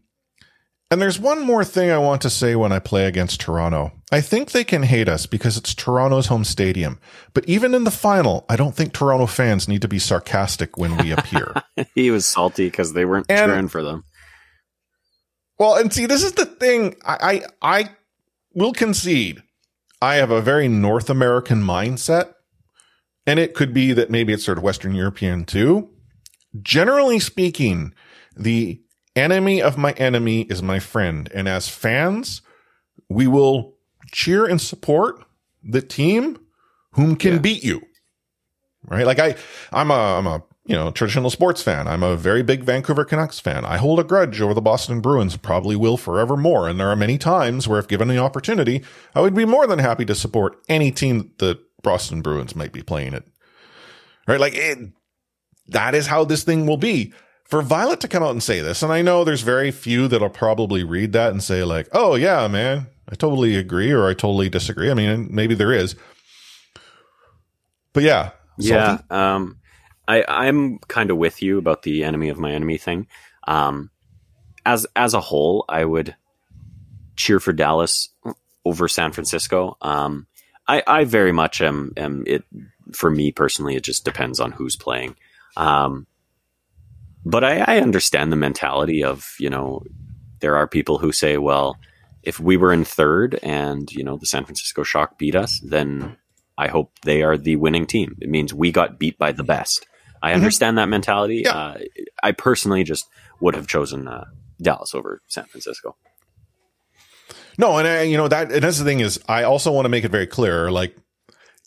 and 0.90 1.00
there's 1.00 1.18
one 1.18 1.40
more 1.40 1.64
thing 1.64 1.90
I 1.90 1.96
want 1.96 2.20
to 2.22 2.30
say 2.30 2.56
when 2.56 2.72
I 2.72 2.78
play 2.78 3.06
against 3.06 3.40
Toronto. 3.40 3.90
I 4.12 4.20
think 4.20 4.50
they 4.50 4.62
can 4.62 4.82
hate 4.82 5.08
us 5.08 5.24
because 5.24 5.56
it's 5.56 5.74
Toronto's 5.74 6.26
home 6.26 6.44
stadium. 6.44 7.00
But 7.32 7.48
even 7.48 7.74
in 7.74 7.84
the 7.84 7.90
final, 7.90 8.44
I 8.46 8.56
don't 8.56 8.74
think 8.74 8.92
Toronto 8.92 9.24
fans 9.24 9.68
need 9.68 9.80
to 9.82 9.88
be 9.88 9.98
sarcastic 9.98 10.76
when 10.76 10.98
we 10.98 11.12
appear. 11.12 11.54
he 11.94 12.10
was 12.10 12.26
salty 12.26 12.66
because 12.66 12.92
they 12.92 13.06
weren't 13.06 13.30
and, 13.30 13.50
cheering 13.50 13.68
for 13.68 13.82
them. 13.82 14.04
Well, 15.58 15.76
and 15.76 15.90
see, 15.90 16.04
this 16.04 16.22
is 16.22 16.32
the 16.32 16.44
thing. 16.44 16.94
I, 17.06 17.42
I, 17.62 17.80
I 17.80 17.90
will 18.54 18.74
concede. 18.74 19.42
I 20.02 20.16
have 20.16 20.30
a 20.30 20.42
very 20.42 20.68
North 20.68 21.08
American 21.08 21.62
mindset. 21.62 22.34
And 23.26 23.38
it 23.38 23.54
could 23.54 23.72
be 23.72 23.94
that 23.94 24.10
maybe 24.10 24.34
it's 24.34 24.44
sort 24.44 24.58
of 24.58 24.64
Western 24.64 24.94
European 24.94 25.44
too. 25.44 25.88
Generally 26.60 27.20
speaking, 27.20 27.94
the 28.36 28.82
enemy 29.16 29.62
of 29.62 29.78
my 29.78 29.92
enemy 29.92 30.42
is 30.42 30.62
my 30.62 30.80
friend. 30.80 31.30
And 31.32 31.48
as 31.48 31.68
fans, 31.68 32.42
we 33.08 33.26
will 33.26 33.76
cheer 34.12 34.46
and 34.46 34.60
support 34.60 35.24
the 35.62 35.82
team 35.82 36.38
whom 36.92 37.16
can 37.16 37.34
yeah. 37.34 37.38
beat 37.38 37.64
you. 37.64 37.82
Right? 38.86 39.06
Like 39.06 39.18
I, 39.18 39.36
I'm 39.72 39.90
a, 39.90 39.94
I'm 39.94 40.26
a, 40.26 40.42
you 40.66 40.76
know, 40.76 40.90
traditional 40.92 41.30
sports 41.30 41.62
fan. 41.62 41.88
I'm 41.88 42.02
a 42.02 42.16
very 42.16 42.42
big 42.42 42.62
Vancouver 42.62 43.04
Canucks 43.04 43.40
fan. 43.40 43.64
I 43.64 43.78
hold 43.78 43.98
a 43.98 44.04
grudge 44.04 44.40
over 44.40 44.54
the 44.54 44.60
Boston 44.60 45.00
Bruins, 45.00 45.36
probably 45.36 45.74
will 45.74 45.96
forevermore. 45.96 46.68
And 46.68 46.78
there 46.78 46.88
are 46.88 46.96
many 46.96 47.18
times 47.18 47.66
where 47.66 47.80
if 47.80 47.88
given 47.88 48.08
the 48.08 48.18
opportunity, 48.18 48.84
I 49.14 49.20
would 49.20 49.34
be 49.34 49.44
more 49.44 49.66
than 49.66 49.80
happy 49.80 50.04
to 50.04 50.14
support 50.14 50.62
any 50.68 50.92
team 50.92 51.32
that 51.38 51.58
Boston 51.82 52.22
Bruins 52.22 52.54
might 52.54 52.72
be 52.72 52.82
playing 52.82 53.14
it. 53.14 53.26
Right? 54.28 54.38
Like 54.38 54.54
it, 54.54 54.78
that 55.68 55.94
is 55.94 56.06
how 56.06 56.24
this 56.24 56.44
thing 56.44 56.66
will 56.66 56.76
be 56.76 57.12
for 57.44 57.60
Violet 57.60 58.00
to 58.00 58.08
come 58.08 58.22
out 58.22 58.30
and 58.30 58.42
say 58.42 58.60
this, 58.60 58.82
and 58.82 58.90
I 58.90 59.02
know 59.02 59.24
there's 59.24 59.42
very 59.42 59.70
few 59.70 60.08
that'll 60.08 60.30
probably 60.30 60.84
read 60.84 61.12
that 61.12 61.32
and 61.32 61.42
say 61.42 61.64
like, 61.64 61.86
"Oh 61.92 62.14
yeah, 62.14 62.48
man, 62.48 62.86
I 63.12 63.14
totally 63.14 63.56
agree," 63.56 63.92
or 63.92 64.08
"I 64.08 64.14
totally 64.14 64.48
disagree." 64.48 64.90
I 64.90 64.94
mean, 64.94 65.28
maybe 65.30 65.54
there 65.54 65.72
is, 65.72 65.94
but 67.92 68.02
yeah, 68.02 68.30
yeah. 68.56 69.02
Um, 69.10 69.58
I 70.08 70.24
I'm 70.26 70.78
kind 70.78 71.10
of 71.10 71.18
with 71.18 71.42
you 71.42 71.58
about 71.58 71.82
the 71.82 72.04
enemy 72.04 72.30
of 72.30 72.38
my 72.38 72.52
enemy 72.52 72.78
thing. 72.78 73.06
Um, 73.46 73.90
as 74.64 74.86
as 74.96 75.12
a 75.12 75.20
whole, 75.20 75.66
I 75.68 75.84
would 75.84 76.16
cheer 77.16 77.38
for 77.38 77.52
Dallas 77.52 78.08
over 78.64 78.88
San 78.88 79.12
Francisco. 79.12 79.76
Um, 79.82 80.26
I 80.66 80.82
I 80.86 81.04
very 81.04 81.32
much 81.32 81.60
am 81.60 81.92
am 81.98 82.24
it 82.26 82.44
for 82.92 83.10
me 83.10 83.30
personally. 83.30 83.76
It 83.76 83.84
just 83.84 84.04
depends 84.04 84.40
on 84.40 84.52
who's 84.52 84.76
playing. 84.76 85.16
Um, 85.56 86.06
but 87.24 87.44
I, 87.44 87.58
I 87.58 87.78
understand 87.78 88.32
the 88.32 88.36
mentality 88.36 89.04
of 89.04 89.34
you 89.38 89.50
know 89.50 89.82
there 90.40 90.56
are 90.56 90.66
people 90.66 90.98
who 90.98 91.12
say, 91.12 91.38
well, 91.38 91.76
if 92.22 92.38
we 92.38 92.56
were 92.56 92.72
in 92.72 92.84
third 92.84 93.38
and 93.42 93.90
you 93.92 94.04
know 94.04 94.16
the 94.16 94.26
San 94.26 94.44
Francisco 94.44 94.82
Shock 94.82 95.18
beat 95.18 95.34
us, 95.34 95.60
then 95.60 96.16
I 96.56 96.68
hope 96.68 96.92
they 97.02 97.22
are 97.22 97.36
the 97.36 97.56
winning 97.56 97.86
team. 97.86 98.16
It 98.20 98.28
means 98.28 98.54
we 98.54 98.72
got 98.72 98.98
beat 98.98 99.18
by 99.18 99.32
the 99.32 99.44
best. 99.44 99.86
I 100.22 100.34
understand 100.34 100.78
that 100.78 100.88
mentality. 100.88 101.42
Yeah. 101.44 101.56
Uh, 101.56 101.78
I 102.22 102.30
personally 102.30 102.84
just 102.84 103.08
would 103.40 103.56
have 103.56 103.66
chosen 103.66 104.06
uh, 104.06 104.26
Dallas 104.60 104.94
over 104.94 105.20
San 105.26 105.46
Francisco. 105.46 105.96
No, 107.58 107.76
and 107.78 107.88
I, 107.88 108.02
you 108.02 108.16
know 108.16 108.28
that, 108.28 108.52
and 108.52 108.62
that's 108.62 108.78
the 108.78 108.84
thing 108.84 109.00
is, 109.00 109.20
I 109.28 109.42
also 109.42 109.72
want 109.72 109.84
to 109.84 109.88
make 109.88 110.04
it 110.04 110.10
very 110.10 110.26
clear. 110.26 110.70
Like 110.70 110.96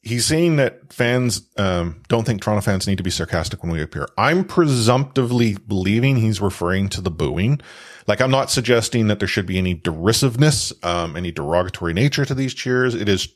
he's 0.06 0.26
saying 0.26 0.56
that 0.58 0.94
fans 0.94 1.42
um, 1.58 2.02
don't 2.08 2.26
think 2.26 2.42
Toronto 2.42 2.62
fans 2.62 2.88
need 2.88 2.98
to 2.98 3.04
be 3.04 3.10
sarcastic 3.10 3.64
when 3.64 3.72
we 3.72 3.82
appear. 3.82 4.08
I'm 4.18 4.46
presumptively 4.46 5.58
believing 5.68 6.18
he's 6.18 6.40
referring 6.40 6.90
to 6.90 7.02
the 7.02 7.12
booing. 7.12 7.60
Like 8.08 8.22
I'm 8.22 8.32
not 8.32 8.52
suggesting 8.52 9.08
that 9.08 9.18
there 9.18 9.28
should 9.28 9.48
be 9.48 9.58
any 9.58 9.74
derisiveness, 9.74 10.72
um, 10.84 11.18
any 11.18 11.32
derogatory 11.32 11.94
nature 11.94 12.24
to 12.24 12.36
these 12.36 12.54
cheers. 12.54 12.94
It 12.94 13.10
is 13.10 13.28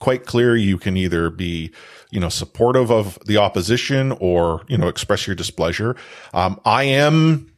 quite 0.00 0.26
clear 0.26 0.56
you 0.56 0.76
can 0.76 0.96
either 0.96 1.30
be, 1.30 1.72
you 2.10 2.18
know, 2.18 2.28
supportive 2.28 2.90
of 2.90 3.18
the 3.26 3.36
opposition 3.36 4.12
or, 4.20 4.64
you 4.68 4.76
know, 4.76 4.88
express 4.88 5.26
your 5.26 5.36
displeasure. 5.36 5.94
Um, 6.34 6.60
I 6.64 6.82
am 6.84 7.52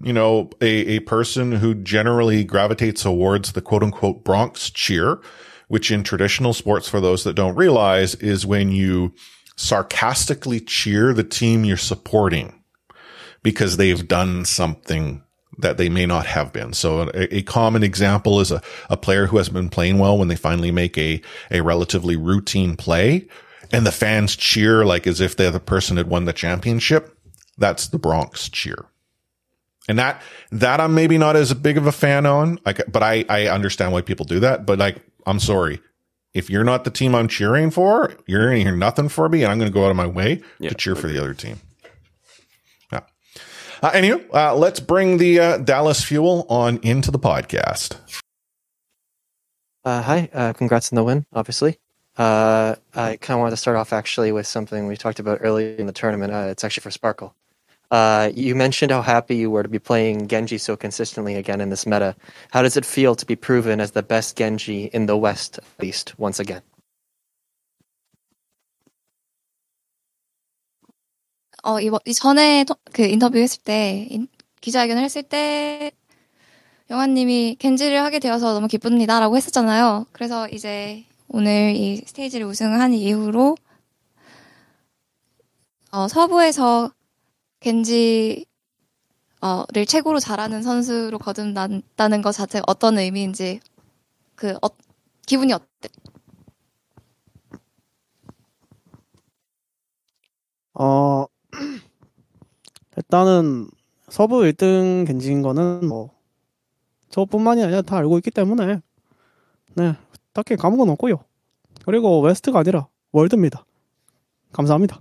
you 0.00 0.12
know, 0.12 0.50
a, 0.60 0.96
a 0.96 1.00
person 1.00 1.50
who 1.52 1.74
generally 1.74 2.44
gravitates 2.44 3.02
towards 3.02 3.52
the 3.52 3.62
quote 3.62 3.82
unquote 3.82 4.22
Bronx 4.22 4.68
cheer, 4.70 5.18
which 5.68 5.90
in 5.90 6.02
traditional 6.02 6.52
sports, 6.52 6.88
for 6.88 7.00
those 7.00 7.24
that 7.24 7.34
don't 7.34 7.56
realize, 7.56 8.14
is 8.16 8.46
when 8.46 8.72
you 8.72 9.14
sarcastically 9.56 10.60
cheer 10.60 11.12
the 11.12 11.24
team 11.24 11.64
you're 11.64 11.76
supporting 11.76 12.62
because 13.42 13.76
they've 13.76 14.08
done 14.08 14.44
something 14.44 15.22
that 15.58 15.76
they 15.76 15.88
may 15.88 16.06
not 16.06 16.26
have 16.26 16.52
been. 16.52 16.72
So 16.72 17.10
a, 17.14 17.36
a 17.36 17.42
common 17.42 17.82
example 17.82 18.40
is 18.40 18.50
a, 18.50 18.60
a 18.90 18.96
player 18.96 19.26
who 19.26 19.36
has 19.36 19.48
been 19.48 19.68
playing 19.68 19.98
well 19.98 20.18
when 20.18 20.28
they 20.28 20.36
finally 20.36 20.70
make 20.70 20.98
a, 20.98 21.20
a 21.50 21.60
relatively 21.60 22.16
routine 22.16 22.76
play 22.76 23.28
and 23.72 23.86
the 23.86 23.92
fans 23.92 24.36
cheer 24.36 24.84
like 24.84 25.06
as 25.06 25.20
if 25.20 25.36
they're 25.36 25.50
the 25.50 25.60
person 25.60 25.96
had 25.96 26.08
won 26.08 26.24
the 26.24 26.32
championship. 26.32 27.16
That's 27.56 27.88
the 27.88 27.98
Bronx 27.98 28.48
cheer. 28.48 28.86
And 29.88 29.98
that, 29.98 30.22
that 30.50 30.80
I'm 30.80 30.94
maybe 30.94 31.18
not 31.18 31.36
as 31.36 31.52
big 31.54 31.76
of 31.76 31.86
a 31.86 31.92
fan 31.92 32.24
on, 32.24 32.58
like, 32.64 32.80
but 32.90 33.02
I, 33.02 33.24
I 33.28 33.48
understand 33.48 33.92
why 33.92 34.00
people 34.00 34.24
do 34.24 34.40
that. 34.40 34.64
But 34.64 34.78
like, 34.78 35.04
I'm 35.26 35.40
sorry. 35.40 35.80
If 36.32 36.50
you're 36.50 36.64
not 36.64 36.82
the 36.84 36.90
team 36.90 37.14
I'm 37.14 37.28
cheering 37.28 37.70
for, 37.70 38.12
you're 38.26 38.46
going 38.46 38.56
to 38.58 38.64
hear 38.64 38.76
nothing 38.76 39.08
for 39.08 39.28
me 39.28 39.42
and 39.44 39.52
I'm 39.52 39.58
going 39.58 39.70
to 39.70 39.74
go 39.74 39.84
out 39.84 39.90
of 39.90 39.96
my 39.96 40.06
way 40.06 40.42
Yeah, 40.58 40.70
to 40.70 40.74
cheer 40.74 40.96
for 40.96 41.06
the 41.06 41.18
other 41.18 41.32
team. 41.32 41.60
Yeah. 42.90 43.00
Uh, 43.82 43.90
anyway, 43.94 44.24
uh, 44.32 44.54
let's 44.56 44.80
bring 44.80 45.18
the 45.18 45.38
uh, 45.38 45.58
Dallas 45.58 46.02
Fuel 46.04 46.44
on 46.48 46.78
into 46.82 47.10
the 47.12 47.18
podcast. 47.20 47.96
Uh, 49.84 50.02
hi, 50.02 50.28
uh, 50.32 50.52
congrats 50.54 50.92
on 50.92 50.96
the 50.96 51.04
win, 51.04 51.24
obviously. 51.32 51.78
Uh, 52.16 52.74
I 52.94 53.16
kind 53.16 53.36
of 53.36 53.40
wanted 53.40 53.50
to 53.50 53.56
start 53.56 53.76
off 53.76 53.92
actually 53.92 54.32
with 54.32 54.46
something 54.46 54.86
we 54.86 54.96
talked 54.96 55.18
about 55.20 55.38
earlier 55.40 55.74
in 55.76 55.86
the 55.86 55.92
tournament. 55.92 56.32
Uh, 56.32 56.46
it's 56.48 56.64
actually 56.64 56.82
for 56.82 56.90
Sparkle. 56.90 57.34
Uh, 57.94 58.32
you 58.34 58.56
mentioned 58.56 58.90
how 58.90 59.02
happy 59.02 59.36
you 59.36 59.50
were 59.52 59.62
to 59.62 59.68
be 59.70 59.78
playing 59.78 60.26
Genji 60.26 60.58
so 60.58 60.76
consistently 60.76 61.36
again 61.36 61.60
in 61.60 61.70
this 61.70 61.86
meta. 61.86 62.16
How 62.50 62.62
does 62.62 62.76
it 62.76 62.84
feel 62.84 63.14
to 63.14 63.24
be 63.24 63.36
proven 63.36 63.80
as 63.80 63.92
the 63.92 64.02
best 64.02 64.36
Genji 64.36 64.90
in 64.92 65.06
the 65.06 65.16
West, 65.16 65.58
at 65.58 65.64
least 65.80 66.14
once 66.18 66.40
again? 66.40 66.62
어, 71.64 71.80
이번, 71.80 72.00
이전에 72.06 72.64
토- 72.64 72.76
그 72.92 73.02
인터뷰 73.04 73.38
했을 73.38 73.62
때, 73.62 74.06
인- 74.10 74.28
기자회견을 74.60 75.02
했을 75.04 75.22
때, 75.22 75.92
영환님이 76.90 77.56
겐지를 77.60 78.02
하게 78.02 78.18
되어서 78.18 78.54
너무 78.54 78.66
기쁩니다. 78.68 79.20
라고 79.20 79.36
했었잖아요. 79.36 80.06
그래서 80.12 80.48
이제 80.48 81.04
오늘 81.28 81.74
이 81.76 82.02
스테이지를 82.06 82.46
우승한 82.46 82.92
이후로, 82.94 83.56
어, 85.92 86.08
서부에서 86.08 86.92
겐지, 87.64 88.44
어, 89.40 89.64
를 89.72 89.86
최고로 89.86 90.20
잘하는 90.20 90.62
선수로 90.62 91.18
거듭난다는 91.18 92.20
것 92.20 92.32
자체가 92.32 92.64
어떤 92.66 92.98
의미인지, 92.98 93.60
그, 94.34 94.50
어, 94.60 94.68
기분이 95.26 95.54
어때? 95.54 95.88
어, 100.74 101.24
일단은 102.98 103.70
서부 104.10 104.40
1등 104.40 105.06
겐지인 105.06 105.40
거는 105.40 105.88
뭐 105.88 106.10
저뿐만이 107.08 107.64
아니라 107.64 107.80
다 107.80 107.96
알고 107.96 108.18
있기 108.18 108.30
때문에 108.30 108.82
네, 109.76 109.94
딱히 110.34 110.56
감흥은 110.56 110.90
없고요. 110.90 111.24
그리고 111.86 112.20
웨스트가 112.20 112.58
아니라 112.58 112.88
월드입니다. 113.12 113.64
감사합니다. 114.52 115.00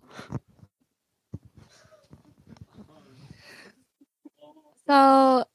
So, 4.88 5.45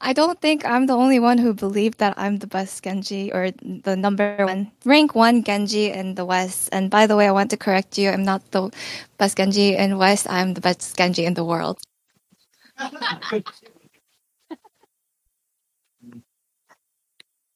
I 0.00 0.14
don't 0.14 0.40
think 0.40 0.64
I'm 0.64 0.86
the 0.86 0.96
only 0.96 1.18
one 1.18 1.36
who 1.36 1.52
believed 1.52 1.98
that 1.98 2.14
I'm 2.16 2.38
the 2.38 2.46
best 2.46 2.82
Genji 2.82 3.30
or 3.32 3.50
the 3.50 3.96
number 3.96 4.34
one, 4.46 4.72
rank 4.86 5.14
one 5.14 5.44
Genji 5.44 5.90
in 5.92 6.14
the 6.14 6.24
West. 6.24 6.70
And 6.72 6.90
by 6.90 7.06
the 7.06 7.16
way, 7.16 7.28
I 7.28 7.32
want 7.32 7.50
to 7.50 7.58
correct 7.58 7.98
you. 7.98 8.08
I'm 8.08 8.24
not 8.24 8.50
the 8.50 8.70
best 9.18 9.36
Genji 9.36 9.76
in 9.76 9.98
West. 9.98 10.26
I'm 10.30 10.54
the 10.54 10.62
best 10.62 10.96
Genji 10.96 11.26
in 11.26 11.34
the 11.34 11.44
world. 11.44 11.78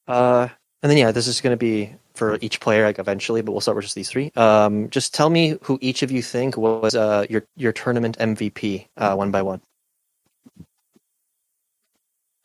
Uh, 0.06 0.48
and 0.82 0.90
then 0.90 0.98
yeah, 0.98 1.10
this 1.12 1.26
is 1.26 1.40
going 1.40 1.52
to 1.52 1.56
be 1.56 1.90
for 2.14 2.38
each 2.42 2.60
player 2.60 2.84
like 2.84 2.98
eventually, 2.98 3.40
but 3.40 3.52
we'll 3.52 3.62
start 3.62 3.76
with 3.76 3.86
just 3.86 3.94
these 3.94 4.10
three. 4.10 4.30
Um, 4.36 4.90
just 4.90 5.14
tell 5.14 5.30
me 5.30 5.56
who 5.62 5.78
each 5.80 6.02
of 6.02 6.10
you 6.10 6.20
think 6.20 6.58
was 6.58 6.94
uh, 6.94 7.24
your 7.30 7.46
your 7.56 7.72
tournament 7.72 8.18
MVP 8.18 8.88
uh, 8.98 9.14
one 9.14 9.30
by 9.30 9.40
one. 9.40 9.62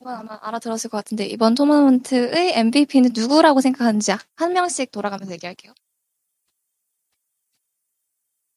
이건 0.09 0.21
아마 0.21 0.39
알아들었을 0.41 0.89
것 0.89 0.97
같은데 0.97 1.25
이번 1.27 1.53
토너먼트의 1.53 2.57
MVP는 2.57 3.11
누구라고 3.13 3.61
생각하는지 3.61 4.13
한 4.35 4.53
명씩 4.53 4.91
돌아가면서 4.91 5.33
얘기할게요. 5.33 5.71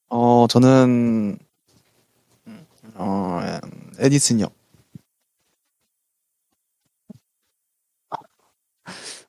어, 0.09 0.47
저는, 0.49 1.39
어, 2.95 3.41
에디슨이요. 3.99 4.47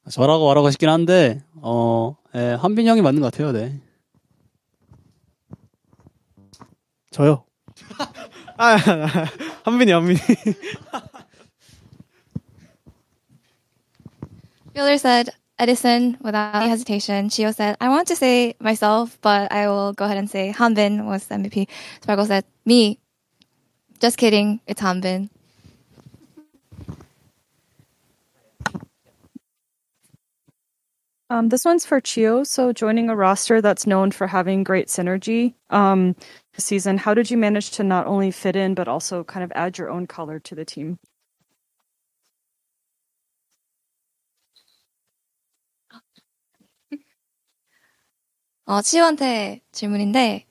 저라고 0.10 0.48
말하고 0.48 0.72
싶긴 0.72 0.90
한데, 0.90 1.44
어, 1.56 2.16
예, 2.36 2.54
한빈 2.54 2.88
형이 2.88 3.02
맞는 3.02 3.22
것 3.22 3.32
같아요, 3.32 3.52
네. 3.52 3.82
저요. 7.12 7.46
아, 8.58 8.78
한빈이 9.64 9.92
한빈이. 9.92 10.20
Fielder 14.74 14.98
said 14.98 15.30
Edison 15.60 16.18
without 16.22 16.56
any 16.56 16.68
hesitation. 16.68 17.30
Chio 17.30 17.52
said, 17.52 17.78
I 17.80 17.90
want 17.90 18.08
to 18.08 18.16
say 18.16 18.56
myself, 18.60 19.20
but 19.22 19.52
I 19.52 19.68
will 19.68 19.94
go 19.94 20.06
ahead 20.06 20.18
and 20.18 20.30
say 20.30 20.52
Hanbin 20.52 21.06
was 21.06 21.28
MVP. 21.28 21.68
Sparkle 22.02 22.26
said, 22.26 22.44
me. 22.66 23.00
Just 24.00 24.18
kidding. 24.18 24.62
It's 24.66 24.82
Hanbin. 24.82 25.30
Um, 31.30 31.50
this 31.50 31.66
one's 31.66 31.86
for 31.86 32.02
Chio. 32.02 32.44
So 32.44 32.74
joining 32.74 33.10
a 33.10 33.16
roster 33.16 33.62
that's 33.62 33.88
known 33.88 34.12
for 34.12 34.28
having 34.28 34.64
great 34.64 34.88
synergy 34.88 35.54
um, 35.70 36.16
this 36.54 36.66
season, 36.66 36.98
how 36.98 37.14
did 37.14 37.32
you 37.32 37.38
manage 37.38 37.72
to 37.72 37.84
not 37.84 38.08
only 38.08 38.32
fit 38.32 38.56
in 38.56 38.74
but 38.74 38.88
also 38.88 39.24
kind 39.24 39.44
of 39.44 39.52
add 39.56 39.78
your 39.78 39.90
own 39.90 40.08
color 40.08 40.40
to 40.40 40.56
the 40.56 40.66
team? 40.66 41.00
어, 48.66 48.82
치유한테 48.82 49.62
질문인데, 49.72 50.46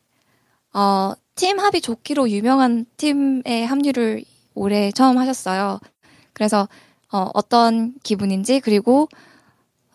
어, 0.75 1.13
팀 1.37 1.59
합이 1.61 1.81
좋기로 1.81 2.31
유명한 2.31 2.87
팀에 2.99 3.65
합류를 3.65 4.25
올해 4.55 4.91
처음 4.93 5.19
하셨어요. 5.19 5.81
그래서, 6.35 6.69
어, 7.13 7.31
어떤 7.35 7.95
기분인지, 8.03 8.61
그리고 8.61 9.09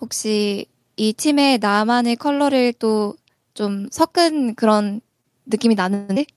혹시 0.01 0.67
이 0.97 1.13
팀의 1.13 1.59
나만의 1.59 2.17
컬러를 2.17 2.73
또 2.73 3.15
좀 3.57 3.87
섞은 3.91 4.53
그런 4.55 5.01
느낌이 5.47 5.75
나는지? 5.75 6.27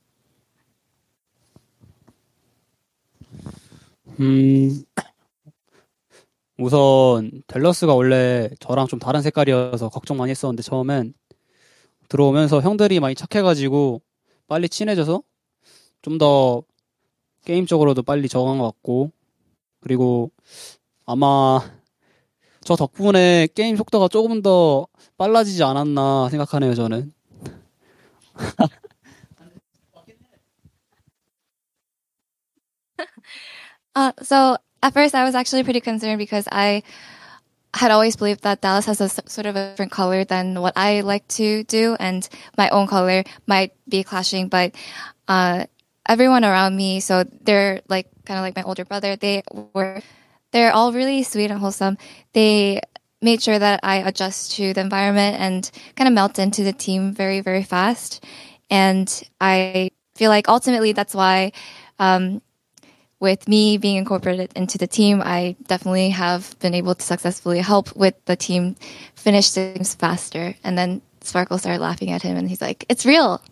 음, 4.20 4.84
우선, 6.58 7.42
댈러스가 7.46 7.94
원래 7.94 8.50
저랑 8.60 8.86
좀 8.86 8.98
다른 8.98 9.22
색깔이어서 9.22 9.88
걱정 9.88 10.16
많이 10.18 10.30
했었는데, 10.30 10.62
처음엔 10.62 11.14
들어오면서 12.10 12.60
형들이 12.60 13.00
많이 13.00 13.14
착해가지고, 13.14 14.02
빨리 14.48 14.68
친해져서, 14.68 15.22
좀 16.02 16.18
더 16.18 16.62
게임적으로도 17.46 18.02
빨리 18.02 18.28
적응한 18.28 18.58
것 18.58 18.64
같고, 18.64 19.10
그리고 19.80 20.30
아마, 21.06 21.60
저 22.62 22.76
덕분에 22.76 23.48
게임 23.54 23.76
속도가 23.76 24.08
조금 24.08 24.42
더 24.42 24.86
빨라지지 25.16 25.62
않았나 25.64 26.28
생각하네요, 26.30 26.74
저는. 26.74 27.12
Uh, 33.94 34.12
so 34.22 34.56
at 34.82 34.92
first 34.92 35.14
I 35.14 35.24
was 35.24 35.34
actually 35.34 35.64
pretty 35.64 35.80
concerned 35.80 36.18
because 36.18 36.46
I 36.52 36.82
had 37.74 37.90
always 37.90 38.16
believed 38.16 38.42
that 38.42 38.60
Dallas 38.60 38.86
has 38.86 39.00
a 39.00 39.08
sort 39.08 39.46
of 39.46 39.56
a 39.56 39.70
different 39.70 39.92
color 39.92 40.24
than 40.24 40.60
what 40.60 40.74
I 40.76 41.00
like 41.02 41.26
to 41.28 41.64
do, 41.64 41.96
and 42.00 42.28
my 42.58 42.68
own 42.70 42.86
color 42.86 43.24
might 43.46 43.72
be 43.88 44.02
clashing. 44.02 44.48
But 44.48 44.74
uh, 45.28 45.66
everyone 46.08 46.44
around 46.44 46.76
me, 46.76 47.00
so 47.00 47.24
they're 47.24 47.80
like 47.88 48.08
kind 48.24 48.38
of 48.38 48.42
like 48.42 48.56
my 48.56 48.62
older 48.62 48.84
brother. 48.84 49.16
They 49.16 49.42
were, 49.74 50.02
they're 50.50 50.72
all 50.72 50.92
really 50.92 51.22
sweet 51.22 51.50
and 51.50 51.60
wholesome. 51.60 51.96
They 52.32 52.80
made 53.22 53.42
sure 53.42 53.58
that 53.58 53.80
I 53.82 53.96
adjust 53.96 54.52
to 54.56 54.72
the 54.72 54.80
environment 54.80 55.36
and 55.38 55.70
kind 55.94 56.08
of 56.08 56.14
melt 56.14 56.38
into 56.38 56.64
the 56.64 56.72
team 56.72 57.14
very, 57.14 57.40
very 57.40 57.62
fast. 57.62 58.24
And 58.70 59.08
I 59.40 59.90
feel 60.14 60.30
like 60.30 60.48
ultimately 60.48 60.92
that's 60.92 61.14
why 61.14 61.52
um, 61.98 62.42
with 63.20 63.46
me 63.46 63.76
being 63.76 63.96
incorporated 63.96 64.50
into 64.56 64.78
the 64.78 64.86
team, 64.86 65.22
I 65.22 65.54
definitely 65.66 66.10
have 66.10 66.58
been 66.58 66.74
able 66.74 66.94
to 66.94 67.04
successfully 67.04 67.60
help 67.60 67.94
with 67.94 68.14
the 68.24 68.34
team 68.34 68.76
finish 69.14 69.50
things 69.50 69.94
faster. 69.94 70.54
And 70.64 70.76
then 70.76 71.02
Sparkle 71.20 71.58
started 71.58 71.80
laughing 71.80 72.10
at 72.10 72.22
him 72.22 72.36
and 72.36 72.48
he's 72.48 72.62
like, 72.62 72.86
it's 72.88 73.04
real. 73.04 73.42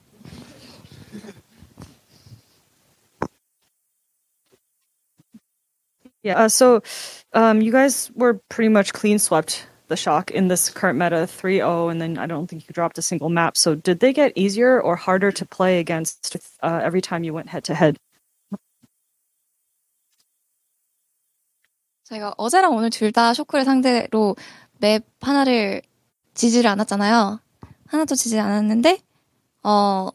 Yeah. 6.23 6.39
Uh, 6.45 6.49
so, 6.49 6.83
um, 7.33 7.61
you 7.61 7.71
guys 7.71 8.11
were 8.15 8.41
pretty 8.49 8.69
much 8.69 8.93
clean 8.93 9.19
swept 9.19 9.67
the 9.87 9.97
shock 9.97 10.31
in 10.31 10.49
this 10.49 10.69
current 10.69 10.99
meta 10.99 11.27
3-0, 11.27 11.91
and 11.91 12.01
then 12.01 12.19
I 12.19 12.27
don't 12.27 12.47
think 12.47 12.69
you 12.69 12.73
dropped 12.73 12.99
a 12.99 13.03
single 13.03 13.31
map. 13.31 13.57
So, 13.57 13.75
did 13.75 14.01
they 14.01 14.13
get 14.13 14.33
easier 14.37 14.81
or 14.81 14.97
harder 14.97 15.33
to 15.33 15.47
play 15.47 15.79
against 15.79 16.37
uh, 16.63 16.81
every 16.83 17.01
time 17.01 17.25
you 17.25 17.33
went 17.33 17.49
head 17.49 17.65
to 17.65 17.75
head? 17.75 17.97
저희가 22.09 22.35
어제랑 22.39 22.75
오늘 22.75 22.91
둘 22.91 23.13
다 23.13 23.35
쇼크를 23.35 23.65
상대로 23.65 24.37
맵 24.79 25.05
하나를 25.21 25.83
지지를 26.35 26.71
않았잖아요. 26.71 27.41
하나도 27.87 28.15
지지 28.15 28.39
않았는데, 28.39 29.01
어, 29.65 30.11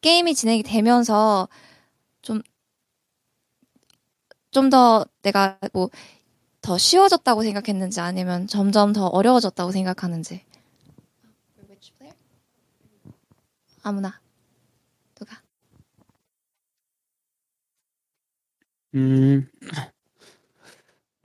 게임이 0.00 0.34
진행이 0.34 0.62
되면서 0.62 1.48
좀, 2.22 2.42
좀 4.50 4.70
더 4.70 5.04
내가 5.22 5.58
뭐, 5.72 5.90
더 6.62 6.78
쉬워졌다고 6.78 7.42
생각했는지 7.42 8.00
아니면 8.00 8.46
점점 8.48 8.92
더 8.92 9.06
어려워졌다고 9.06 9.70
생각하는지. 9.72 10.44
아무나. 13.82 14.20
누가? 15.14 15.42
음, 18.94 19.48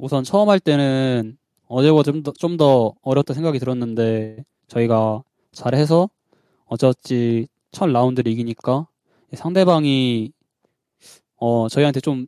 우선 0.02 0.24
처음 0.24 0.50
할 0.50 0.60
때는 0.60 1.38
어제보다 1.68 2.12
좀 2.12 2.24
더, 2.24 2.34
좀 2.34 2.58
더 2.58 2.94
어렵다 3.04 3.36
생각이 3.36 3.60
들었는데, 3.60 4.44
저희가 4.68 5.22
잘해서 5.52 6.10
어쩌지 6.66 7.48
첫 7.72 7.86
라운드를 7.88 8.32
이기니까 8.32 8.88
상대방이, 9.36 10.32
어, 11.38 11.68
저희한테 11.70 12.00
좀 12.02 12.26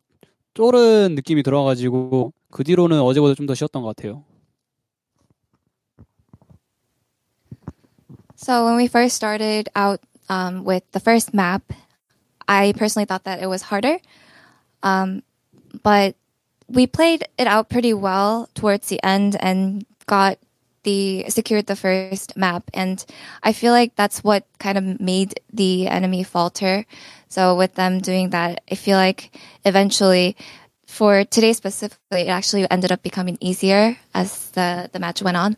쫄은 0.54 1.16
느낌이 1.16 1.42
들어가지고, 1.42 2.32
그 2.52 2.64
뒤로는 2.64 3.02
어제보다 3.02 3.34
좀 3.34 3.48
더 3.48 3.56
쉬웠던 3.56 3.82
것 3.82 3.96
같아요. 3.96 4.24
So 8.36 8.66
when 8.66 8.78
we 8.78 8.86
first 8.88 9.16
started 9.16 9.70
out 9.76 10.00
um, 10.30 10.64
with 10.64 10.84
the 10.92 11.00
first 11.00 11.34
map, 11.34 11.64
I 12.48 12.74
personally 12.78 13.06
thought 13.08 13.24
that 13.24 13.42
it 13.42 13.48
was 13.48 13.64
harder. 13.64 13.98
Um, 14.84 15.24
but 15.82 16.16
we 16.74 16.88
played 16.88 17.28
it 17.38 17.48
out 17.48 17.70
pretty 17.70 17.94
well 17.94 18.50
towards 18.56 18.90
the 18.90 19.02
end 19.04 19.38
and 19.40 19.86
got 20.08 20.40
the 20.84 21.24
secured 21.30 21.68
the 21.68 21.76
first 21.76 22.36
map 22.36 22.70
and 22.74 23.06
I 23.42 23.54
feel 23.54 23.72
like 23.72 23.96
that's 23.96 24.24
what 24.24 24.46
kind 24.60 24.78
of 24.78 25.00
made 25.00 25.40
the 25.54 25.88
enemy 25.88 26.24
falter. 26.24 26.86
So 27.30 27.56
with 27.56 27.76
them 27.76 28.00
doing 28.00 28.32
that, 28.32 28.62
I 28.70 28.76
feel 28.76 28.98
like 28.98 29.38
eventually 29.64 30.36
for 30.86 31.24
today 31.24 31.54
specifically, 31.54 32.24
it 32.24 32.28
actually 32.28 32.70
ended 32.70 32.92
up 32.92 33.02
becoming 33.02 33.38
easier 33.40 33.98
as 34.14 34.50
the, 34.52 34.90
the 34.92 35.00
match 35.00 35.22
went 35.22 35.38
on. 35.38 35.58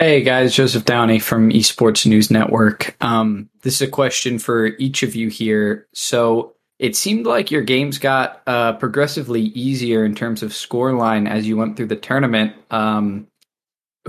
Hey 0.00 0.22
guys, 0.22 0.54
Joseph 0.54 0.84
Downey 0.84 1.18
from 1.18 1.50
Esports 1.50 2.06
News 2.06 2.30
Network. 2.30 2.96
Um, 3.00 3.48
this 3.62 3.74
is 3.74 3.82
a 3.82 3.90
question 3.90 4.38
for 4.38 4.66
each 4.78 5.02
of 5.02 5.14
you 5.14 5.28
here. 5.28 5.86
So 5.92 6.54
it 6.79 6.95
seemed 6.95 7.25
like 7.25 7.51
your 7.51 7.61
games 7.61 7.97
got 7.97 8.41
uh, 8.45 8.73
progressively 8.73 9.41
easier 9.41 10.03
in 10.03 10.15
terms 10.15 10.43
of 10.43 10.51
scoreline 10.51 11.29
as 11.29 11.47
you 11.47 11.55
went 11.55 11.77
through 11.77 11.87
the 11.87 11.95
tournament. 11.95 12.53
Um, 12.71 13.27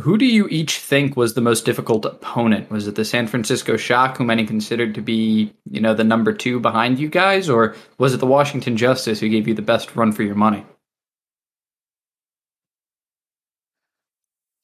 who 0.00 0.18
do 0.18 0.26
you 0.26 0.48
each 0.48 0.78
think 0.78 1.16
was 1.16 1.34
the 1.34 1.40
most 1.40 1.64
difficult 1.64 2.04
opponent? 2.04 2.70
Was 2.70 2.88
it 2.88 2.96
the 2.96 3.04
San 3.04 3.28
Francisco 3.28 3.76
Shock, 3.76 4.16
who 4.16 4.24
many 4.24 4.44
considered 4.44 4.94
to 4.96 5.02
be, 5.02 5.54
you 5.70 5.80
know, 5.80 5.94
the 5.94 6.02
number 6.02 6.32
two 6.32 6.58
behind 6.58 6.98
you 6.98 7.08
guys, 7.08 7.48
or 7.48 7.76
was 7.98 8.12
it 8.12 8.18
the 8.18 8.26
Washington 8.26 8.76
Justice 8.76 9.20
who 9.20 9.28
gave 9.28 9.46
you 9.46 9.54
the 9.54 9.62
best 9.62 9.94
run 9.94 10.10
for 10.10 10.24
your 10.24 10.34
money? 10.34 10.64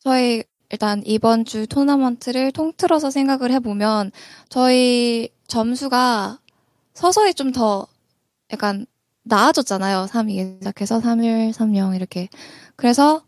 저희 0.02 0.42
일단 0.70 1.02
이번 1.04 1.44
주 1.44 1.66
토너먼트를 1.66 2.52
통틀어서 2.52 3.10
생각을 3.10 3.50
해보면 3.52 4.10
저희 4.48 5.28
점수가 5.46 6.38
서서히 6.94 7.34
좀 7.34 7.52
더 7.52 7.86
약간 8.51 8.85
나아졌잖아요. 9.23 10.05
3위 10.09 10.59
시작해서 10.59 10.99
3일, 10.99 11.51
3영 11.53 11.95
이렇게. 11.95 12.29
그래서 12.75 13.23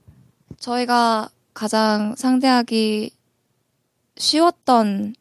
저희가 0.59 1.29
가장 1.53 2.15
상대하기 2.15 3.11
쉬웠던 4.15 5.15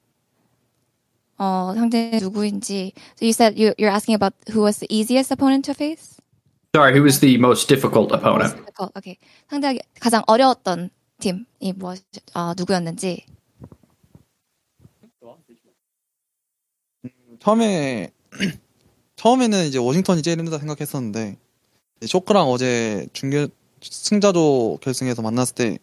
어, 1.39 1.73
상대 1.75 2.19
누구인지. 2.21 2.93
So 3.17 3.27
you 3.27 3.31
said 3.31 3.59
you, 3.59 3.75
you're 3.79 3.93
asking 3.93 4.15
about 4.15 4.35
who 4.51 4.63
was 4.63 4.81
the 4.81 4.89
easiest 4.91 5.33
opponent 5.33 5.65
to 5.67 5.75
face? 5.75 6.17
Sorry, 6.75 6.95
who 6.95 7.03
was 7.03 7.21
the 7.21 7.37
most 7.39 7.69
difficult 7.69 8.13
opponent? 8.13 8.55
어, 8.79 8.89
오케이. 8.97 9.17
상대하기 9.49 9.81
가장 10.01 10.23
어려웠던 10.27 10.91
팀이 11.21 11.73
뭐, 11.77 11.95
어, 12.35 12.53
누구였는지. 12.57 13.25
처음에 17.39 18.11
처음에는 19.17 19.65
이제 19.67 19.79
워싱턴이 19.79 20.23
제일 20.23 20.39
힘들다 20.39 20.59
생각했었는데 20.59 21.37
쇼크랑 22.07 22.49
어제 22.49 23.07
중결 23.13 23.49
승자조 23.83 24.79
결승에서 24.83 25.23
만났을 25.23 25.55
때 25.55 25.79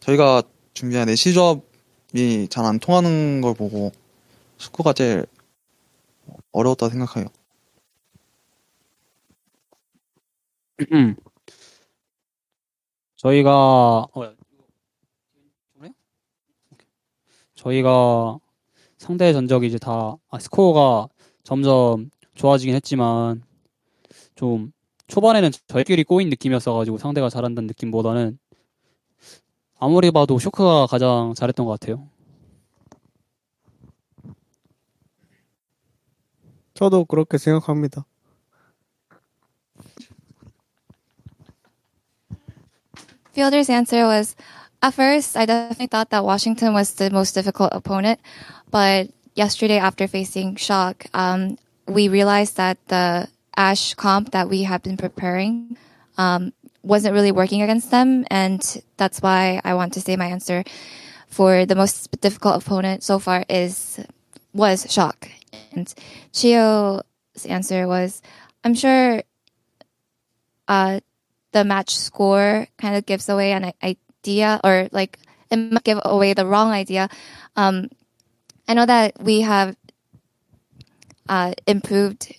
저희가 0.00 0.42
준비한 0.74 1.08
애시 1.08 1.34
조합이 1.34 2.48
잘 2.50 2.64
안 2.64 2.78
통하는 2.78 3.40
걸 3.40 3.54
보고 3.54 3.92
축구가 4.56 4.92
제일 4.94 5.26
어려웠다 6.52 6.88
생각해요. 6.88 7.28
음. 10.92 11.16
저희가 13.16 14.06
어, 14.14 14.34
저희가 17.56 18.38
상대 18.98 19.32
전적이 19.32 19.66
이제 19.66 19.78
다 19.78 20.16
아, 20.30 20.38
스코어가 20.38 21.08
점점 21.42 22.10
좋아지긴 22.38 22.74
했지만 22.76 23.42
좀 24.36 24.72
초반에는 25.08 25.50
저희끼리 25.66 26.04
꼬인 26.04 26.30
느낌이었어가지고 26.30 26.98
상대가 26.98 27.28
잘한다는 27.28 27.66
느낌보다는 27.66 28.38
아무리 29.80 30.10
봐도 30.10 30.38
쇼크가 30.38 30.86
가장 30.86 31.34
잘했던 31.34 31.66
것 31.66 31.78
같아요. 31.78 32.08
저도 36.74 37.04
그렇게 37.04 37.38
생각합니다. 37.38 38.06
Fielder's 43.34 43.70
answer 43.70 44.04
was, 44.06 44.36
at 44.82 44.94
first, 44.94 45.36
I 45.36 45.46
definitely 45.46 45.86
thought 45.86 46.10
that 46.10 46.24
Washington 46.24 46.74
was 46.74 46.94
the 46.94 47.10
most 47.10 47.34
difficult 47.34 47.70
opponent, 47.72 48.20
but 48.70 49.10
yesterday 49.34 49.78
after 49.78 50.06
facing 50.08 50.56
Shock, 50.56 51.06
um, 51.14 51.56
we 51.88 52.08
realized 52.08 52.56
that 52.56 52.78
the 52.88 53.28
Ash 53.56 53.94
comp 53.94 54.30
that 54.30 54.48
we 54.48 54.62
had 54.62 54.82
been 54.82 54.96
preparing, 54.96 55.76
um, 56.16 56.52
wasn't 56.82 57.14
really 57.14 57.32
working 57.32 57.62
against 57.62 57.90
them, 57.90 58.24
and 58.30 58.82
that's 58.96 59.20
why 59.20 59.60
I 59.64 59.74
want 59.74 59.92
to 59.94 60.00
say 60.00 60.16
my 60.16 60.26
answer 60.26 60.64
for 61.26 61.66
the 61.66 61.74
most 61.74 62.20
difficult 62.20 62.62
opponent 62.62 63.02
so 63.02 63.18
far 63.18 63.44
is 63.48 64.00
was 64.52 64.86
Shock, 64.90 65.28
and 65.72 65.92
Chio's 66.32 67.02
answer 67.48 67.86
was, 67.86 68.22
I'm 68.64 68.74
sure, 68.74 69.22
uh, 70.66 71.00
the 71.52 71.64
match 71.64 71.96
score 71.96 72.66
kind 72.76 72.96
of 72.96 73.06
gives 73.06 73.28
away 73.28 73.52
an 73.52 73.72
idea 73.82 74.60
or 74.62 74.88
like 74.92 75.18
it 75.50 75.56
might 75.56 75.84
give 75.84 76.00
away 76.04 76.34
the 76.34 76.46
wrong 76.46 76.70
idea. 76.70 77.08
Um, 77.56 77.88
I 78.66 78.74
know 78.74 78.86
that 78.86 79.22
we 79.22 79.40
have 79.40 79.76
uh, 81.28 81.52
improved 81.66 82.34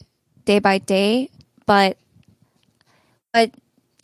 day 0.46 0.60
by 0.60 0.78
day, 0.78 1.30
but 1.66 1.98
what 3.32 3.52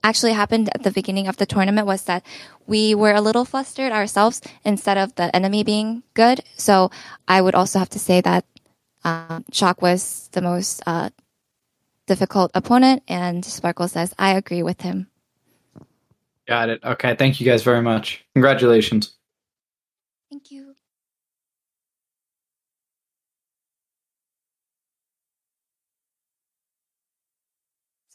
actually 0.03 0.33
happened 0.33 0.69
at 0.75 0.83
the 0.83 0.91
beginning 0.91 1.27
of 1.27 1.37
the 1.37 1.45
tournament 1.45 1.87
was 1.87 2.03
that 2.03 2.23
we 2.67 2.93
were 2.93 3.13
a 3.13 3.21
little 3.21 3.45
flustered 3.45 3.91
ourselves 3.91 4.41
instead 4.63 4.97
of 4.97 5.15
the 5.15 5.35
enemy 5.35 5.63
being 5.63 6.03
good. 6.13 6.41
So 6.55 6.91
I 7.27 7.41
would 7.41 7.55
also 7.55 7.79
have 7.79 7.89
to 7.89 7.99
say 7.99 8.21
that 8.21 8.45
um, 9.03 9.45
Shock 9.51 9.81
was 9.81 10.29
the 10.31 10.41
most 10.41 10.81
uh, 10.85 11.09
difficult 12.07 12.51
opponent, 12.53 13.03
and 13.07 13.45
Sparkle 13.45 13.87
says 13.87 14.13
I 14.17 14.33
agree 14.33 14.63
with 14.63 14.81
him. 14.81 15.07
Got 16.47 16.69
it. 16.69 16.83
Okay. 16.83 17.15
Thank 17.15 17.39
you 17.39 17.45
guys 17.45 17.63
very 17.63 17.81
much. 17.81 18.23
Congratulations. 18.33 19.15
Thank 20.29 20.51
you. 20.51 20.64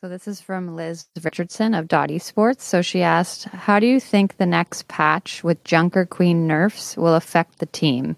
So 0.03 0.09
this 0.09 0.27
is 0.27 0.41
from 0.41 0.77
Liz 0.77 1.05
Richardson 1.23 1.75
of 1.75 1.87
Dot 1.87 2.09
Esports. 2.09 2.63
So 2.63 2.81
she 2.81 3.03
asked, 3.03 3.45
"How 3.45 3.79
do 3.79 3.87
you 3.87 4.01
think 4.01 4.39
the 4.39 4.47
next 4.47 4.89
patch 4.89 5.45
with 5.45 5.63
Junker 5.63 6.07
Queen 6.07 6.47
nerfs 6.47 6.97
will 6.97 7.15
affect 7.15 7.59
the 7.59 7.67
team?" 7.67 8.17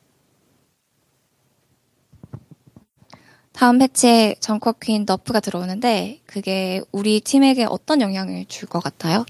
다음 3.53 3.79
패치에 3.81 4.37
정커 4.39 4.75
퀸 4.81 5.05
너프가 5.05 5.41
들어오는데 5.41 6.21
그게 6.27 6.81
우리 6.93 7.21
팀에게 7.21 7.65
어떤 7.65 8.01
영향을 8.01 8.47
줄 8.47 8.69
것 8.69 8.79
같아요? 8.81 9.27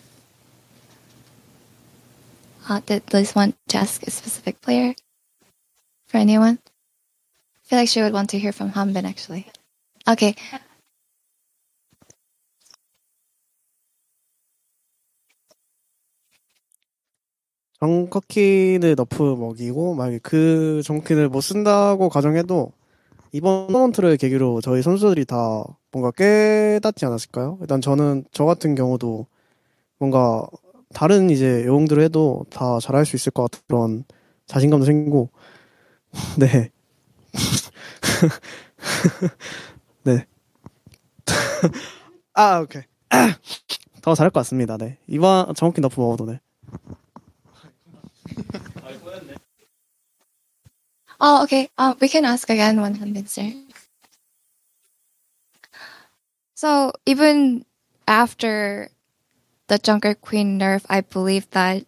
Uh, 2.68 2.80
did 2.84 3.02
Liz 3.14 3.34
want 3.34 3.56
to 3.68 3.78
ask 3.78 4.02
a 4.06 4.10
specific 4.10 4.60
player 4.60 4.94
for 6.06 6.18
anyone? 6.18 6.58
I 6.60 7.64
feel 7.64 7.78
like 7.78 7.88
she 7.88 8.02
would 8.02 8.12
want 8.12 8.28
to 8.30 8.38
hear 8.38 8.52
from 8.52 8.72
Hanbin 8.72 9.06
actually. 9.08 9.46
Okay. 10.06 10.36
정커킨을 17.82 18.94
너프 18.96 19.20
먹이고 19.40 19.94
만약에 19.96 20.20
그 20.22 20.82
정킨을 20.84 21.28
못 21.28 21.40
쓴다고 21.40 22.08
가정해도 22.08 22.70
이번 23.32 23.66
토너먼트를 23.68 24.16
계기로 24.18 24.60
저희 24.60 24.82
선수들이 24.82 25.24
다 25.24 25.64
뭔가 25.90 26.12
깨닫지 26.12 27.04
않았을까요? 27.06 27.58
일단 27.60 27.80
저는 27.80 28.24
저 28.30 28.44
같은 28.44 28.76
경우도 28.76 29.26
뭔가 29.98 30.46
다른 30.94 31.28
이제 31.30 31.64
영웅들을 31.66 32.00
해도 32.04 32.46
다 32.50 32.78
잘할 32.80 33.04
수 33.04 33.16
있을 33.16 33.32
것 33.32 33.50
같은 33.50 33.64
그런 33.66 34.04
자신감도 34.46 34.86
생기고 34.86 35.30
네. 36.38 36.70
네. 40.04 40.26
아, 42.34 42.60
오케이. 42.60 42.82
더 44.02 44.14
잘할 44.14 44.30
것 44.30 44.38
같습니다. 44.40 44.76
네. 44.76 44.98
이번 45.08 45.52
정확히 45.56 45.80
너프 45.80 46.00
먹어도 46.00 46.26
네. 46.26 46.38
Oh, 51.20 51.44
okay. 51.44 51.68
Uh, 51.78 51.94
we 52.00 52.08
can 52.08 52.24
ask 52.24 52.50
again 52.50 52.80
when 52.80 52.96
Hanbin's 52.96 53.34
there. 53.34 53.52
So 56.54 56.92
even 57.06 57.64
after 58.08 58.88
the 59.68 59.78
Junker 59.78 60.14
Queen 60.14 60.58
nerf, 60.58 60.84
I 60.88 61.02
believe 61.02 61.48
that 61.50 61.86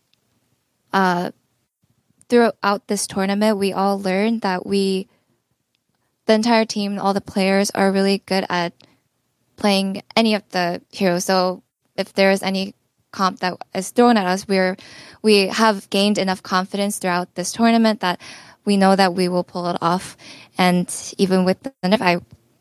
uh, 0.92 1.32
throughout 2.28 2.86
this 2.86 3.07
tournament, 3.07 3.59
we 3.59 3.72
all 3.72 4.01
learned 4.01 4.42
that 4.42 4.64
we, 4.64 5.09
the 6.26 6.34
entire 6.34 6.64
team, 6.64 6.99
all 6.99 7.12
the 7.12 7.20
players 7.20 7.70
are 7.70 7.90
really 7.90 8.22
good 8.26 8.47
at 8.49 8.72
playing 9.57 10.03
any 10.16 10.34
of 10.34 10.49
the 10.51 10.80
heroes. 10.90 11.24
So 11.24 11.62
if 11.97 12.12
there's 12.12 12.42
any 12.42 12.74
comp 13.14 13.40
that 13.40 13.54
is 13.74 13.90
thrown 13.90 14.16
at 14.18 14.26
us, 14.26 14.46
we're, 14.46 14.76
we 15.22 15.46
have 15.48 15.88
gained 15.88 16.18
enough 16.18 16.42
confidence 16.42 16.98
throughout 16.98 17.34
this 17.36 17.52
tournament 17.52 18.00
that 18.00 18.20
we 18.66 18.76
know 18.76 18.96
that 18.96 19.14
we 19.14 19.28
will 19.28 19.44
pull 19.44 19.70
it 19.70 19.78
off. 19.80 20.16
And 20.58 20.90
even 21.16 21.44
with 21.44 21.62
the 21.62 21.72
nerf, 21.84 22.00
I 22.02 22.20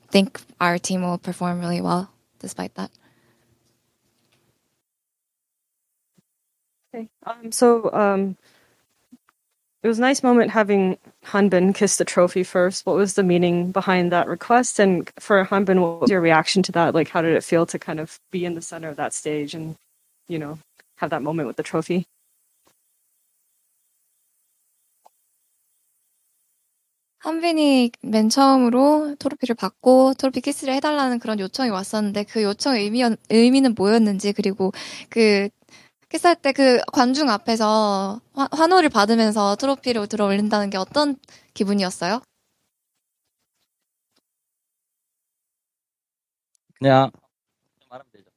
think 0.10 0.40
our 0.62 0.78
team 0.78 1.02
will 1.02 1.18
perform 1.18 1.60
really 1.60 1.82
well 1.82 2.12
despite 2.40 2.76
that. 2.76 2.92
Okay. 6.94 7.10
Um, 7.26 7.52
so 7.52 7.92
um, 7.92 8.38
it 9.82 9.88
was 9.88 9.98
a 9.98 10.02
nice 10.02 10.22
moment 10.22 10.52
having 10.52 10.98
Hanbin 11.26 11.74
kiss 11.74 11.98
the 11.98 12.06
trophy 12.06 12.44
first. 12.44 12.86
What 12.86 12.96
was 12.96 13.16
the 13.16 13.24
meaning 13.24 13.72
behind 13.72 14.12
that 14.12 14.28
request? 14.28 14.80
And 14.80 15.10
for 15.20 15.44
Hanbin, 15.46 15.82
what 15.82 16.02
was 16.02 16.12
your 16.12 16.22
reaction 16.22 16.62
to 16.64 16.72
that? 16.74 16.94
Like, 16.94 17.10
how 17.10 17.22
did 17.22 17.34
it 17.36 17.44
feel 17.44 17.66
to 17.66 17.80
kind 17.80 18.00
of 18.00 18.20
be 18.30 18.46
in 18.46 18.54
the 18.54 18.62
center 18.62 18.90
of 18.90 18.98
that 18.98 19.14
stage 19.14 19.56
and, 19.56 19.76
you 20.30 20.40
know, 20.40 20.58
have 20.98 21.12
that 21.12 21.24
moment 21.24 21.48
with 21.48 21.58
the 21.58 21.64
trophy? 21.64 22.06
한빈이 27.20 27.92
맨 28.04 28.30
처음으로 28.30 29.16
트로피를 29.20 29.56
받고 29.56 30.14
트로피 30.16 30.42
키스를 30.42 30.74
해달라는 30.76 31.20
그런 31.20 31.40
요청이 31.40 31.70
왔었는데 31.70 32.24
그 32.26 32.44
요청의 32.44 32.84
의미, 32.84 33.04
의미는 33.30 33.76
뭐였는지 33.76 34.34
그리고 34.34 34.72
그 35.10 35.50
키스할 36.10 36.38
때 36.38 36.54
그 36.54 36.80
관중 36.94 37.30
앞에서 37.30 38.22
화, 38.34 38.50
환호를 38.52 38.90
받으면서 38.90 39.56
트로피를 39.58 40.08
들어 40.08 40.28
올린다는 40.28 40.70
게 40.72 40.78
어떤 40.78 41.18
기분이었어요? 41.56 42.22
그냥 46.80 47.12
말하면 47.90 48.12
되죠. 48.14 48.30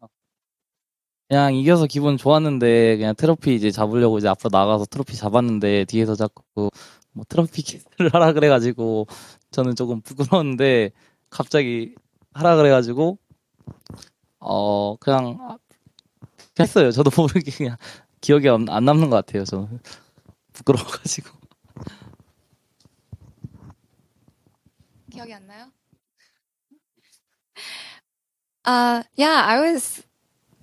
어. 0.00 0.08
그냥 1.28 1.54
이겨서 1.54 1.86
기분 1.86 2.16
좋았는데 2.16 2.96
그냥 2.98 3.14
트로피 3.16 3.54
이제 3.54 3.70
잡으려고 3.70 4.18
이제 4.18 4.28
앞으로 4.28 4.50
나가서 4.52 4.86
트로피 4.86 5.16
잡았는데 5.16 5.86
뒤에서 5.86 6.14
자꾸 6.14 6.70
뭐 7.12 7.24
트로피 7.28 7.62
키스를 7.62 8.12
하라 8.12 8.32
그래가지고 8.32 9.06
저는 9.50 9.74
조금 9.74 10.00
부끄러웠는데 10.02 10.92
갑자기 11.30 11.94
하라 12.32 12.56
그래가지고 12.56 13.18
어 14.38 14.96
그냥 14.96 15.58
했어요. 16.60 16.90
저도 16.92 17.10
모르게 17.16 17.50
그냥 17.50 17.76
기억에 18.20 18.48
안 18.48 18.84
남는 18.84 19.10
것 19.10 19.16
같아요. 19.16 19.44
저는 19.44 19.80
부끄러워가지고. 20.52 21.28
기억이 25.10 25.34
안 25.34 25.46
나요? 25.46 25.72
Uh, 28.66 29.02
yeah, 29.16 29.42
I 29.46 29.60
was 29.60 30.05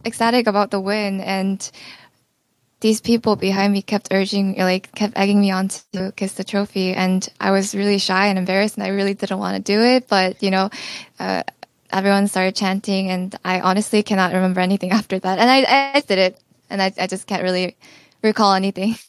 ecstatic 0.06 0.48
about 0.48 0.72
the 0.72 0.80
win 0.80 1.22
and 1.22 1.72
these 2.84 3.00
people 3.00 3.38
behind 3.38 3.72
me 3.72 3.82
kept 3.82 4.10
urging, 4.12 4.58
like, 4.58 4.94
kept 4.94 5.14
egging 5.16 5.40
me 5.40 5.52
on 5.52 5.70
to 5.94 6.12
kiss 6.18 6.34
the 6.34 6.44
trophy. 6.44 6.94
And 6.94 7.28
I 7.40 7.52
was 7.52 7.74
really 7.74 7.98
shy 7.98 8.28
and 8.28 8.38
embarrassed 8.38 8.76
and 8.76 8.84
I 8.84 8.90
really 8.90 9.14
didn't 9.14 9.40
want 9.40 9.56
to 9.56 9.64
do 9.64 9.82
it. 9.82 10.10
But, 10.10 10.44
you 10.44 10.52
know, 10.52 10.70
uh, 11.18 11.44
everyone 11.94 12.28
started 12.28 12.58
chanting 12.58 13.10
and 13.10 13.34
I 13.46 13.62
honestly 13.62 14.04
cannot 14.04 14.34
remember 14.34 14.60
anything 14.60 14.92
after 15.00 15.18
that. 15.18 15.40
And 15.40 15.50
I, 15.50 15.94
I 15.96 16.02
did 16.02 16.18
it 16.20 16.40
and 16.70 16.82
I, 16.82 16.92
I 17.00 17.08
just 17.08 17.26
can't 17.26 17.44
really 17.44 17.78
recall 18.22 18.54
anything. 18.54 18.96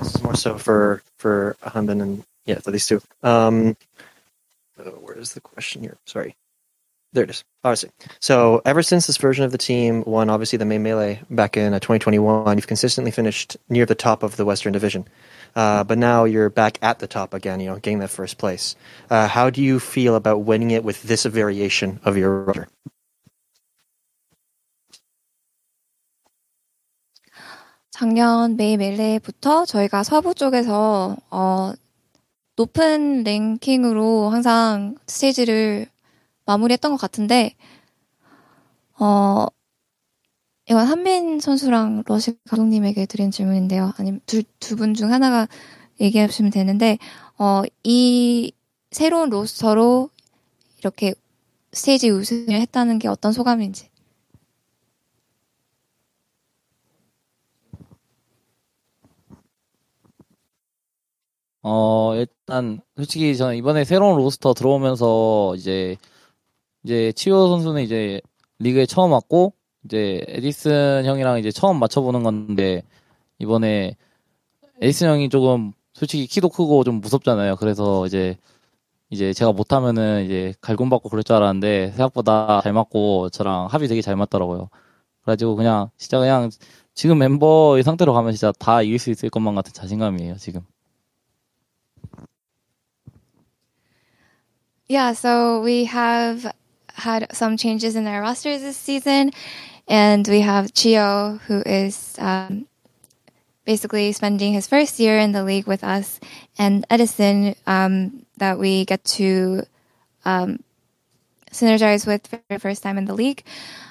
This 0.00 0.16
is 0.16 0.22
more 0.22 0.36
so 0.36 0.58
for 0.58 1.02
for 1.16 1.56
Hanbin 1.62 2.02
and 2.02 2.24
yeah, 2.44 2.58
for 2.58 2.70
these 2.70 2.86
two. 2.86 3.00
Um, 3.22 3.74
uh, 4.78 4.90
where 4.90 5.16
is 5.16 5.32
the 5.32 5.40
question 5.40 5.80
here? 5.80 5.96
Sorry, 6.04 6.36
there 7.14 7.24
it 7.24 7.30
is. 7.30 7.44
Obviously. 7.62 7.90
So 8.20 8.60
ever 8.66 8.82
since 8.82 9.06
this 9.06 9.16
version 9.16 9.44
of 9.44 9.52
the 9.52 9.58
team 9.58 10.02
won, 10.04 10.28
obviously 10.28 10.58
the 10.58 10.64
May 10.66 10.78
Melee 10.78 11.22
back 11.30 11.56
in 11.56 11.72
uh, 11.72 11.78
2021, 11.78 12.58
you've 12.58 12.66
consistently 12.66 13.10
finished 13.10 13.56
near 13.70 13.86
the 13.86 13.94
top 13.94 14.22
of 14.22 14.36
the 14.36 14.44
Western 14.44 14.72
Division. 14.72 15.06
Uh, 15.56 15.84
but 15.84 15.96
now 15.96 16.24
you're 16.24 16.50
back 16.50 16.78
at 16.82 16.98
the 16.98 17.06
top 17.06 17.32
again. 17.32 17.60
You 17.60 17.70
know, 17.70 17.76
getting 17.76 18.00
that 18.00 18.10
first 18.10 18.36
place. 18.36 18.74
Uh, 19.08 19.28
how 19.28 19.48
do 19.48 19.62
you 19.62 19.78
feel 19.78 20.16
about 20.16 20.42
winning 20.42 20.72
it 20.72 20.84
with 20.84 21.02
this 21.04 21.24
variation 21.24 22.00
of 22.04 22.16
your 22.16 22.44
roster? 22.44 22.68
저희가 29.66 30.02
서부 30.02 30.34
쪽에서 30.34 31.16
어, 31.30 31.72
높은 32.56 33.22
랭킹으로 33.22 34.30
항상 34.30 34.96
스테이지를 35.06 35.86
마무리했던 36.46 36.92
것 36.92 36.96
같은데 36.96 37.54
어, 38.98 39.46
이건 40.68 40.86
한민 40.86 41.40
선수랑 41.40 42.04
러시 42.06 42.36
감독님에게 42.48 43.06
드린 43.06 43.30
질문인데요. 43.30 43.92
아니면 43.98 44.20
두분 44.60 44.94
중 44.94 45.12
하나가 45.12 45.46
얘기해 46.00 46.26
주시면 46.28 46.50
되는데 46.52 46.98
어, 47.38 47.62
이 47.82 48.52
새로운 48.90 49.30
로스터로 49.30 50.10
이렇게 50.78 51.14
스테이지 51.72 52.10
우승을 52.10 52.52
했다는 52.60 52.98
게 52.98 53.08
어떤 53.08 53.32
소감인지. 53.32 53.90
어, 61.62 62.14
일단, 62.16 62.80
솔직히 62.96 63.34
저는 63.36 63.56
이번에 63.56 63.84
새로운 63.84 64.18
로스터 64.18 64.52
들어오면서 64.52 65.54
이제, 65.56 65.96
이제 66.84 67.12
치오 67.12 67.48
선수는 67.48 67.82
이제 67.82 68.20
리그에 68.58 68.86
처음 68.86 69.12
왔고, 69.12 69.54
이제 69.84 70.22
에디슨 70.28 71.04
형이랑 71.04 71.38
이제 71.38 71.50
처음 71.50 71.78
맞춰보는 71.78 72.22
건데, 72.22 72.82
이번에 73.38 73.96
에디슨 74.80 75.08
형이 75.08 75.28
조금 75.30 75.72
솔직히 75.94 76.26
키도 76.26 76.50
크고 76.50 76.84
좀 76.84 77.00
무섭잖아요. 77.00 77.56
그래서 77.56 78.06
이제, 78.06 78.36
이제 79.10 79.32
제가 79.32 79.52
못하면은 79.52 80.24
이제 80.24 80.54
갈굼받고 80.60 81.08
그럴 81.08 81.24
줄 81.24 81.36
알았는데, 81.36 81.92
생각보다 81.92 82.60
잘 82.62 82.72
맞고 82.72 83.30
저랑 83.30 83.66
합이 83.66 83.88
되게 83.88 84.02
잘 84.02 84.16
맞더라고요. 84.16 84.68
그래가지고 85.22 85.56
그냥, 85.56 85.90
진짜 85.96 86.18
그냥 86.18 86.50
지금 86.92 87.18
멤버의 87.18 87.82
상태로 87.82 88.12
가면 88.12 88.32
진짜 88.32 88.52
다 88.58 88.82
이길 88.82 88.98
수 88.98 89.10
있을 89.10 89.30
것만 89.30 89.54
같은 89.54 89.72
자신감이에요, 89.72 90.36
지금. 90.36 90.60
Yeah, 94.88 95.12
so 95.16 95.64
we 95.64 95.86
have 95.86 96.50
had 96.94 97.34
some 97.34 97.56
changes 97.56 97.96
in 97.96 98.06
our 98.06 98.20
rosters 98.20 98.60
this 98.60 98.76
season, 98.76 99.32
and 99.88 100.26
we 100.26 100.40
have 100.40 100.72
Chio, 100.72 101.40
who 101.46 101.62
is 101.66 102.16
um, 102.18 102.66
basically 103.64 104.12
spending 104.12 104.52
his 104.52 104.66
first 104.66 104.98
year 104.98 105.18
in 105.18 105.32
the 105.32 105.44
league 105.44 105.66
with 105.66 105.84
us, 105.84 106.20
and 106.58 106.86
Edison, 106.88 107.54
um, 107.66 108.24
that 108.38 108.58
we 108.58 108.84
get 108.84 109.04
to 109.04 109.62
um, 110.24 110.62
synergize 111.50 112.06
with 112.06 112.26
for 112.26 112.40
the 112.48 112.58
first 112.58 112.82
time 112.82 112.98
in 112.98 113.04
the 113.04 113.14
league. 113.14 113.44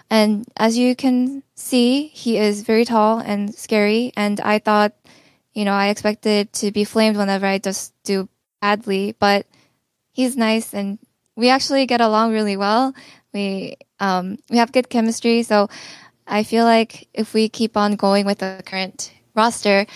And 0.10 0.45
as 0.58 0.78
you 0.78 0.95
can 0.95 1.43
see, 1.56 2.08
he 2.08 2.38
is 2.38 2.64
very 2.64 2.86
tall 2.86 3.20
and 3.20 3.54
scary, 3.54 4.14
and 4.16 4.39
I 4.41 4.60
thought, 4.60 4.93
you 5.54 5.66
know, 5.66 5.74
I 5.74 5.89
expected 5.89 6.51
to 6.54 6.72
be 6.72 6.84
flamed 6.84 7.18
whenever 7.18 7.45
I 7.45 7.58
just 7.58 7.93
do 8.04 8.28
badly, 8.62 9.16
but 9.20 9.45
he's 10.12 10.38
nice 10.38 10.74
and 10.74 10.99
we 11.37 11.49
actually 11.49 11.87
get 11.87 12.01
along 12.01 12.33
really 12.33 12.57
well. 12.57 12.95
We 13.33 13.77
um 14.01 14.39
we 14.51 14.59
have 14.59 14.73
good 14.73 14.89
chemistry, 14.89 15.43
so 15.43 15.69
I 16.27 16.43
feel 16.45 16.64
like 16.64 17.09
if 17.14 17.35
we 17.35 17.49
keep 17.49 17.77
on 17.77 17.97
going 17.97 18.27
with 18.27 18.39
the 18.39 18.62
current 18.66 19.12
roster, 19.35 19.87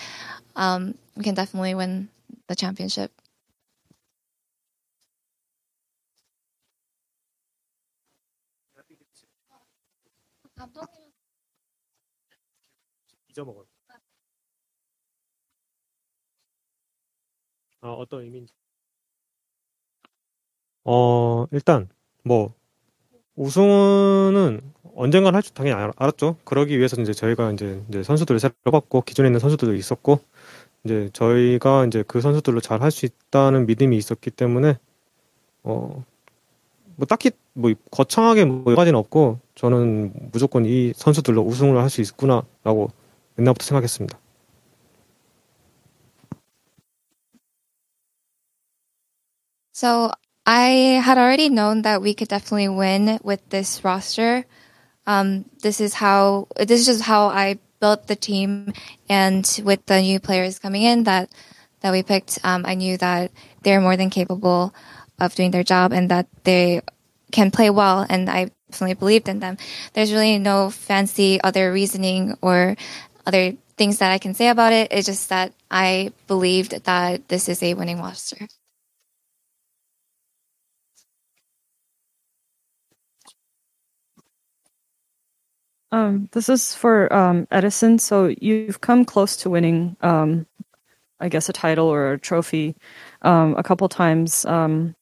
um 0.55 0.95
we 1.15 1.23
can 1.23 1.35
definitely 1.35 1.75
win 1.75 2.09
the 2.47 2.55
championship. 2.55 3.11
잊어먹어요. 13.29 13.65
아, 17.81 17.91
어떤 17.91 18.21
의미인지. 18.21 18.53
어, 20.90 21.46
일단, 21.52 21.88
뭐, 22.24 22.52
우승은 23.36 24.60
언젠간 24.96 25.34
할 25.34 25.42
줄 25.42 25.54
당연히 25.54 25.80
알- 25.80 25.92
알았죠. 25.96 26.36
그러기 26.44 26.78
위해서 26.78 27.00
이제 27.02 27.12
저희가 27.14 27.52
이제, 27.52 27.82
이제 27.90 28.02
선수들을 28.02 28.40
새로 28.40 28.54
뽑았고, 28.64 29.02
기존에 29.02 29.28
있는 29.28 29.40
선수들도 29.40 29.74
있었고, 29.74 30.20
이제 30.84 31.10
저희가 31.14 31.86
이제 31.86 32.04
그 32.08 32.20
선수들로 32.22 32.60
잘 32.62 32.82
할 32.82 32.90
수 32.92 33.06
있다는 33.06 33.66
믿음이 33.66 33.96
있었기 33.98 34.30
때문에, 34.32 34.78
어, 35.64 36.04
뭐 36.96 37.06
딱히 37.06 37.30
뭐 37.54 37.72
거창하게 37.90 38.44
뭐 38.46 38.62
여기까지는 38.72 38.98
없고, 39.00 39.40
저는 39.56 40.12
무조건 40.32 40.66
이 40.66 40.92
선수들로 40.96 41.42
우승을 41.42 41.80
할 41.82 41.90
수 41.90 42.00
있구나라고 42.02 42.90
옛날부터 43.38 43.64
생각했습니다. 43.66 44.18
I 50.48 50.96
had 51.04 51.18
already 51.18 51.50
known 51.50 51.82
that 51.82 52.00
we 52.00 52.14
could 52.14 52.28
definitely 52.28 52.70
win 52.70 53.20
with 53.22 53.46
this 53.50 53.84
roster. 53.84 54.46
Um, 55.06 55.44
this 55.60 55.78
is 55.78 55.92
how 55.92 56.48
this 56.56 56.80
is 56.80 56.86
just 56.86 57.02
how 57.02 57.26
I 57.26 57.58
built 57.80 58.06
the 58.06 58.16
team, 58.16 58.72
and 59.10 59.44
with 59.62 59.84
the 59.84 60.00
new 60.00 60.18
players 60.18 60.58
coming 60.58 60.84
in 60.84 61.04
that 61.04 61.28
that 61.80 61.92
we 61.92 62.02
picked, 62.02 62.38
um, 62.44 62.64
I 62.64 62.76
knew 62.76 62.96
that 62.96 63.30
they're 63.62 63.82
more 63.82 63.98
than 63.98 64.08
capable 64.08 64.74
of 65.20 65.34
doing 65.34 65.50
their 65.50 65.64
job 65.64 65.92
and 65.92 66.10
that 66.10 66.26
they 66.44 66.80
can 67.30 67.50
play 67.50 67.68
well, 67.68 68.06
and 68.08 68.30
I 68.30 68.48
definitely 68.70 68.94
believed 68.94 69.28
in 69.28 69.40
them. 69.40 69.58
There's 69.92 70.12
really 70.12 70.38
no 70.38 70.70
fancy 70.70 71.38
other 71.42 71.70
reasoning 71.70 72.38
or 72.40 72.74
other 73.26 73.52
things 73.76 73.98
that 73.98 74.12
I 74.12 74.18
can 74.18 74.32
say 74.32 74.48
about 74.48 74.72
it. 74.72 74.88
It's 74.92 75.08
just 75.08 75.28
that 75.28 75.52
I 75.70 76.12
believed 76.26 76.84
that 76.84 77.28
this 77.28 77.50
is 77.50 77.62
a 77.62 77.74
winning 77.74 78.00
roster. 78.00 78.48
Um, 85.91 86.27
this 86.31 86.49
is 86.49 86.73
for 86.73 87.13
um, 87.13 87.47
Edison. 87.51 87.99
So 87.99 88.33
you've 88.41 88.81
come 88.81 89.05
close 89.05 89.35
to 89.37 89.49
winning, 89.49 89.95
um, 90.01 90.47
I 91.19 91.29
guess, 91.29 91.49
a 91.49 91.53
title 91.53 91.87
or 91.87 92.13
a 92.13 92.19
trophy 92.19 92.75
um, 93.21 93.55
a 93.57 93.63
couple 93.63 93.87
times 93.89 94.43
um, 94.45 94.95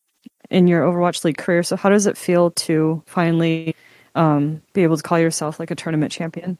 in 0.49 0.67
your 0.67 0.83
Overwatch 0.83 1.23
League 1.23 1.37
career. 1.37 1.63
So 1.63 1.77
how 1.77 1.89
does 1.89 2.07
it 2.07 2.17
feel 2.17 2.51
to 2.67 3.01
finally 3.07 3.73
um, 4.15 4.61
be 4.73 4.83
able 4.83 4.97
to 4.97 5.03
call 5.03 5.17
yourself 5.17 5.59
like 5.59 5.71
a 5.71 5.75
tournament 5.75 6.11
champion? 6.11 6.57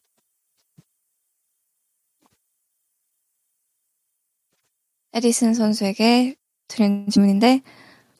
에디슨 5.13 5.53
선수에게 5.53 6.37
드린 6.69 7.09
질문인데, 7.09 7.61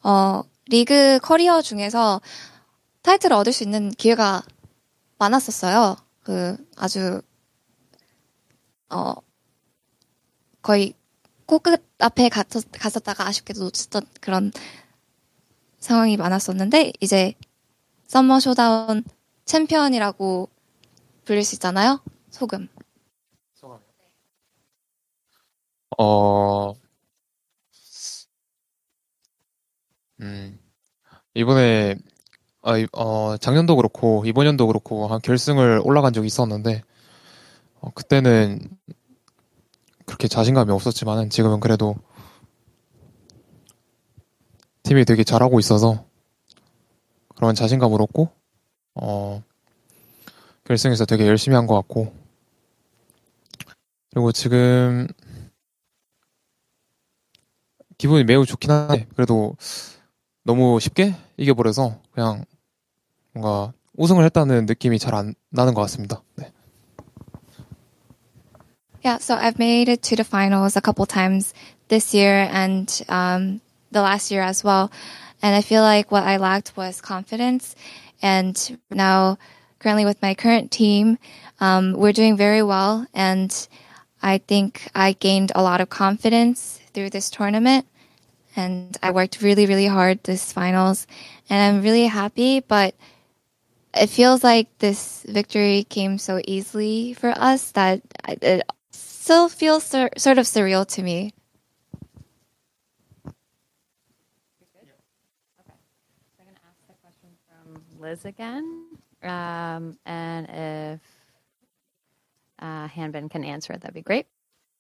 어, 0.04 0.44
리그 0.68 1.20
커리어 1.24 1.62
중에서 1.62 2.20
타이틀을 3.02 3.34
얻을 3.34 3.54
수 3.54 3.64
있는 3.64 3.92
기회가 3.92 4.44
많았었어요. 5.19 5.97
그, 6.23 6.57
아주, 6.77 7.23
어, 8.91 9.15
거의 10.63 10.95
코끝 11.47 11.83
앞에 11.99 12.29
갔었, 12.29 12.65
갔었다가 12.73 13.27
아쉽게도 13.29 13.61
놓쳤던 13.65 14.07
그런 14.21 14.53
상황이 15.79 16.17
많았었는데, 16.17 16.93
이제 17.01 17.35
썸머 18.09 18.41
쇼다운 18.41 19.05
챔피언이라고 19.45 20.49
불릴 21.25 21.45
수 21.45 21.55
있잖아요? 21.57 22.03
소금. 22.31 22.69
어, 25.99 26.75
음, 30.21 30.59
이번에, 31.35 31.97
아, 32.67 32.79
이- 32.79 32.87
어, 32.93 33.37
작년도 33.39 33.77
그렇고, 33.77 34.25
이번 34.27 34.47
연도 34.47 34.67
그렇고, 34.67 35.07
한 35.07 35.21
결승을 35.23 35.81
올라간 35.85 36.13
적이 36.13 36.27
있었는데, 36.27 36.83
어, 37.81 37.91
그때는 37.95 38.61
그렇게 40.07 40.29
자신감이 40.29 40.73
없었지만은, 40.73 41.31
지금은 41.31 41.61
그래도 41.61 41.97
팀이 44.85 45.05
되게 45.05 45.25
잘하고 45.25 45.61
있어서, 45.61 46.05
그런 47.37 47.55
자신감을 47.55 48.03
얻고, 48.03 48.31
어, 48.97 49.43
결승에서 50.65 51.05
되게 51.07 51.27
열심히 51.27 51.55
한 51.57 51.67
것 51.67 51.75
같고, 51.77 52.13
그리고 54.11 54.33
지금, 54.33 55.07
기분이 57.99 58.25
매우 58.25 58.45
좋긴 58.45 58.71
한데 58.71 59.07
그래도 59.15 59.57
너무 60.45 60.81
쉽게 60.81 61.15
이겨버려서 61.39 62.01
그냥 62.13 62.45
뭔가 63.36 63.74
우승을 63.98 64.24
했다는 64.26 64.66
느낌이 64.66 65.00
잘 65.00 65.14
안 65.16 65.36
나는 65.50 65.74
것 65.74 65.82
같습니다. 65.82 66.22
네. 66.38 66.52
Yeah, 69.04 69.18
so 69.18 69.36
I've 69.36 69.58
made 69.58 69.90
it 69.90 70.04
to 70.04 70.16
the 70.16 70.24
finals 70.24 70.76
a 70.78 70.82
couple 70.82 71.06
times 71.08 71.54
this 71.88 72.14
year 72.14 72.48
and 72.52 72.88
um, 73.10 73.62
the 73.92 74.02
last 74.02 74.32
year 74.32 74.44
as 74.44 74.64
well. 74.64 74.92
And 75.42 75.56
I 75.56 75.62
feel 75.62 75.82
like 75.82 76.12
what 76.12 76.24
I 76.24 76.38
lacked 76.38 76.78
was 76.78 77.02
confidence. 77.02 77.76
And 78.22 78.56
now, 78.92 79.40
currently 79.80 80.06
with 80.06 80.22
my 80.22 80.36
current 80.36 80.70
team, 80.70 81.18
um, 81.60 81.94
we're 81.94 82.14
doing 82.14 82.38
very 82.38 82.62
well. 82.62 83.08
And 83.14 83.50
I 84.22 84.38
think 84.38 84.88
I 84.94 85.14
gained 85.14 85.52
a 85.56 85.64
lot 85.64 85.82
of 85.82 85.90
confidence 85.90 86.80
through 86.94 87.10
this 87.10 87.32
tournament. 87.32 87.88
And 88.56 88.96
I 89.02 89.10
worked 89.10 89.42
really, 89.42 89.66
really 89.66 89.88
hard 89.88 90.22
this 90.24 90.54
finals. 90.54 91.08
And 91.50 91.58
I'm 91.58 91.82
really 91.82 92.06
happy, 92.06 92.60
but 92.60 92.94
it 93.96 94.10
feels 94.10 94.44
like 94.44 94.68
this 94.80 95.24
victory 95.28 95.84
came 95.84 96.18
so 96.18 96.42
easily 96.48 97.14
for 97.14 97.34
us 97.36 97.72
that 97.72 98.02
I- 98.24 98.38
it 98.42 98.64
still 98.92 99.50
feels 99.50 99.84
sur- 99.84 100.10
sort 100.18 100.38
of 100.38 100.46
surreal 100.46 100.88
to 100.96 101.04
me. 101.04 101.34
Liz 108.00 108.26
again. 108.26 108.88
Um, 109.22 109.98
and 110.06 110.50
if 110.50 111.02
uh, 112.60 112.88
Hanbin 112.88 113.30
can 113.30 113.44
answer 113.44 113.74
it, 113.74 113.82
that'd 113.82 113.94
be 113.94 114.02
great. 114.02 114.26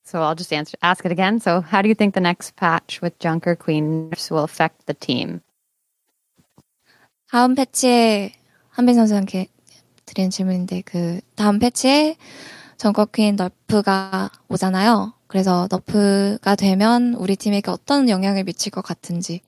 So 0.03 0.21
I'll 0.21 0.33
just 0.33 0.51
answer, 0.51 0.75
ask 0.81 1.05
it 1.05 1.11
again. 1.11 1.39
So, 1.39 1.61
how 1.61 1.83
do 1.83 1.87
you 1.87 1.93
think 1.93 2.15
the 2.15 2.19
next 2.19 2.55
patch 2.55 3.01
with 3.01 3.19
Junker 3.19 3.55
Queen 3.55 4.09
nerfs 4.09 4.31
will 4.31 4.43
affect 4.43 4.87
the 4.87 4.95
team? 4.95 5.41
다음 7.31 7.55
패치에 7.55 8.33
한빈 8.76 8.94
선수한테 8.94 9.46
드리는 10.04 10.28
질문인데 10.30 10.82
그 10.82 11.20
다음 11.34 11.58
패치에 11.58 12.16
정거퀸 12.76 13.36
너프가 13.36 14.30
오잖아요. 14.48 15.14
그래서 15.28 15.66
너프가 15.70 16.54
되면 16.56 17.14
우리 17.14 17.36
팀에게 17.36 17.70
어떤 17.70 18.10
영향을 18.10 18.44
미칠 18.44 18.70
것 18.70 18.82
같은지. 18.82 19.40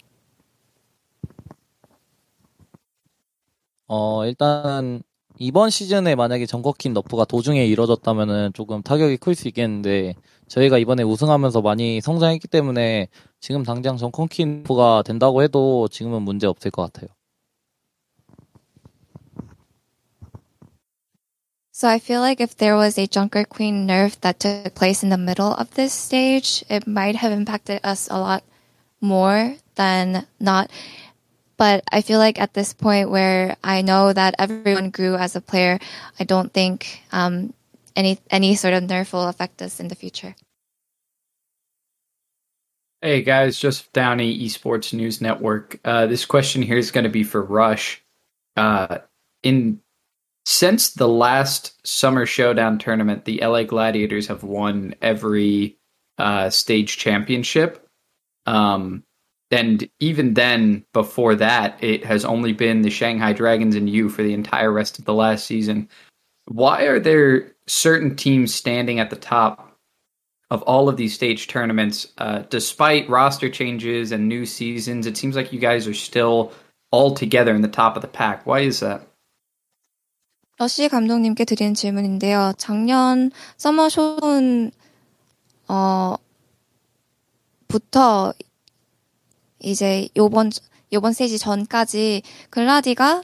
어, 3.86 4.24
일단 4.26 5.02
이번 5.38 5.70
시즌에 5.70 6.14
만약에 6.14 6.46
정거킨 6.46 6.92
너프가 6.94 7.24
도중에 7.24 7.64
이뤄졌다면은 7.66 8.52
조금 8.54 8.82
타격이 8.82 9.18
클 9.18 9.34
수 9.34 9.48
있겠는데 9.48 10.14
저희가 10.48 10.78
이번에 10.78 11.02
우승하면서 11.02 11.60
많이 11.62 12.00
성장했기 12.00 12.48
때문에 12.48 13.08
지금 13.40 13.62
당장 13.62 13.96
정거킨 13.96 14.62
너프가 14.62 15.02
된다고 15.04 15.42
해도 15.42 15.88
지금은 15.88 16.22
문제 16.22 16.46
없을 16.46 16.70
것 16.70 16.82
같아요. 16.82 17.08
So 21.78 21.86
I 21.86 22.00
feel 22.00 22.20
like 22.20 22.40
if 22.40 22.56
there 22.56 22.74
was 22.74 22.98
a 22.98 23.06
Junker 23.06 23.44
Queen 23.44 23.86
nerf 23.86 24.18
that 24.22 24.40
took 24.40 24.74
place 24.74 25.04
in 25.04 25.10
the 25.10 25.16
middle 25.16 25.54
of 25.54 25.72
this 25.74 25.92
stage, 25.92 26.64
it 26.68 26.88
might 26.88 27.14
have 27.14 27.30
impacted 27.30 27.78
us 27.84 28.08
a 28.10 28.18
lot 28.18 28.42
more 29.00 29.54
than 29.76 30.26
not. 30.40 30.72
But 31.56 31.84
I 31.92 32.00
feel 32.00 32.18
like 32.18 32.40
at 32.40 32.52
this 32.52 32.74
point 32.74 33.10
where 33.10 33.56
I 33.62 33.82
know 33.82 34.12
that 34.12 34.34
everyone 34.40 34.90
grew 34.90 35.14
as 35.14 35.36
a 35.36 35.40
player, 35.40 35.78
I 36.18 36.24
don't 36.24 36.52
think 36.52 37.00
um, 37.12 37.54
any 37.94 38.18
any 38.28 38.56
sort 38.56 38.74
of 38.74 38.82
nerf 38.82 39.12
will 39.12 39.28
affect 39.28 39.62
us 39.62 39.78
in 39.78 39.86
the 39.86 39.94
future. 39.94 40.34
Hey 43.00 43.22
guys, 43.22 43.56
Joseph 43.56 43.92
Downey, 43.92 44.36
Esports 44.36 44.92
News 44.92 45.20
Network. 45.20 45.78
Uh, 45.84 46.08
this 46.08 46.26
question 46.26 46.60
here 46.60 46.76
is 46.76 46.90
going 46.90 47.04
to 47.04 47.08
be 47.10 47.22
for 47.22 47.40
Rush. 47.40 48.02
Uh, 48.56 48.98
in 49.44 49.80
since 50.48 50.92
the 50.92 51.06
last 51.06 51.78
Summer 51.86 52.24
Showdown 52.24 52.78
tournament, 52.78 53.26
the 53.26 53.38
LA 53.42 53.64
Gladiators 53.64 54.28
have 54.28 54.42
won 54.42 54.94
every 55.02 55.76
uh, 56.16 56.48
stage 56.48 56.96
championship. 56.96 57.86
Um, 58.46 59.04
and 59.50 59.86
even 60.00 60.32
then, 60.32 60.86
before 60.94 61.34
that, 61.34 61.84
it 61.84 62.02
has 62.06 62.24
only 62.24 62.54
been 62.54 62.80
the 62.80 62.88
Shanghai 62.88 63.34
Dragons 63.34 63.76
and 63.76 63.90
you 63.90 64.08
for 64.08 64.22
the 64.22 64.32
entire 64.32 64.72
rest 64.72 64.98
of 64.98 65.04
the 65.04 65.12
last 65.12 65.44
season. 65.44 65.86
Why 66.46 66.84
are 66.84 66.98
there 66.98 67.52
certain 67.66 68.16
teams 68.16 68.54
standing 68.54 69.00
at 69.00 69.10
the 69.10 69.16
top 69.16 69.76
of 70.50 70.62
all 70.62 70.88
of 70.88 70.96
these 70.96 71.12
stage 71.12 71.48
tournaments, 71.48 72.06
uh, 72.16 72.44
despite 72.48 73.06
roster 73.10 73.50
changes 73.50 74.12
and 74.12 74.26
new 74.26 74.46
seasons? 74.46 75.06
It 75.06 75.18
seems 75.18 75.36
like 75.36 75.52
you 75.52 75.58
guys 75.58 75.86
are 75.86 75.92
still 75.92 76.54
all 76.90 77.12
together 77.12 77.54
in 77.54 77.60
the 77.60 77.68
top 77.68 77.96
of 77.96 78.02
the 78.02 78.08
pack. 78.08 78.46
Why 78.46 78.60
is 78.60 78.80
that? 78.80 79.08
러시 80.58 80.88
감독님께 80.88 81.44
드리는 81.44 81.74
질문인데요. 81.74 82.52
작년 82.58 83.30
서머 83.56 83.88
쇼는 83.88 84.72
어 85.68 86.14
부터 87.68 88.32
이제 89.60 90.08
요번 90.16 90.50
요번 90.92 91.12
스테이지 91.12 91.38
전까지 91.38 92.22
글라디가 92.50 93.22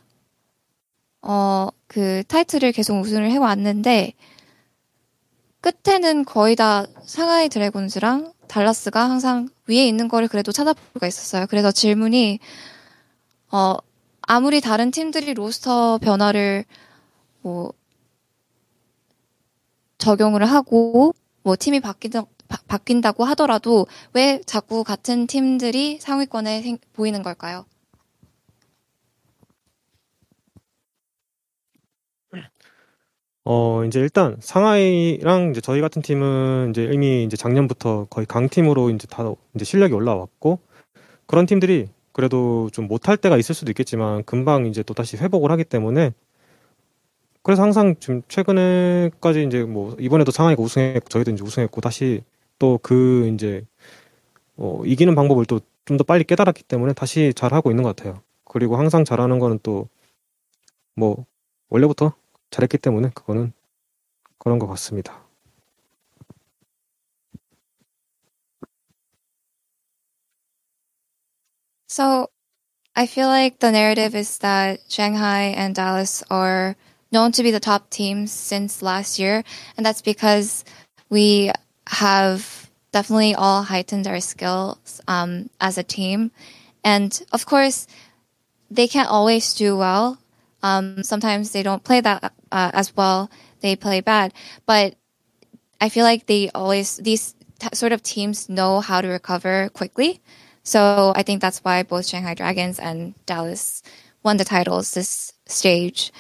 어 1.23 1.71
그 1.95 2.25
타이틀을 2.27 2.73
계속 2.73 2.99
우승을 2.99 3.31
해 3.31 3.37
왔는데 3.37 4.15
끝에는 5.61 6.25
거의 6.25 6.57
다 6.57 6.87
상하이 7.07 7.49
드래곤즈랑 7.49 8.33
달라스가 8.49 9.09
항상 9.09 9.49
위에 9.69 9.87
있는 9.87 10.09
거를 10.09 10.27
그래도 10.27 10.51
찾아볼 10.51 10.83
수가 10.95 11.07
있었어요. 11.07 11.47
그래서 11.47 11.71
질문이 11.71 12.41
어 13.53 13.77
아무리 14.23 14.61
다른 14.61 14.91
팀들이 14.91 15.35
로스터 15.35 15.99
변화를 15.99 16.65
뭐 17.45 17.75
적용을 19.99 20.45
하고 20.47 21.15
뭐 21.43 21.57
팀이 21.59 21.81
바뀌다, 21.81 22.23
바, 22.49 22.59
바뀐다고 22.67 23.25
하더라도 23.25 23.87
왜 24.15 24.41
자꾸 24.47 24.83
같은 24.83 25.27
팀들이 25.27 26.01
상위권에 26.01 26.63
생, 26.63 26.79
보이는 26.95 27.23
걸까요? 27.23 27.67
어, 33.47 33.85
이제 33.85 34.01
일단 34.01 34.39
상하이랑 34.41 35.51
이제 35.51 35.61
저희 35.61 35.83
같은 35.83 36.01
팀은 36.01 36.71
이제 36.71 36.89
이미 36.91 37.25
이제 37.25 37.37
작년부터 37.37 38.07
거의 38.09 38.27
강팀으로 38.27 38.89
이제 38.89 39.07
다 39.07 39.31
이제 39.55 39.67
실력이 39.67 39.93
올라왔고 39.93 40.61
그런 41.27 41.45
팀들이 41.45 41.89
그래도 42.13 42.71
좀 42.73 42.89
못할 42.89 43.19
때가 43.19 43.37
있을 43.37 43.55
수도 43.55 43.71
있겠지만 43.71 44.25
금방 44.25 44.65
이제 44.65 44.83
또 44.83 44.95
다시 44.95 45.19
회복을 45.19 45.51
하기 45.51 45.65
때문에 45.65 46.15
그래서 47.45 47.63
항상 47.63 47.97
지금 48.01 48.23
최근에까지 48.29 49.45
이제 49.45 49.65
뭐 49.65 49.97
이번에도 50.01 50.33
상하이가 50.33 50.63
우승했고 50.63 51.09
저희도 51.11 51.33
이제 51.33 51.45
우승했고 51.45 51.83
다시 51.83 52.25
또 52.61 52.79
그 52.83 53.29
이제 53.35 53.65
어 54.59 54.83
이기는 54.87 55.15
방법을 55.17 55.47
또 55.47 55.61
좀 55.87 55.99
더 55.99 56.05
빨리 56.05 56.25
깨달았기 56.25 56.65
때문에 56.65 56.95
다시 56.95 57.35
잘 57.37 57.55
하고 57.55 57.71
있는 57.71 57.85
것 57.85 57.97
같아요. 57.97 58.23
그리고 58.47 58.77
항상 58.79 59.05
잘하는 59.05 59.39
거는 59.41 59.61
또 59.65 59.89
뭐 60.97 61.27
원래부터 61.71 62.15
잘했기 62.51 62.79
때문에 62.79 63.11
그거는 63.15 63.53
그런 64.39 64.59
것 64.61 64.67
같습니다. 64.69 65.25
So 71.89 72.29
I 72.97 73.07
feel 73.07 73.29
like 73.29 73.59
the 73.61 73.71
narrative 73.73 74.15
is 74.15 74.39
that 74.39 74.81
Shanghai 74.89 75.55
and 75.57 75.75
Dallas 75.75 76.23
are 76.31 76.77
known 77.15 77.33
to 77.33 77.43
be 77.43 77.53
the 77.53 77.61
top 77.61 77.89
teams 77.89 78.33
since 78.33 78.83
last 78.83 79.19
year, 79.19 79.45
and 79.77 79.87
that's 79.87 80.03
because 80.03 80.65
we 81.09 81.51
have 81.87 82.69
definitely 82.93 83.35
all 83.35 83.63
heightened 83.63 84.07
our 84.07 84.21
skills 84.21 85.01
um, 85.09 85.49
as 85.61 85.79
a 85.79 85.83
team. 85.83 86.31
And 86.85 87.11
of 87.33 87.47
course, 87.47 87.87
they 88.71 88.89
can't 88.89 89.09
always 89.09 89.55
do 89.55 89.77
well. 89.77 90.19
Um, 90.63 91.03
sometimes 91.03 91.53
they 91.53 91.63
don't 91.63 91.85
play 91.85 92.01
that 92.01 92.33
uh, 92.53 92.71
as 92.75 92.95
well. 92.97 93.31
They 93.61 93.77
play 93.77 94.01
bad, 94.01 94.35
but 94.67 94.97
I 95.81 95.89
feel 95.89 96.05
like 96.05 96.27
they 96.27 96.51
always 96.51 96.97
these 96.97 97.35
t- 97.59 97.69
sort 97.75 97.93
of 97.93 98.03
teams 98.03 98.49
know 98.49 98.81
how 98.81 99.01
to 99.01 99.09
recover 99.09 99.71
quickly. 99.71 100.21
So 100.63 101.13
I 101.15 101.23
think 101.23 101.41
that's 101.41 101.61
why 101.61 101.83
both 101.83 102.07
Shanghai 102.07 102.35
Dragons 102.35 102.79
and 102.79 103.15
Dallas 103.27 103.83
won 104.23 104.39
the 104.39 104.45
titles 104.45 104.93
this 104.93 105.33
stage. 105.47 106.13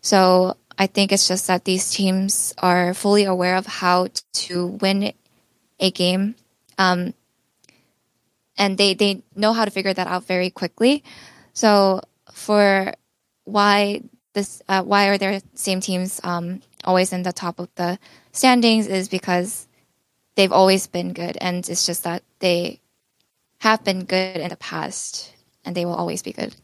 So 0.00 0.56
I 0.78 0.86
think 0.86 1.12
it's 1.12 1.28
just 1.28 1.46
that 1.46 1.64
these 1.64 1.90
teams 1.90 2.54
are 2.58 2.94
fully 2.94 3.24
aware 3.24 3.56
of 3.56 3.66
how 3.66 4.08
to 4.32 4.66
win 4.66 5.12
a 5.78 5.90
game. 5.90 6.36
Um, 6.78 7.14
and 8.56 8.78
they, 8.78 8.94
they 8.94 9.22
know 9.34 9.52
how 9.52 9.64
to 9.64 9.70
figure 9.70 9.92
that 9.92 10.06
out 10.06 10.24
very 10.24 10.50
quickly. 10.50 11.04
So 11.52 12.00
for 12.32 12.94
why 13.44 14.02
this, 14.32 14.62
uh, 14.68 14.82
why 14.82 15.08
are 15.08 15.18
there 15.18 15.40
same 15.54 15.80
teams, 15.80 16.20
um, 16.24 16.62
always 16.84 17.12
in 17.12 17.22
the 17.22 17.32
top 17.32 17.58
of 17.58 17.68
the 17.74 17.98
standings 18.32 18.86
is 18.86 19.08
because 19.08 19.66
they've 20.36 20.52
always 20.52 20.86
been 20.86 21.12
good. 21.12 21.36
And 21.40 21.68
it's 21.68 21.84
just 21.84 22.04
that 22.04 22.22
they 22.38 22.80
have 23.58 23.84
been 23.84 24.04
good 24.04 24.36
in 24.36 24.48
the 24.48 24.56
past 24.56 25.34
and 25.64 25.76
they 25.76 25.84
will 25.84 25.94
always 25.94 26.22
be 26.22 26.32
good. 26.32 26.54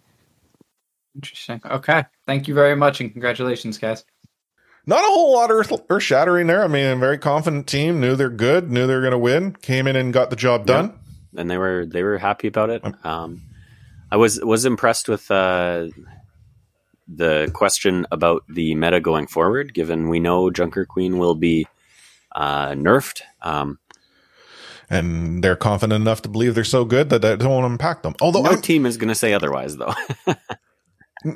Interesting. 1.16 1.60
Okay. 1.64 2.04
Thank 2.26 2.46
you 2.46 2.54
very 2.54 2.76
much 2.76 3.00
and 3.00 3.10
congratulations, 3.10 3.78
guys. 3.78 4.04
Not 4.86 5.00
a 5.00 5.08
whole 5.08 5.34
lot 5.34 5.50
earth, 5.50 5.72
earth 5.90 6.02
shattering 6.02 6.46
there. 6.46 6.62
I 6.62 6.68
mean, 6.68 6.86
a 6.86 6.96
very 6.96 7.18
confident 7.18 7.66
team, 7.66 8.00
knew 8.00 8.14
they're 8.14 8.30
good, 8.30 8.70
knew 8.70 8.86
they 8.86 8.94
were 8.94 9.00
going 9.00 9.10
to 9.10 9.18
win, 9.18 9.52
came 9.52 9.88
in 9.88 9.96
and 9.96 10.12
got 10.12 10.30
the 10.30 10.36
job 10.36 10.66
done. 10.66 10.94
Yeah. 11.32 11.40
And 11.40 11.50
they 11.50 11.58
were 11.58 11.84
they 11.84 12.02
were 12.02 12.18
happy 12.18 12.46
about 12.46 12.70
it. 12.70 12.84
Um, 13.04 13.42
I 14.10 14.16
was 14.16 14.40
was 14.42 14.64
impressed 14.64 15.08
with 15.08 15.28
uh, 15.30 15.88
the 17.08 17.50
question 17.52 18.06
about 18.12 18.44
the 18.48 18.74
meta 18.74 19.00
going 19.00 19.26
forward, 19.26 19.74
given 19.74 20.08
we 20.08 20.20
know 20.20 20.50
Junker 20.50 20.84
Queen 20.84 21.18
will 21.18 21.34
be 21.34 21.66
uh, 22.34 22.68
nerfed. 22.70 23.22
Um, 23.42 23.78
and 24.88 25.42
they're 25.42 25.56
confident 25.56 26.00
enough 26.00 26.22
to 26.22 26.28
believe 26.28 26.54
they're 26.54 26.64
so 26.64 26.84
good 26.84 27.10
that 27.10 27.22
that 27.22 27.42
won't 27.42 27.66
impact 27.66 28.04
them. 28.04 28.14
Although 28.20 28.42
no 28.42 28.52
I'm, 28.52 28.62
team 28.62 28.86
is 28.86 28.96
going 28.96 29.08
to 29.08 29.14
say 29.16 29.32
otherwise, 29.34 29.76
though. 29.76 29.94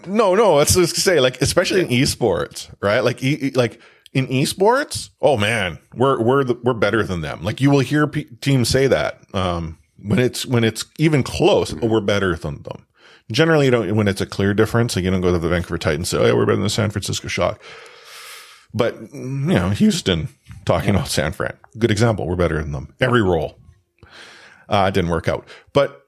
no, 0.07 0.35
no, 0.35 0.55
let's 0.55 0.75
just 0.75 0.97
say 0.97 1.21
like, 1.21 1.41
especially 1.41 1.81
in 1.81 1.89
esports, 1.89 2.73
right? 2.81 3.01
Like, 3.01 3.23
e- 3.23 3.53
like 3.55 3.81
in 4.13 4.27
esports, 4.29 5.11
oh 5.21 5.37
man, 5.37 5.79
we're 5.95 6.21
we're 6.21 6.45
the, 6.45 6.55
we're 6.63 6.75
better 6.75 7.03
than 7.03 7.21
them. 7.21 7.43
Like 7.43 7.61
you 7.61 7.71
will 7.71 7.81
hear 7.81 8.07
p- 8.07 8.25
teams 8.41 8.69
say 8.69 8.87
that 8.87 9.21
um, 9.35 9.79
when 10.03 10.19
it's 10.19 10.47
when 10.47 10.65
it's 10.65 10.85
even 10.99 11.23
close, 11.23 11.75
oh, 11.83 11.87
we're 11.87 12.01
better 12.01 12.35
than 12.35 12.63
them. 12.63 12.87
Generally, 13.31 13.67
you 13.67 13.71
don't, 13.71 13.95
when 13.97 14.09
it's 14.09 14.21
a 14.21 14.27
clear 14.27 14.53
difference, 14.55 14.97
like 14.97 15.05
you 15.05 15.11
don't 15.11 15.21
go 15.21 15.33
to 15.33 15.39
the 15.39 15.49
Vancouver 15.49 15.79
Titans 15.79 16.13
and 16.13 16.21
say, 16.21 16.25
oh, 16.25 16.27
yeah, 16.27 16.33
we're 16.37 16.47
better 16.47 16.57
than 16.57 16.65
the 16.65 16.71
San 16.71 16.91
Francisco 16.91 17.29
Shock. 17.29 17.63
But, 18.75 19.01
you 19.13 19.21
know, 19.21 19.71
Houston, 19.71 20.29
talking 20.65 20.91
about 20.91 21.09
San 21.09 21.31
Fran, 21.33 21.57
good 21.79 21.93
example. 21.93 22.27
We're 22.27 22.35
better 22.35 22.61
than 22.61 22.73
them. 22.73 22.93
Every 23.01 23.23
role. 23.23 23.57
Uh, 24.69 24.87
it 24.89 24.95
didn't 24.95 25.11
work 25.11 25.29
out. 25.29 25.47
But 25.73 26.00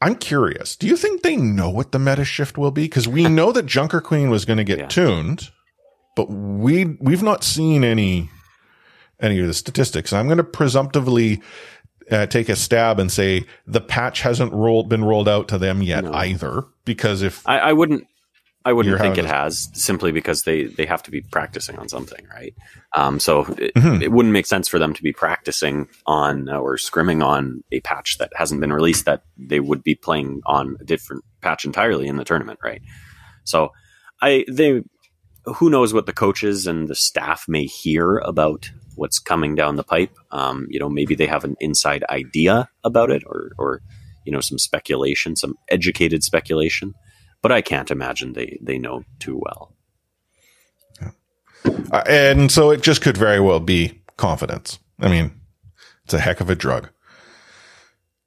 I'm 0.00 0.14
curious. 0.14 0.76
Do 0.76 0.86
you 0.86 0.96
think 0.96 1.22
they 1.22 1.36
know 1.36 1.70
what 1.70 1.92
the 1.92 1.98
meta 1.98 2.24
shift 2.24 2.56
will 2.56 2.70
be? 2.70 2.84
Because 2.84 3.08
we 3.08 3.24
know 3.24 3.50
that 3.52 3.66
Junker 3.66 4.00
Queen 4.00 4.30
was 4.30 4.44
going 4.44 4.58
to 4.58 4.64
get 4.64 4.90
tuned, 4.90 5.50
but 6.14 6.30
we 6.30 6.84
we've 7.00 7.22
not 7.22 7.42
seen 7.42 7.82
any 7.82 8.30
any 9.20 9.40
of 9.40 9.46
the 9.46 9.54
statistics. 9.54 10.12
I'm 10.12 10.26
going 10.26 10.38
to 10.38 10.44
presumptively 10.44 11.42
uh, 12.10 12.26
take 12.26 12.48
a 12.48 12.56
stab 12.56 12.98
and 12.98 13.10
say 13.10 13.44
the 13.66 13.80
patch 13.80 14.20
hasn't 14.22 14.52
rolled 14.52 14.88
been 14.88 15.04
rolled 15.04 15.28
out 15.28 15.48
to 15.48 15.58
them 15.58 15.82
yet 15.82 16.06
either. 16.06 16.64
Because 16.84 17.22
if 17.22 17.46
I, 17.46 17.58
I 17.58 17.72
wouldn't, 17.72 18.06
I 18.68 18.72
wouldn't 18.72 18.92
think 19.00 19.16
it 19.18 19.24
has 19.24 19.68
simply 19.72 20.12
because 20.12 20.42
they 20.42 20.64
they 20.64 20.86
have 20.86 21.02
to 21.04 21.10
be 21.10 21.22
practicing 21.22 21.78
on 21.78 21.88
something, 21.88 22.24
right? 22.38 22.54
Um, 22.94 23.18
so 23.18 23.42
it, 23.56 23.74
Mhm. 23.74 24.02
it 24.02 24.12
wouldn't 24.12 24.32
make 24.32 24.46
sense 24.46 24.68
for 24.68 24.78
them 24.78 24.92
to 24.94 25.02
be 25.02 25.12
practicing 25.12 25.88
on 26.06 26.48
uh, 26.48 26.58
or 26.58 26.76
scrimming 26.76 27.24
on 27.24 27.62
a 27.72 27.80
patch 27.80 28.18
that 28.18 28.30
hasn't 28.36 28.60
been 28.60 28.72
released 28.72 29.04
that 29.06 29.22
they 29.50 29.60
would 29.60 29.82
be 29.82 29.94
playing 29.94 30.40
on 30.44 30.76
a 30.80 30.84
different 30.84 31.24
patch 31.40 31.64
entirely 31.64 32.06
in 32.08 32.16
the 32.16 32.24
tournament, 32.24 32.58
right? 32.62 32.82
So 33.44 33.70
I 34.20 34.44
they 34.50 34.82
who 35.56 35.70
knows 35.70 35.94
what 35.94 36.04
the 36.06 36.12
coaches 36.12 36.66
and 36.66 36.88
the 36.88 36.94
staff 36.94 37.46
may 37.48 37.64
hear 37.64 38.18
about 38.18 38.70
what's 38.96 39.18
coming 39.18 39.54
down 39.54 39.76
the 39.76 39.84
pipe. 39.84 40.14
Um, 40.30 40.66
you 40.68 40.78
know, 40.78 40.90
maybe 40.90 41.14
they 41.14 41.26
have 41.26 41.44
an 41.44 41.56
inside 41.58 42.04
idea 42.10 42.68
about 42.84 43.10
it 43.10 43.22
or 43.24 43.52
or 43.58 43.80
you 44.26 44.32
know 44.32 44.40
some 44.42 44.58
speculation, 44.58 45.36
some 45.36 45.54
educated 45.70 46.22
speculation. 46.22 46.92
But 47.42 47.52
I 47.52 47.62
can't 47.62 47.90
imagine 47.90 48.32
they 48.32 48.58
they 48.60 48.78
know 48.78 49.04
too 49.18 49.40
well. 49.40 49.74
Uh, 51.90 52.02
and 52.06 52.52
so 52.52 52.70
it 52.70 52.82
just 52.82 53.02
could 53.02 53.16
very 53.16 53.40
well 53.40 53.60
be 53.60 54.02
confidence. 54.16 54.78
I 55.00 55.08
mean, 55.08 55.40
it's 56.04 56.14
a 56.14 56.20
heck 56.20 56.40
of 56.40 56.50
a 56.50 56.54
drug. 56.54 56.90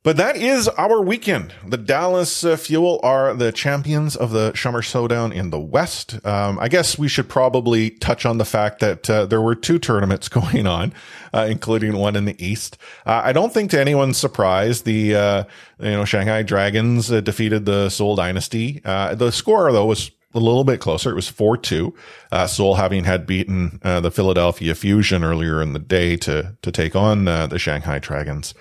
But 0.04 0.18
that 0.18 0.36
is 0.36 0.68
our 0.68 1.00
weekend. 1.00 1.54
The 1.68 1.78
Dallas 1.78 2.44
uh, 2.44 2.58
Fuel 2.58 3.00
are 3.04 3.36
the 3.36 3.52
champions 3.52 4.16
of 4.16 4.32
the 4.32 4.52
Summer 4.56 4.82
Showdown 4.82 5.32
in 5.32 5.52
the 5.52 5.60
West. 5.60 6.26
Um, 6.26 6.58
I 6.58 6.70
guess 6.70 6.98
we 6.98 7.08
should 7.08 7.30
probably 7.30 7.92
touch 7.92 8.26
on 8.26 8.40
the 8.40 8.46
fact 8.46 8.80
that 8.80 9.08
uh, 9.08 9.28
there 9.28 9.42
were 9.42 9.54
two 9.54 9.78
tournaments 9.78 10.28
going 10.30 10.66
on, 10.66 10.92
uh, 11.36 11.46
including 11.48 11.98
one 11.98 12.16
in 12.16 12.26
the 12.26 12.44
East. 12.44 12.80
Uh, 13.06 13.22
I 13.24 13.32
don't 13.32 13.54
think 13.54 13.70
to 13.72 13.80
anyone's 13.80 14.18
surprise, 14.18 14.82
the 14.82 15.16
uh, 15.16 15.44
you 15.80 15.92
know 15.92 16.06
Shanghai 16.06 16.42
Dragons 16.42 17.12
uh, 17.12 17.22
defeated 17.22 17.66
the 17.66 17.90
Seoul 17.90 18.16
Dynasty. 18.16 18.82
Uh, 18.84 19.14
the 19.14 19.32
score 19.32 19.72
though 19.72 19.86
was 19.86 20.10
a 20.34 20.40
little 20.40 20.64
bit 20.64 20.80
closer. 20.80 21.12
It 21.12 21.16
was 21.16 21.30
4-2. 21.30 21.94
Uh, 22.32 22.48
Seoul 22.48 22.76
having 22.76 23.04
had 23.04 23.28
beaten 23.28 23.80
uh, 23.84 24.00
the 24.00 24.12
Philadelphia 24.12 24.74
Fusion 24.76 25.24
earlier 25.24 25.62
in 25.62 25.74
the 25.74 25.80
day 25.80 26.16
to 26.18 26.56
to 26.62 26.72
take 26.72 26.96
on 26.96 27.28
uh, 27.28 27.48
the 27.48 27.60
Shanghai 27.60 28.00
Dragons. 28.00 28.54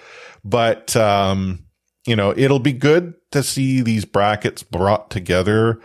But 0.45 0.97
um, 0.97 1.67
you 2.07 2.17
know, 2.17 2.35
it'll 2.37 2.61
be 2.61 2.73
good 2.73 3.15
to 3.33 3.43
see 3.43 3.81
these 3.81 4.05
brackets 4.05 4.63
brought 4.63 5.11
together 5.11 5.81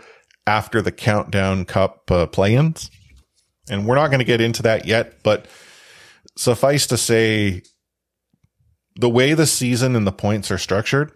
after 0.46 0.80
the 0.80 0.92
Countdown 0.92 1.64
Cup 1.64 2.10
uh, 2.10 2.26
play-ins. 2.26 2.90
And 3.68 3.86
we're 3.86 3.96
not 3.96 4.08
going 4.08 4.20
to 4.20 4.24
get 4.24 4.40
into 4.40 4.62
that 4.62 4.86
yet, 4.86 5.22
but 5.22 5.46
suffice 6.36 6.86
to 6.86 6.96
say 6.96 7.62
the 8.94 9.10
way 9.10 9.34
the 9.34 9.46
season 9.46 9.96
and 9.96 10.06
the 10.06 10.12
points 10.12 10.50
are 10.50 10.58
structured, 10.58 11.12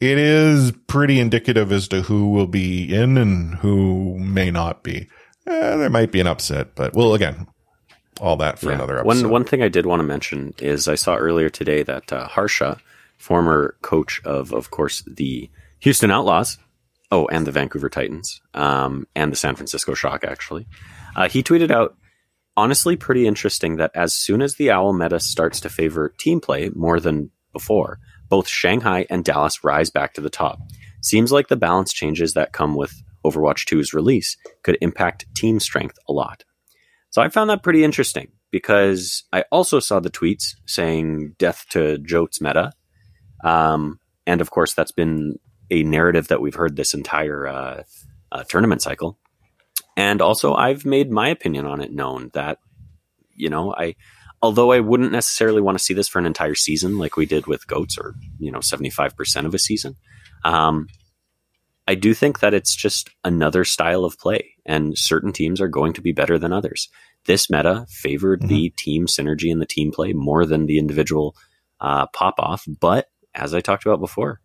it 0.00 0.18
is 0.18 0.72
pretty 0.86 1.20
indicative 1.20 1.70
as 1.70 1.88
to 1.88 2.02
who 2.02 2.30
will 2.30 2.46
be 2.46 2.92
in 2.92 3.16
and 3.16 3.56
who 3.56 4.18
may 4.18 4.50
not 4.50 4.82
be. 4.82 5.08
Eh, 5.46 5.76
there 5.76 5.90
might 5.90 6.10
be 6.10 6.20
an 6.20 6.26
upset, 6.26 6.74
but 6.74 6.94
we'll 6.94 7.14
again, 7.14 7.46
all 8.20 8.36
that 8.36 8.58
for 8.58 8.66
Yeah. 8.68 8.74
another 8.76 8.98
episode. 8.98 9.22
One 9.22 9.30
one 9.30 9.44
thing 9.44 9.62
I 9.62 9.68
did 9.68 9.86
want 9.86 10.00
to 10.00 10.04
mention 10.04 10.54
is 10.58 10.88
I 10.88 10.94
saw 10.94 11.16
earlier 11.16 11.48
today 11.48 11.82
that 11.82 12.12
uh, 12.12 12.28
Harsha, 12.28 12.78
former 13.18 13.76
coach 13.82 14.20
of, 14.24 14.52
of 14.52 14.70
course, 14.70 15.02
the 15.06 15.50
Houston 15.80 16.10
Outlaws, 16.10 16.58
oh, 17.10 17.26
and 17.28 17.46
the 17.46 17.52
Vancouver 17.52 17.88
Titans, 17.88 18.40
um, 18.54 19.06
and 19.14 19.30
the 19.32 19.36
San 19.36 19.54
Francisco 19.56 19.94
Shock, 19.94 20.24
actually, 20.24 20.66
uh, 21.16 21.28
he 21.28 21.42
tweeted 21.42 21.70
out, 21.70 21.96
honestly, 22.56 22.96
pretty 22.96 23.26
interesting 23.26 23.76
that 23.76 23.90
as 23.94 24.14
soon 24.14 24.42
as 24.42 24.54
the 24.56 24.70
Owl 24.70 24.92
meta 24.92 25.20
starts 25.20 25.60
to 25.60 25.68
favor 25.68 26.14
team 26.18 26.40
play 26.40 26.70
more 26.74 27.00
than 27.00 27.30
before, 27.52 27.98
both 28.28 28.48
Shanghai 28.48 29.06
and 29.10 29.24
Dallas 29.24 29.62
rise 29.64 29.90
back 29.90 30.14
to 30.14 30.20
the 30.20 30.30
top. 30.30 30.58
Seems 31.02 31.30
like 31.30 31.48
the 31.48 31.56
balance 31.56 31.92
changes 31.92 32.32
that 32.34 32.52
come 32.52 32.74
with 32.74 33.02
Overwatch 33.24 33.64
2's 33.66 33.92
release 33.94 34.36
could 34.62 34.78
impact 34.80 35.26
team 35.34 35.60
strength 35.60 35.98
a 36.08 36.12
lot. 36.12 36.44
So 37.14 37.22
I 37.22 37.28
found 37.28 37.48
that 37.48 37.62
pretty 37.62 37.84
interesting 37.84 38.32
because 38.50 39.22
I 39.32 39.44
also 39.52 39.78
saw 39.78 40.00
the 40.00 40.10
tweets 40.10 40.56
saying 40.66 41.36
death 41.38 41.64
to 41.68 41.96
Jotes 41.98 42.40
meta. 42.40 42.72
Um, 43.44 44.00
and 44.26 44.40
of 44.40 44.50
course, 44.50 44.74
that's 44.74 44.90
been 44.90 45.38
a 45.70 45.84
narrative 45.84 46.26
that 46.26 46.40
we've 46.40 46.56
heard 46.56 46.74
this 46.74 46.92
entire 46.92 47.46
uh, 47.46 47.82
uh, 48.32 48.42
tournament 48.48 48.82
cycle. 48.82 49.16
And 49.96 50.20
also, 50.20 50.54
I've 50.54 50.84
made 50.84 51.12
my 51.12 51.28
opinion 51.28 51.66
on 51.66 51.80
it 51.80 51.92
known 51.92 52.30
that, 52.34 52.58
you 53.32 53.48
know, 53.48 53.72
I, 53.72 53.94
although 54.42 54.72
I 54.72 54.80
wouldn't 54.80 55.12
necessarily 55.12 55.62
want 55.62 55.78
to 55.78 55.84
see 55.84 55.94
this 55.94 56.08
for 56.08 56.18
an 56.18 56.26
entire 56.26 56.56
season 56.56 56.98
like 56.98 57.16
we 57.16 57.26
did 57.26 57.46
with 57.46 57.68
Goats 57.68 57.96
or, 57.96 58.16
you 58.40 58.50
know, 58.50 58.58
75% 58.58 59.46
of 59.46 59.54
a 59.54 59.58
season, 59.60 59.94
um, 60.44 60.88
I 61.86 61.94
do 61.94 62.14
think 62.14 62.40
that 62.40 62.54
it's 62.54 62.74
just 62.74 63.10
another 63.24 63.64
style 63.64 64.04
of 64.04 64.18
play, 64.18 64.54
and 64.64 64.96
certain 64.96 65.32
teams 65.32 65.60
are 65.60 65.68
going 65.68 65.92
to 65.94 66.00
be 66.00 66.12
better 66.12 66.38
than 66.38 66.52
others. 66.52 66.88
This 67.26 67.50
meta 67.50 67.86
favored 67.88 68.42
the 68.48 68.70
team 68.76 69.06
synergy 69.06 69.50
and 69.52 69.60
the 69.60 69.66
team 69.66 69.92
play 69.92 70.12
more 70.12 70.46
than 70.46 70.66
the 70.66 70.78
individual 70.78 71.36
uh, 71.80 72.06
pop 72.08 72.34
off. 72.38 72.64
But 72.80 73.08
as 73.34 73.54
I 73.54 73.60
talked 73.60 73.84
about 73.84 74.00
before, 74.00 74.40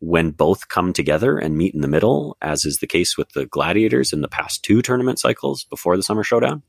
when 0.00 0.30
both 0.32 0.68
come 0.68 0.92
together 0.92 1.38
and 1.38 1.56
meet 1.56 1.74
in 1.74 1.80
the 1.80 1.88
middle, 1.88 2.36
as 2.42 2.64
is 2.64 2.78
the 2.78 2.88
case 2.88 3.16
with 3.16 3.30
the 3.30 3.46
Gladiators 3.46 4.12
in 4.12 4.20
the 4.20 4.28
past 4.28 4.64
two 4.64 4.82
tournament 4.82 5.20
cycles 5.20 5.64
before 5.64 5.96
the 5.96 6.02
Summer 6.02 6.24
Showdown, 6.24 6.64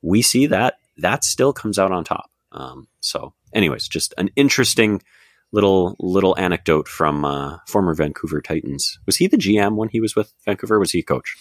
we 0.00 0.22
see 0.22 0.46
that 0.46 0.76
that 0.96 1.24
still 1.24 1.52
comes 1.52 1.78
out 1.78 1.92
on 1.92 2.04
top. 2.04 2.30
Um, 2.52 2.88
so, 3.00 3.34
anyways, 3.54 3.88
just 3.88 4.14
an 4.16 4.30
interesting 4.36 5.02
little 5.52 5.96
little 6.00 6.36
anecdote 6.38 6.88
from 6.88 7.24
uh, 7.24 7.58
former 7.66 7.94
Vancouver 7.94 8.40
Titans. 8.40 8.98
Was 9.06 9.16
he 9.16 9.26
the 9.26 9.36
GM 9.36 9.76
when 9.76 9.88
he 9.90 10.00
was 10.00 10.16
with 10.16 10.32
Vancouver? 10.44 10.78
Was 10.78 10.92
he 10.92 11.00
a 11.00 11.02
coach? 11.02 11.36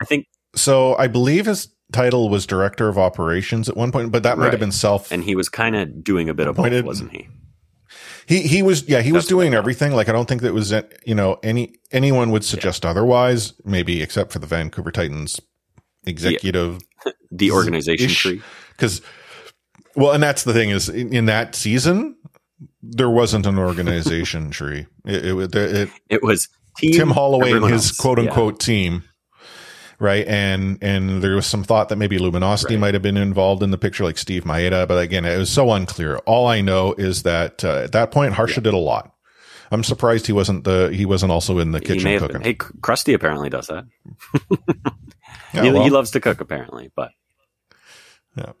I 0.00 0.04
think 0.04 0.26
So 0.54 0.94
I 0.96 1.08
believe 1.08 1.46
his 1.46 1.68
title 1.92 2.28
was 2.28 2.46
director 2.46 2.88
of 2.88 2.98
operations 2.98 3.68
at 3.68 3.76
one 3.76 3.90
point, 3.90 4.12
but 4.12 4.22
that 4.22 4.38
might 4.38 4.52
have 4.52 4.60
been 4.60 4.72
self. 4.72 5.10
and 5.10 5.24
he 5.24 5.34
was 5.34 5.48
kind 5.48 5.74
of 5.74 6.04
doing 6.04 6.28
a 6.28 6.34
bit 6.34 6.46
of 6.46 6.56
both, 6.56 6.84
wasn't 6.84 7.12
he? 7.12 7.28
He 8.26 8.42
he 8.42 8.62
was 8.62 8.86
yeah 8.88 9.00
he 9.00 9.12
was 9.12 9.26
doing 9.26 9.54
everything. 9.54 9.92
Like 9.92 10.08
I 10.08 10.12
don't 10.12 10.28
think 10.28 10.42
that 10.42 10.52
was 10.52 10.72
you 11.06 11.14
know 11.14 11.38
any 11.42 11.74
anyone 11.90 12.30
would 12.30 12.44
suggest 12.44 12.84
otherwise. 12.84 13.54
Maybe 13.64 14.02
except 14.02 14.32
for 14.32 14.38
the 14.38 14.46
Vancouver 14.46 14.92
Titans 14.92 15.40
executive 16.06 16.80
The 17.30 17.50
organization 17.52 18.10
tree. 18.10 18.42
because 18.72 19.00
well, 19.96 20.12
and 20.12 20.22
that's 20.22 20.44
the 20.44 20.52
thing 20.52 20.70
is 20.70 20.88
in, 20.88 21.12
in 21.12 21.26
that 21.26 21.54
season 21.54 22.16
there 22.82 23.10
wasn't 23.10 23.46
an 23.46 23.58
organization 23.58 24.50
tree. 24.58 24.86
It, 25.04 25.24
it, 25.24 25.54
it, 25.54 25.88
It 26.08 26.22
was 26.22 26.48
team, 26.76 26.92
Tim 26.92 27.10
Holloway 27.10 27.52
and 27.52 27.64
his 27.66 27.92
quote 27.92 28.18
Yeah. 28.18 28.24
unquote 28.30 28.60
team. 28.60 29.04
Right. 30.00 30.24
And, 30.28 30.78
and 30.80 31.22
there 31.22 31.34
was 31.34 31.46
some 31.46 31.64
thought 31.64 31.88
that 31.88 31.96
maybe 31.96 32.18
Luminosity 32.18 32.76
might 32.76 32.94
have 32.94 33.02
been 33.02 33.16
involved 33.16 33.64
in 33.64 33.72
the 33.72 33.78
picture, 33.78 34.04
like 34.04 34.16
Steve 34.16 34.44
Maida. 34.46 34.86
But 34.86 35.02
again, 35.02 35.24
it 35.24 35.36
was 35.36 35.50
so 35.50 35.72
unclear. 35.72 36.18
All 36.18 36.46
I 36.46 36.60
know 36.60 36.94
is 36.96 37.24
that 37.24 37.64
uh, 37.64 37.78
at 37.78 37.92
that 37.92 38.12
point, 38.12 38.34
Harsha 38.34 38.60
did 38.60 38.74
a 38.74 38.78
lot. 38.78 39.10
I'm 39.72 39.82
surprised 39.82 40.26
he 40.28 40.32
wasn't 40.32 40.62
the, 40.62 40.90
he 40.94 41.04
wasn't 41.04 41.32
also 41.32 41.58
in 41.58 41.72
the 41.72 41.80
kitchen 41.80 42.10
have 42.12 42.20
cooking. 42.22 42.34
been. 42.34 42.42
Hey, 42.42 42.54
Crusty 42.54 43.12
apparently 43.12 43.50
does 43.50 43.66
that. 43.66 43.84
Yeah, 45.54 45.62
he, 45.62 45.70
well. 45.72 45.82
he 45.84 45.88
loves 45.90 46.10
to 46.10 46.20
cook, 46.20 46.42
apparently. 46.42 46.90
But 46.94 47.10
Yeah. 48.36 48.52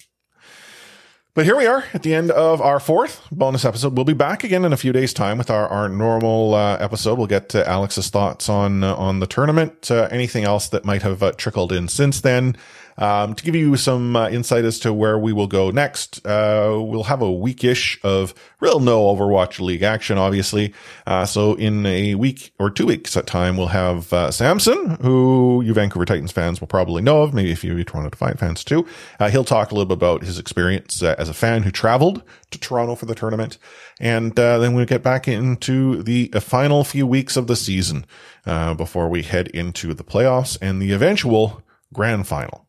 But 1.38 1.46
here 1.46 1.56
we 1.56 1.66
are 1.66 1.84
at 1.94 2.02
the 2.02 2.16
end 2.16 2.32
of 2.32 2.60
our 2.60 2.80
fourth 2.80 3.22
bonus 3.30 3.64
episode. 3.64 3.96
We'll 3.96 4.04
be 4.04 4.12
back 4.12 4.42
again 4.42 4.64
in 4.64 4.72
a 4.72 4.76
few 4.76 4.92
days' 4.92 5.12
time 5.14 5.38
with 5.38 5.50
our, 5.50 5.68
our 5.68 5.88
normal 5.88 6.54
uh, 6.54 6.76
episode. 6.78 7.16
We'll 7.16 7.28
get 7.28 7.48
to 7.50 7.64
Alex's 7.64 8.10
thoughts 8.10 8.48
on 8.48 8.82
uh, 8.82 8.96
on 8.96 9.20
the 9.20 9.28
tournament, 9.28 9.88
uh, 9.88 10.08
anything 10.10 10.42
else 10.42 10.66
that 10.70 10.84
might 10.84 11.02
have 11.02 11.22
uh, 11.22 11.30
trickled 11.30 11.70
in 11.70 11.86
since 11.86 12.20
then. 12.20 12.56
Um, 12.98 13.34
to 13.34 13.44
give 13.44 13.54
you 13.54 13.76
some 13.76 14.16
uh, 14.16 14.28
insight 14.28 14.64
as 14.64 14.80
to 14.80 14.92
where 14.92 15.18
we 15.18 15.32
will 15.32 15.46
go 15.46 15.70
next, 15.70 16.24
uh, 16.26 16.76
we'll 16.80 17.04
have 17.04 17.22
a 17.22 17.26
weekish 17.26 17.98
of 18.02 18.34
real 18.60 18.80
no 18.80 19.02
Overwatch 19.14 19.60
League 19.60 19.82
action, 19.82 20.18
obviously. 20.18 20.74
Uh, 21.06 21.24
so 21.24 21.54
in 21.54 21.86
a 21.86 22.16
week 22.16 22.52
or 22.58 22.70
two 22.70 22.86
weeks 22.86 23.16
at 23.16 23.26
time, 23.26 23.56
we'll 23.56 23.68
have 23.68 24.12
uh, 24.12 24.30
Samson, 24.32 24.98
who 25.00 25.62
you 25.64 25.72
Vancouver 25.72 26.04
Titans 26.04 26.32
fans 26.32 26.60
will 26.60 26.66
probably 26.66 27.00
know 27.00 27.22
of, 27.22 27.32
maybe 27.32 27.52
a 27.52 27.56
few 27.56 27.82
Toronto 27.84 28.10
Defiant 28.10 28.40
fans 28.40 28.64
too. 28.64 28.84
Uh, 29.20 29.30
he'll 29.30 29.44
talk 29.44 29.70
a 29.70 29.74
little 29.74 29.86
bit 29.86 29.94
about 29.94 30.22
his 30.22 30.38
experience 30.38 31.02
uh, 31.02 31.14
as 31.18 31.28
a 31.28 31.34
fan 31.34 31.62
who 31.62 31.70
traveled 31.70 32.22
to 32.50 32.58
Toronto 32.58 32.96
for 32.96 33.06
the 33.06 33.14
tournament. 33.14 33.58
And 34.00 34.38
uh, 34.38 34.58
then 34.58 34.74
we'll 34.74 34.86
get 34.86 35.02
back 35.02 35.28
into 35.28 36.02
the 36.02 36.28
final 36.40 36.82
few 36.84 37.06
weeks 37.06 37.36
of 37.36 37.46
the 37.46 37.56
season 37.56 38.06
uh, 38.46 38.74
before 38.74 39.08
we 39.08 39.22
head 39.22 39.48
into 39.48 39.94
the 39.94 40.04
playoffs 40.04 40.58
and 40.60 40.82
the 40.82 40.92
eventual 40.92 41.62
grand 41.92 42.26
final. 42.26 42.67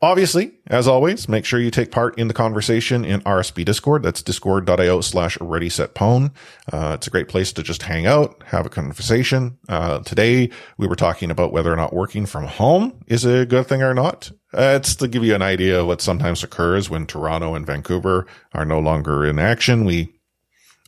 Obviously, 0.00 0.52
as 0.68 0.86
always, 0.86 1.28
make 1.28 1.44
sure 1.44 1.58
you 1.58 1.72
take 1.72 1.90
part 1.90 2.16
in 2.16 2.28
the 2.28 2.34
conversation 2.34 3.04
in 3.04 3.20
RSP 3.22 3.64
Discord. 3.64 4.04
That's 4.04 4.22
discord.io 4.22 5.00
slash 5.00 5.36
ready 5.40 5.68
set 5.68 5.96
pwn. 5.96 6.30
Uh, 6.72 6.92
it's 6.94 7.08
a 7.08 7.10
great 7.10 7.26
place 7.26 7.52
to 7.54 7.64
just 7.64 7.82
hang 7.82 8.06
out, 8.06 8.40
have 8.46 8.64
a 8.64 8.68
conversation. 8.68 9.58
Uh, 9.68 9.98
today 10.00 10.50
we 10.76 10.86
were 10.86 10.94
talking 10.94 11.32
about 11.32 11.52
whether 11.52 11.72
or 11.72 11.76
not 11.76 11.92
working 11.92 12.26
from 12.26 12.44
home 12.44 13.02
is 13.08 13.24
a 13.24 13.44
good 13.44 13.66
thing 13.66 13.82
or 13.82 13.92
not. 13.92 14.30
Uh, 14.54 14.78
it's 14.80 14.94
to 14.94 15.08
give 15.08 15.24
you 15.24 15.34
an 15.34 15.42
idea 15.42 15.80
of 15.80 15.88
what 15.88 16.00
sometimes 16.00 16.44
occurs 16.44 16.88
when 16.88 17.04
Toronto 17.04 17.56
and 17.56 17.66
Vancouver 17.66 18.24
are 18.52 18.64
no 18.64 18.78
longer 18.78 19.26
in 19.26 19.40
action. 19.40 19.84
We, 19.84 20.14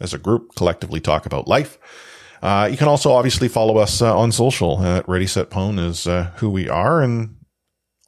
as 0.01 0.15
a 0.15 0.19
group, 0.19 0.55
collectively 0.55 1.01
talk 1.01 1.27
about 1.27 1.49
life. 1.49 1.79
Uh, 2.43 2.69
you 2.71 2.77
can 2.77 2.87
also 2.87 3.11
obviously 3.11 3.49
follow 3.49 3.79
us 3.79 4.01
uh, 4.01 4.17
on 4.17 4.31
social 4.31 4.81
at 4.85 5.09
Ready 5.09 5.27
Set 5.27 5.51
Pwn 5.51 5.85
is 5.85 6.07
uh, 6.07 6.31
who 6.37 6.49
we 6.49 6.69
are 6.69 7.03
and 7.03 7.35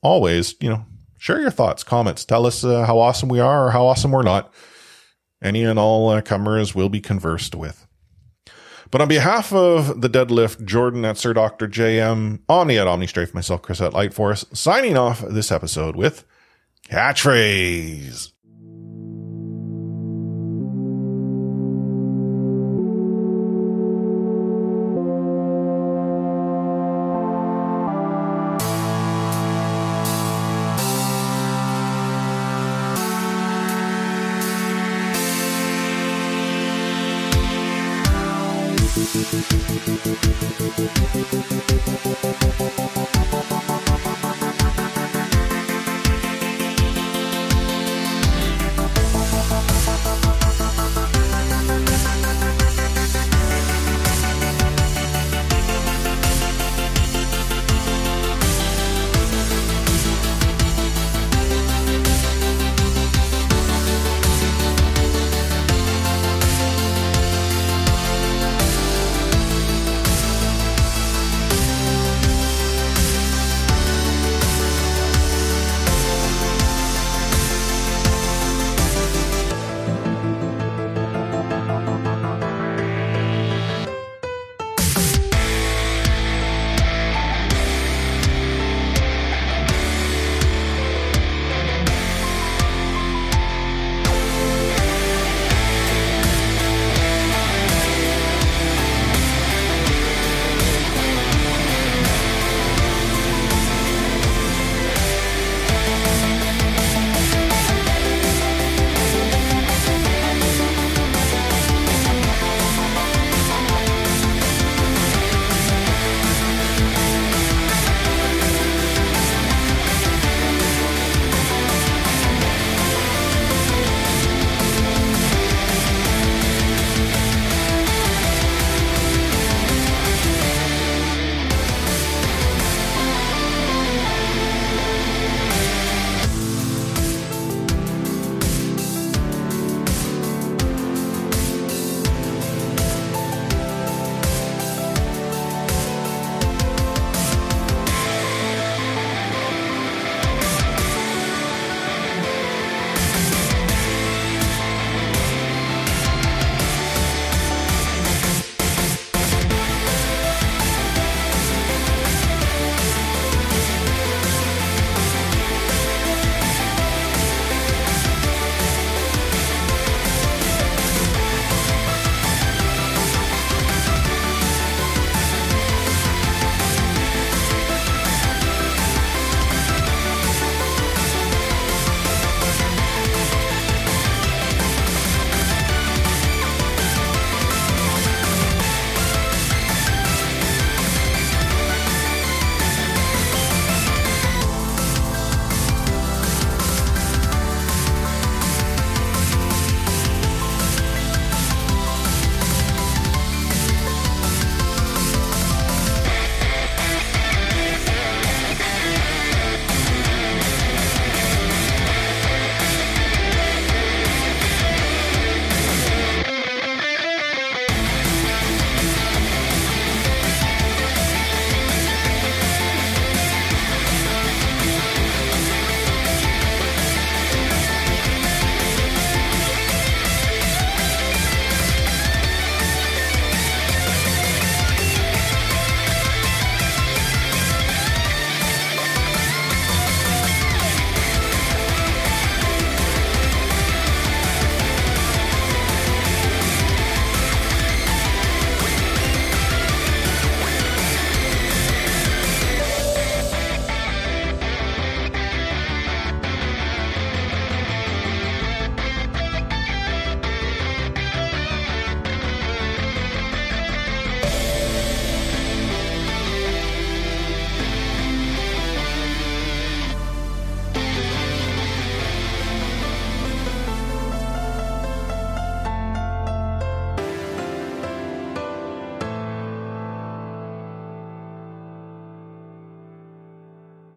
always, 0.01 0.55
you 0.61 0.71
know, 0.71 0.87
share 1.23 1.41
your 1.41 1.53
thoughts, 1.53 1.85
comments. 1.85 2.25
Tell 2.25 2.47
us 2.47 2.65
uh, 2.65 2.85
how 2.85 2.99
awesome 2.99 3.29
we 3.29 3.39
are 3.39 3.69
or 3.69 3.71
how 3.71 3.87
awesome 3.87 4.11
we're 4.11 4.23
not. 4.23 4.53
Any 5.41 5.63
and 5.63 5.79
all 5.79 6.09
uh, 6.09 6.21
comers 6.21 6.75
will 6.75 6.89
be 6.89 7.01
conversed 7.01 7.55
with. 7.55 7.87
But 8.91 9.01
on 9.01 9.07
behalf 9.07 9.53
of 9.53 10.01
the 10.01 10.11
deadlift, 10.11 10.65
Jordan 10.65 11.05
at 11.05 11.17
Sir 11.17 11.33
Dr. 11.33 11.69
JM, 11.69 12.41
Omni 12.49 12.77
at 12.77 12.89
OmniStrafe, 12.89 13.35
myself, 13.35 13.63
Chris 13.63 13.81
at 13.81 13.93
Lightforce, 13.93 14.45
signing 14.55 14.97
off 14.97 15.21
this 15.21 15.53
episode 15.53 15.95
with 15.95 16.25
catchphrase. 16.89 18.32